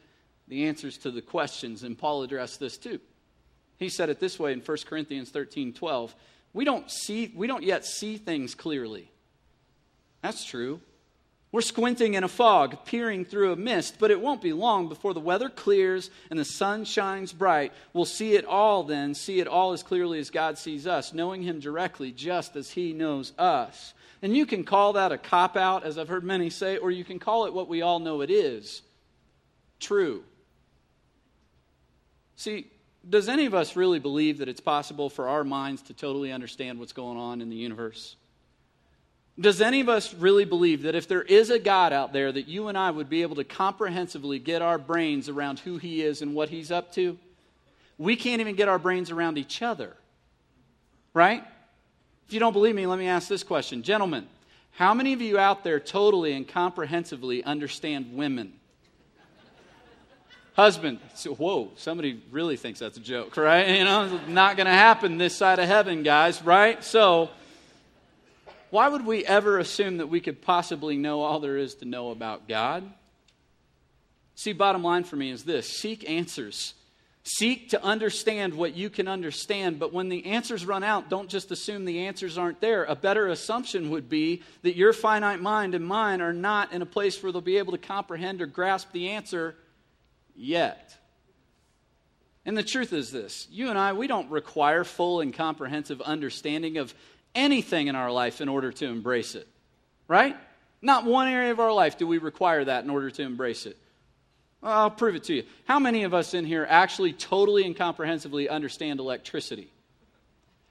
the 0.47 0.65
answers 0.65 0.97
to 0.99 1.11
the 1.11 1.21
questions, 1.21 1.83
and 1.83 1.97
Paul 1.97 2.23
addressed 2.23 2.59
this 2.59 2.77
too. 2.77 2.99
He 3.77 3.89
said 3.89 4.09
it 4.09 4.19
this 4.19 4.37
way 4.37 4.51
in 4.53 4.59
1 4.59 4.77
Corinthians 4.85 5.29
13 5.29 5.73
12. 5.73 6.15
We 6.51 6.65
don't, 6.65 6.89
see, 6.89 7.31
we 7.35 7.47
don't 7.47 7.63
yet 7.63 7.85
see 7.85 8.17
things 8.17 8.55
clearly. 8.55 9.09
That's 10.21 10.43
true. 10.43 10.81
We're 11.51 11.61
squinting 11.61 12.13
in 12.13 12.23
a 12.23 12.27
fog, 12.27 12.85
peering 12.85 13.25
through 13.25 13.51
a 13.51 13.55
mist, 13.55 13.95
but 13.97 14.11
it 14.11 14.21
won't 14.21 14.41
be 14.41 14.53
long 14.53 14.87
before 14.87 15.15
the 15.15 15.19
weather 15.19 15.49
clears 15.49 16.11
and 16.29 16.37
the 16.37 16.45
sun 16.45 16.85
shines 16.85 17.33
bright. 17.33 17.73
We'll 17.91 18.05
see 18.05 18.35
it 18.35 18.45
all 18.45 18.83
then, 18.83 19.15
see 19.15 19.39
it 19.39 19.47
all 19.47 19.73
as 19.73 19.81
clearly 19.81 20.19
as 20.19 20.29
God 20.29 20.59
sees 20.59 20.85
us, 20.85 21.11
knowing 21.11 21.41
Him 21.41 21.59
directly 21.59 22.11
just 22.11 22.55
as 22.55 22.69
He 22.69 22.93
knows 22.93 23.33
us. 23.39 23.95
And 24.21 24.37
you 24.37 24.45
can 24.45 24.63
call 24.63 24.93
that 24.93 25.11
a 25.11 25.17
cop 25.17 25.57
out, 25.57 25.83
as 25.83 25.97
I've 25.97 26.07
heard 26.07 26.23
many 26.23 26.51
say, 26.51 26.77
or 26.77 26.91
you 26.91 27.03
can 27.03 27.17
call 27.17 27.45
it 27.45 27.53
what 27.53 27.67
we 27.67 27.81
all 27.81 27.99
know 27.99 28.21
it 28.21 28.29
is 28.29 28.83
true. 29.79 30.23
See, 32.35 32.67
does 33.09 33.27
any 33.27 33.45
of 33.45 33.55
us 33.55 33.75
really 33.75 33.99
believe 33.99 34.37
that 34.37 34.49
it's 34.49 34.59
possible 34.59 35.09
for 35.09 35.29
our 35.29 35.43
minds 35.43 35.81
to 35.83 35.93
totally 35.93 36.31
understand 36.31 36.79
what's 36.79 36.93
going 36.93 37.17
on 37.17 37.41
in 37.41 37.49
the 37.49 37.55
universe? 37.55 38.17
Does 39.39 39.61
any 39.61 39.79
of 39.79 39.87
us 39.87 40.13
really 40.13 40.43
believe 40.43 40.81
that 40.83 40.95
if 40.95 41.07
there 41.07 41.21
is 41.21 41.49
a 41.49 41.59
God 41.59 41.93
out 41.93 42.11
there, 42.11 42.31
that 42.31 42.47
you 42.47 42.67
and 42.67 42.77
I 42.77 42.91
would 42.91 43.09
be 43.09 43.21
able 43.21 43.37
to 43.37 43.45
comprehensively 43.45 44.37
get 44.37 44.61
our 44.61 44.77
brains 44.77 45.29
around 45.29 45.59
who 45.59 45.77
He 45.77 46.01
is 46.01 46.21
and 46.21 46.35
what 46.35 46.49
He's 46.49 46.71
up 46.71 46.93
to? 46.95 47.17
We 47.97 48.15
can't 48.15 48.41
even 48.41 48.55
get 48.55 48.67
our 48.67 48.79
brains 48.79 49.11
around 49.11 49.37
each 49.37 49.61
other. 49.61 49.95
Right? 51.13 51.43
If 52.27 52.33
you 52.33 52.39
don't 52.39 52.53
believe 52.53 52.75
me, 52.75 52.85
let 52.85 52.99
me 52.99 53.07
ask 53.07 53.27
this 53.27 53.43
question. 53.43 53.81
Gentlemen, 53.81 54.27
how 54.71 54.93
many 54.93 55.13
of 55.13 55.21
you 55.21 55.37
out 55.37 55.63
there 55.63 55.79
totally 55.79 56.33
and 56.33 56.47
comprehensively 56.47 57.43
understand 57.43 58.15
women? 58.15 58.53
Husband, 60.53 60.99
so, 61.15 61.33
whoa, 61.35 61.71
somebody 61.77 62.21
really 62.31 62.57
thinks 62.57 62.79
that's 62.79 62.97
a 62.97 63.01
joke, 63.01 63.37
right? 63.37 63.77
You 63.77 63.85
know, 63.85 64.19
not 64.27 64.57
going 64.57 64.67
to 64.67 64.73
happen 64.73 65.17
this 65.17 65.33
side 65.35 65.59
of 65.59 65.67
heaven, 65.67 66.03
guys, 66.03 66.43
right? 66.43 66.83
So, 66.83 67.29
why 68.69 68.87
would 68.87 69.05
we 69.05 69.25
ever 69.25 69.57
assume 69.57 69.97
that 69.97 70.07
we 70.07 70.21
could 70.21 70.41
possibly 70.41 70.97
know 70.97 71.21
all 71.21 71.39
there 71.39 71.57
is 71.57 71.75
to 71.75 71.85
know 71.85 72.11
about 72.11 72.47
God? 72.47 72.83
See, 74.35 74.53
bottom 74.53 74.83
line 74.83 75.03
for 75.03 75.15
me 75.15 75.31
is 75.31 75.43
this 75.43 75.67
seek 75.67 76.09
answers. 76.09 76.73
Seek 77.23 77.69
to 77.69 77.83
understand 77.83 78.53
what 78.53 78.75
you 78.75 78.89
can 78.89 79.07
understand, 79.07 79.77
but 79.77 79.93
when 79.93 80.09
the 80.09 80.25
answers 80.25 80.65
run 80.65 80.83
out, 80.83 81.09
don't 81.09 81.29
just 81.29 81.51
assume 81.51 81.83
the 81.85 82.07
answers 82.07 82.37
aren't 82.37 82.61
there. 82.61 82.85
A 82.85 82.95
better 82.95 83.27
assumption 83.27 83.89
would 83.89 84.09
be 84.09 84.41
that 84.61 84.77
your 84.77 84.93
finite 84.93 85.41
mind 85.41 85.75
and 85.75 85.85
mine 85.85 86.21
are 86.21 86.33
not 86.33 86.71
in 86.71 86.81
a 86.81 86.85
place 86.85 87.21
where 87.21 87.31
they'll 87.31 87.41
be 87.41 87.57
able 87.57 87.73
to 87.73 87.77
comprehend 87.77 88.41
or 88.41 88.45
grasp 88.45 88.91
the 88.93 89.09
answer 89.09 89.55
yet. 90.35 90.95
And 92.45 92.57
the 92.57 92.63
truth 92.63 92.93
is 92.93 93.11
this 93.11 93.47
you 93.51 93.69
and 93.69 93.77
I, 93.77 93.93
we 93.93 94.07
don't 94.07 94.31
require 94.31 94.83
full 94.83 95.19
and 95.19 95.33
comprehensive 95.33 96.01
understanding 96.01 96.77
of 96.77 96.95
anything 97.35 97.87
in 97.87 97.95
our 97.95 98.11
life 98.11 98.41
in 98.41 98.49
order 98.49 98.71
to 98.71 98.85
embrace 98.85 99.35
it, 99.35 99.47
right? 100.07 100.35
Not 100.81 101.05
one 101.05 101.27
area 101.27 101.51
of 101.51 101.59
our 101.59 101.73
life 101.73 101.97
do 101.97 102.07
we 102.07 102.17
require 102.17 102.65
that 102.65 102.83
in 102.83 102.89
order 102.89 103.09
to 103.11 103.21
embrace 103.21 103.65
it. 103.65 103.77
Well, 104.61 104.71
I'll 104.71 104.91
prove 104.91 105.15
it 105.15 105.23
to 105.25 105.33
you. 105.33 105.43
How 105.65 105.79
many 105.79 106.03
of 106.03 106.13
us 106.13 106.33
in 106.33 106.45
here 106.45 106.65
actually 106.69 107.13
totally 107.13 107.65
and 107.65 107.75
comprehensively 107.75 108.49
understand 108.49 108.99
electricity? 108.99 109.71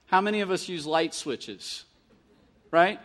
How 0.06 0.20
many 0.20 0.40
of 0.40 0.50
us 0.50 0.68
use 0.68 0.86
light 0.86 1.14
switches? 1.14 1.84
Right? 2.70 3.00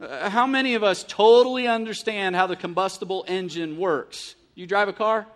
Uh, 0.00 0.30
how 0.30 0.46
many 0.46 0.74
of 0.74 0.82
us 0.82 1.04
totally 1.06 1.66
understand 1.66 2.36
how 2.36 2.46
the 2.46 2.56
combustible 2.56 3.24
engine 3.28 3.78
works? 3.78 4.34
You 4.54 4.66
drive 4.66 4.88
a 4.88 4.92
car? 4.92 5.26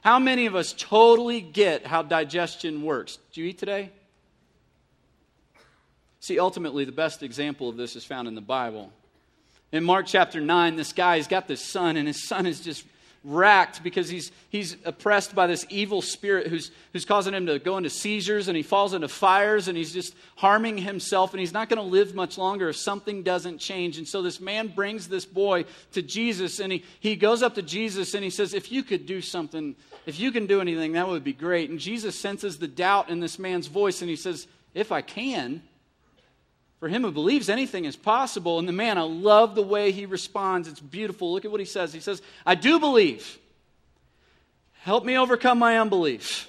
How 0.00 0.18
many 0.18 0.46
of 0.46 0.54
us 0.54 0.74
totally 0.76 1.40
get 1.40 1.86
how 1.86 2.02
digestion 2.02 2.82
works? 2.82 3.18
Do 3.32 3.40
you 3.40 3.48
eat 3.48 3.58
today? 3.58 3.90
See, 6.20 6.38
ultimately, 6.38 6.84
the 6.84 6.92
best 6.92 7.22
example 7.22 7.68
of 7.68 7.76
this 7.76 7.96
is 7.96 8.04
found 8.04 8.28
in 8.28 8.34
the 8.34 8.40
Bible. 8.40 8.92
In 9.70 9.84
Mark 9.84 10.06
chapter 10.06 10.40
9, 10.40 10.76
this 10.76 10.92
guy, 10.92 11.16
has 11.16 11.28
got 11.28 11.46
this 11.46 11.62
son, 11.62 11.96
and 11.96 12.08
his 12.08 12.26
son 12.26 12.46
is 12.46 12.60
just 12.60 12.84
racked 13.24 13.82
because 13.82 14.08
he's, 14.08 14.30
he's 14.48 14.76
oppressed 14.84 15.34
by 15.34 15.46
this 15.46 15.66
evil 15.68 16.00
spirit 16.00 16.46
who's, 16.46 16.70
who's 16.92 17.04
causing 17.04 17.34
him 17.34 17.46
to 17.46 17.58
go 17.58 17.76
into 17.76 17.90
seizures 17.90 18.48
and 18.48 18.56
he 18.56 18.62
falls 18.62 18.94
into 18.94 19.08
fires 19.08 19.68
and 19.68 19.76
he's 19.76 19.92
just 19.92 20.14
harming 20.36 20.78
himself 20.78 21.32
and 21.32 21.40
he's 21.40 21.52
not 21.52 21.68
going 21.68 21.82
to 21.82 21.82
live 21.82 22.14
much 22.14 22.38
longer 22.38 22.68
if 22.68 22.76
something 22.76 23.22
doesn't 23.22 23.58
change. 23.58 23.98
And 23.98 24.06
so 24.06 24.22
this 24.22 24.40
man 24.40 24.68
brings 24.68 25.08
this 25.08 25.26
boy 25.26 25.64
to 25.92 26.02
Jesus 26.02 26.60
and 26.60 26.72
he, 26.72 26.84
he 27.00 27.16
goes 27.16 27.42
up 27.42 27.56
to 27.56 27.62
Jesus 27.62 28.14
and 28.14 28.22
he 28.22 28.30
says, 28.30 28.54
If 28.54 28.70
you 28.70 28.82
could 28.82 29.04
do 29.04 29.20
something, 29.20 29.74
if 30.06 30.20
you 30.20 30.30
can 30.30 30.46
do 30.46 30.60
anything, 30.60 30.92
that 30.92 31.08
would 31.08 31.24
be 31.24 31.32
great. 31.32 31.70
And 31.70 31.78
Jesus 31.78 32.18
senses 32.18 32.58
the 32.58 32.68
doubt 32.68 33.10
in 33.10 33.20
this 33.20 33.38
man's 33.38 33.66
voice 33.66 34.00
and 34.00 34.08
he 34.08 34.16
says, 34.16 34.46
If 34.74 34.92
I 34.92 35.02
can. 35.02 35.62
For 36.80 36.88
him 36.88 37.02
who 37.02 37.10
believes 37.10 37.48
anything 37.48 37.84
is 37.84 37.96
possible. 37.96 38.58
And 38.58 38.68
the 38.68 38.72
man, 38.72 38.98
I 38.98 39.02
love 39.02 39.54
the 39.54 39.62
way 39.62 39.90
he 39.90 40.06
responds. 40.06 40.68
It's 40.68 40.80
beautiful. 40.80 41.32
Look 41.32 41.44
at 41.44 41.50
what 41.50 41.60
he 41.60 41.66
says. 41.66 41.92
He 41.92 42.00
says, 42.00 42.22
I 42.46 42.54
do 42.54 42.78
believe. 42.78 43.38
Help 44.82 45.04
me 45.04 45.18
overcome 45.18 45.58
my 45.58 45.78
unbelief. 45.78 46.48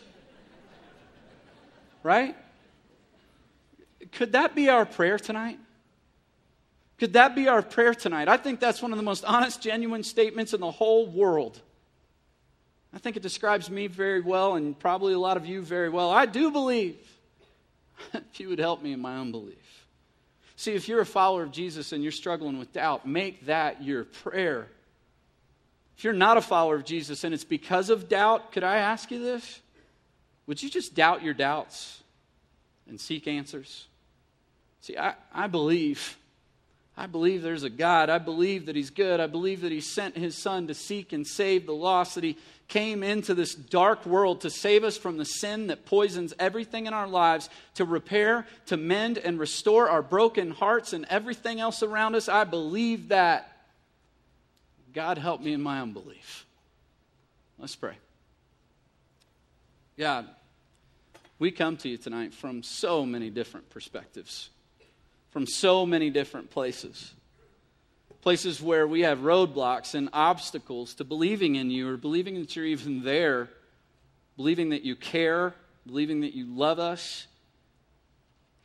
right? 2.03 2.35
Could 4.11 4.33
that 4.33 4.55
be 4.55 4.69
our 4.69 4.85
prayer 4.85 5.17
tonight? 5.17 5.59
Could 6.99 7.13
that 7.13 7.33
be 7.33 7.47
our 7.47 7.61
prayer 7.61 7.93
tonight? 7.93 8.27
I 8.27 8.37
think 8.37 8.59
that's 8.59 8.81
one 8.81 8.91
of 8.91 8.97
the 8.97 9.03
most 9.03 9.23
honest, 9.23 9.61
genuine 9.61 10.03
statements 10.03 10.53
in 10.53 10.59
the 10.59 10.71
whole 10.71 11.07
world. 11.07 11.59
I 12.93 12.97
think 12.97 13.15
it 13.15 13.23
describes 13.23 13.69
me 13.69 13.87
very 13.87 14.21
well 14.21 14.55
and 14.55 14.77
probably 14.77 15.13
a 15.13 15.19
lot 15.19 15.37
of 15.37 15.45
you 15.45 15.61
very 15.61 15.89
well. 15.89 16.09
I 16.09 16.25
do 16.25 16.51
believe. 16.51 16.97
if 18.13 18.39
you 18.39 18.49
would 18.49 18.59
help 18.59 18.81
me 18.81 18.93
in 18.93 18.99
my 18.99 19.17
unbelief. 19.17 19.57
See, 20.59 20.73
if 20.73 20.89
you're 20.89 20.99
a 20.99 21.05
follower 21.05 21.43
of 21.43 21.51
Jesus 21.53 21.93
and 21.93 22.03
you're 22.03 22.11
struggling 22.11 22.59
with 22.59 22.73
doubt, 22.73 23.07
make 23.07 23.45
that 23.45 23.81
your 23.81 24.03
prayer. 24.03 24.67
If 25.97 26.03
you're 26.03 26.11
not 26.11 26.35
a 26.35 26.41
follower 26.41 26.75
of 26.75 26.83
Jesus 26.83 27.23
and 27.23 27.33
it's 27.33 27.45
because 27.45 27.89
of 27.89 28.09
doubt, 28.09 28.51
could 28.51 28.65
I 28.65 28.79
ask 28.79 29.09
you 29.09 29.19
this? 29.19 29.61
Would 30.47 30.61
you 30.61 30.69
just 30.69 30.93
doubt 30.93 31.23
your 31.23 31.33
doubts 31.33 32.03
and 32.89 32.99
seek 32.99 33.25
answers? 33.25 33.87
See, 34.81 34.97
I, 34.97 35.13
I 35.33 35.47
believe. 35.47 36.17
I 36.99 37.07
believe 37.07 37.41
there's 37.41 37.63
a 37.63 37.69
God. 37.69 38.09
I 38.09 38.17
believe 38.17 38.65
that 38.65 38.75
He's 38.75 38.89
good. 38.89 39.21
I 39.21 39.27
believe 39.27 39.61
that 39.61 39.71
He 39.71 39.79
sent 39.79 40.17
His 40.17 40.35
Son 40.35 40.67
to 40.67 40.73
seek 40.73 41.13
and 41.13 41.25
save 41.25 41.65
the 41.65 41.73
lost, 41.73 42.15
that 42.15 42.25
He 42.25 42.37
came 42.67 43.03
into 43.03 43.33
this 43.33 43.55
dark 43.55 44.05
world 44.05 44.41
to 44.41 44.49
save 44.49 44.83
us 44.83 44.97
from 44.97 45.15
the 45.15 45.23
sin 45.23 45.67
that 45.67 45.85
poisons 45.85 46.33
everything 46.39 46.87
in 46.87 46.93
our 46.93 47.07
lives, 47.07 47.49
to 47.75 47.85
repair, 47.85 48.45
to 48.65 48.75
mend, 48.75 49.17
and 49.17 49.39
restore 49.39 49.89
our 49.89 50.01
broken 50.01 50.51
hearts 50.51 50.91
and 50.91 51.05
everything 51.09 51.61
else 51.61 51.81
around 51.81 52.15
us. 52.15 52.27
I 52.27 52.43
believe 52.43 53.07
that. 53.07 53.49
God 54.93 55.17
help 55.17 55.39
me 55.39 55.53
in 55.53 55.61
my 55.61 55.79
unbelief. 55.79 56.45
Let's 57.57 57.77
pray. 57.77 57.95
God, 59.97 60.27
we 61.39 61.51
come 61.51 61.77
to 61.77 61.87
you 61.87 61.97
tonight 61.97 62.33
from 62.33 62.61
so 62.61 63.05
many 63.05 63.29
different 63.29 63.69
perspectives 63.69 64.49
from 65.31 65.45
so 65.45 65.85
many 65.85 66.09
different 66.09 66.49
places. 66.49 67.13
Places 68.21 68.61
where 68.61 68.87
we 68.87 69.01
have 69.01 69.19
roadblocks 69.19 69.93
and 69.93 70.09
obstacles 70.11 70.93
to 70.95 71.03
believing 71.03 71.55
in 71.55 71.71
you 71.71 71.89
or 71.89 71.97
believing 71.97 72.35
that 72.39 72.55
you're 72.55 72.65
even 72.65 73.03
there, 73.03 73.49
believing 74.35 74.69
that 74.69 74.83
you 74.83 74.95
care, 74.95 75.53
believing 75.85 76.21
that 76.21 76.33
you 76.33 76.45
love 76.45 76.79
us, 76.79 77.27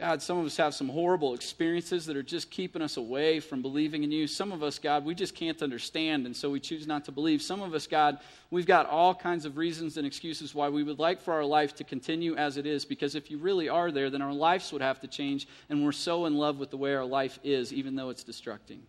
God, 0.00 0.20
some 0.20 0.38
of 0.38 0.44
us 0.44 0.56
have 0.56 0.74
some 0.74 0.88
horrible 0.88 1.34
experiences 1.34 2.06
that 2.06 2.16
are 2.16 2.22
just 2.22 2.50
keeping 2.50 2.82
us 2.82 2.96
away 2.96 3.38
from 3.38 3.62
believing 3.62 4.02
in 4.02 4.10
you. 4.10 4.26
Some 4.26 4.50
of 4.50 4.60
us, 4.60 4.76
God, 4.76 5.04
we 5.04 5.14
just 5.14 5.36
can't 5.36 5.62
understand, 5.62 6.26
and 6.26 6.36
so 6.36 6.50
we 6.50 6.58
choose 6.58 6.84
not 6.84 7.04
to 7.04 7.12
believe. 7.12 7.40
Some 7.40 7.62
of 7.62 7.74
us, 7.74 7.86
God, 7.86 8.18
we've 8.50 8.66
got 8.66 8.86
all 8.86 9.14
kinds 9.14 9.44
of 9.44 9.56
reasons 9.56 9.96
and 9.96 10.04
excuses 10.04 10.52
why 10.52 10.68
we 10.68 10.82
would 10.82 10.98
like 10.98 11.22
for 11.22 11.32
our 11.32 11.44
life 11.44 11.76
to 11.76 11.84
continue 11.84 12.34
as 12.34 12.56
it 12.56 12.66
is, 12.66 12.84
because 12.84 13.14
if 13.14 13.30
you 13.30 13.38
really 13.38 13.68
are 13.68 13.92
there, 13.92 14.10
then 14.10 14.20
our 14.20 14.32
lives 14.32 14.72
would 14.72 14.82
have 14.82 14.98
to 15.00 15.06
change, 15.06 15.46
and 15.68 15.84
we're 15.84 15.92
so 15.92 16.26
in 16.26 16.34
love 16.34 16.58
with 16.58 16.70
the 16.70 16.76
way 16.76 16.92
our 16.92 17.04
life 17.04 17.38
is, 17.44 17.72
even 17.72 17.94
though 17.94 18.10
it's 18.10 18.24
destructing, 18.24 18.80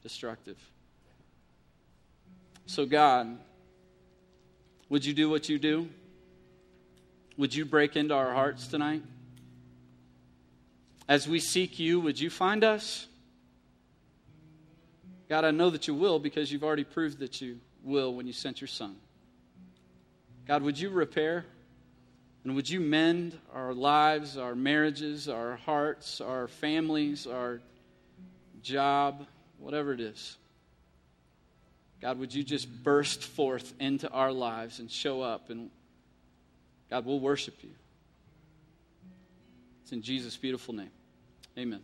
destructive. 0.00 0.58
So, 2.66 2.86
God, 2.86 3.36
would 4.88 5.04
you 5.04 5.12
do 5.12 5.28
what 5.28 5.48
you 5.48 5.58
do? 5.58 5.88
Would 7.36 7.52
you 7.52 7.64
break 7.64 7.96
into 7.96 8.14
our 8.14 8.32
hearts 8.32 8.68
tonight? 8.68 9.02
As 11.08 11.28
we 11.28 11.40
seek 11.40 11.78
you, 11.78 12.00
would 12.00 12.18
you 12.18 12.30
find 12.30 12.64
us? 12.64 13.06
God, 15.28 15.44
I 15.44 15.50
know 15.50 15.70
that 15.70 15.88
you 15.88 15.94
will 15.94 16.18
because 16.18 16.52
you've 16.52 16.64
already 16.64 16.84
proved 16.84 17.18
that 17.20 17.40
you 17.40 17.58
will 17.82 18.14
when 18.14 18.26
you 18.26 18.32
sent 18.32 18.60
your 18.60 18.68
son. 18.68 18.96
God, 20.46 20.62
would 20.62 20.78
you 20.78 20.90
repair 20.90 21.44
and 22.44 22.54
would 22.54 22.68
you 22.68 22.80
mend 22.80 23.38
our 23.54 23.72
lives, 23.72 24.36
our 24.36 24.54
marriages, 24.54 25.28
our 25.28 25.56
hearts, 25.56 26.20
our 26.20 26.48
families, 26.48 27.26
our 27.26 27.60
job, 28.62 29.26
whatever 29.58 29.92
it 29.92 30.00
is? 30.00 30.36
God, 32.00 32.18
would 32.18 32.34
you 32.34 32.42
just 32.42 32.68
burst 32.82 33.22
forth 33.22 33.72
into 33.78 34.10
our 34.10 34.32
lives 34.32 34.80
and 34.80 34.90
show 34.90 35.22
up? 35.22 35.50
And 35.50 35.70
God, 36.90 37.06
we'll 37.06 37.20
worship 37.20 37.54
you. 37.62 37.70
It's 39.82 39.92
in 39.92 40.02
Jesus' 40.02 40.36
beautiful 40.36 40.74
name. 40.74 40.90
Amen. 41.58 41.82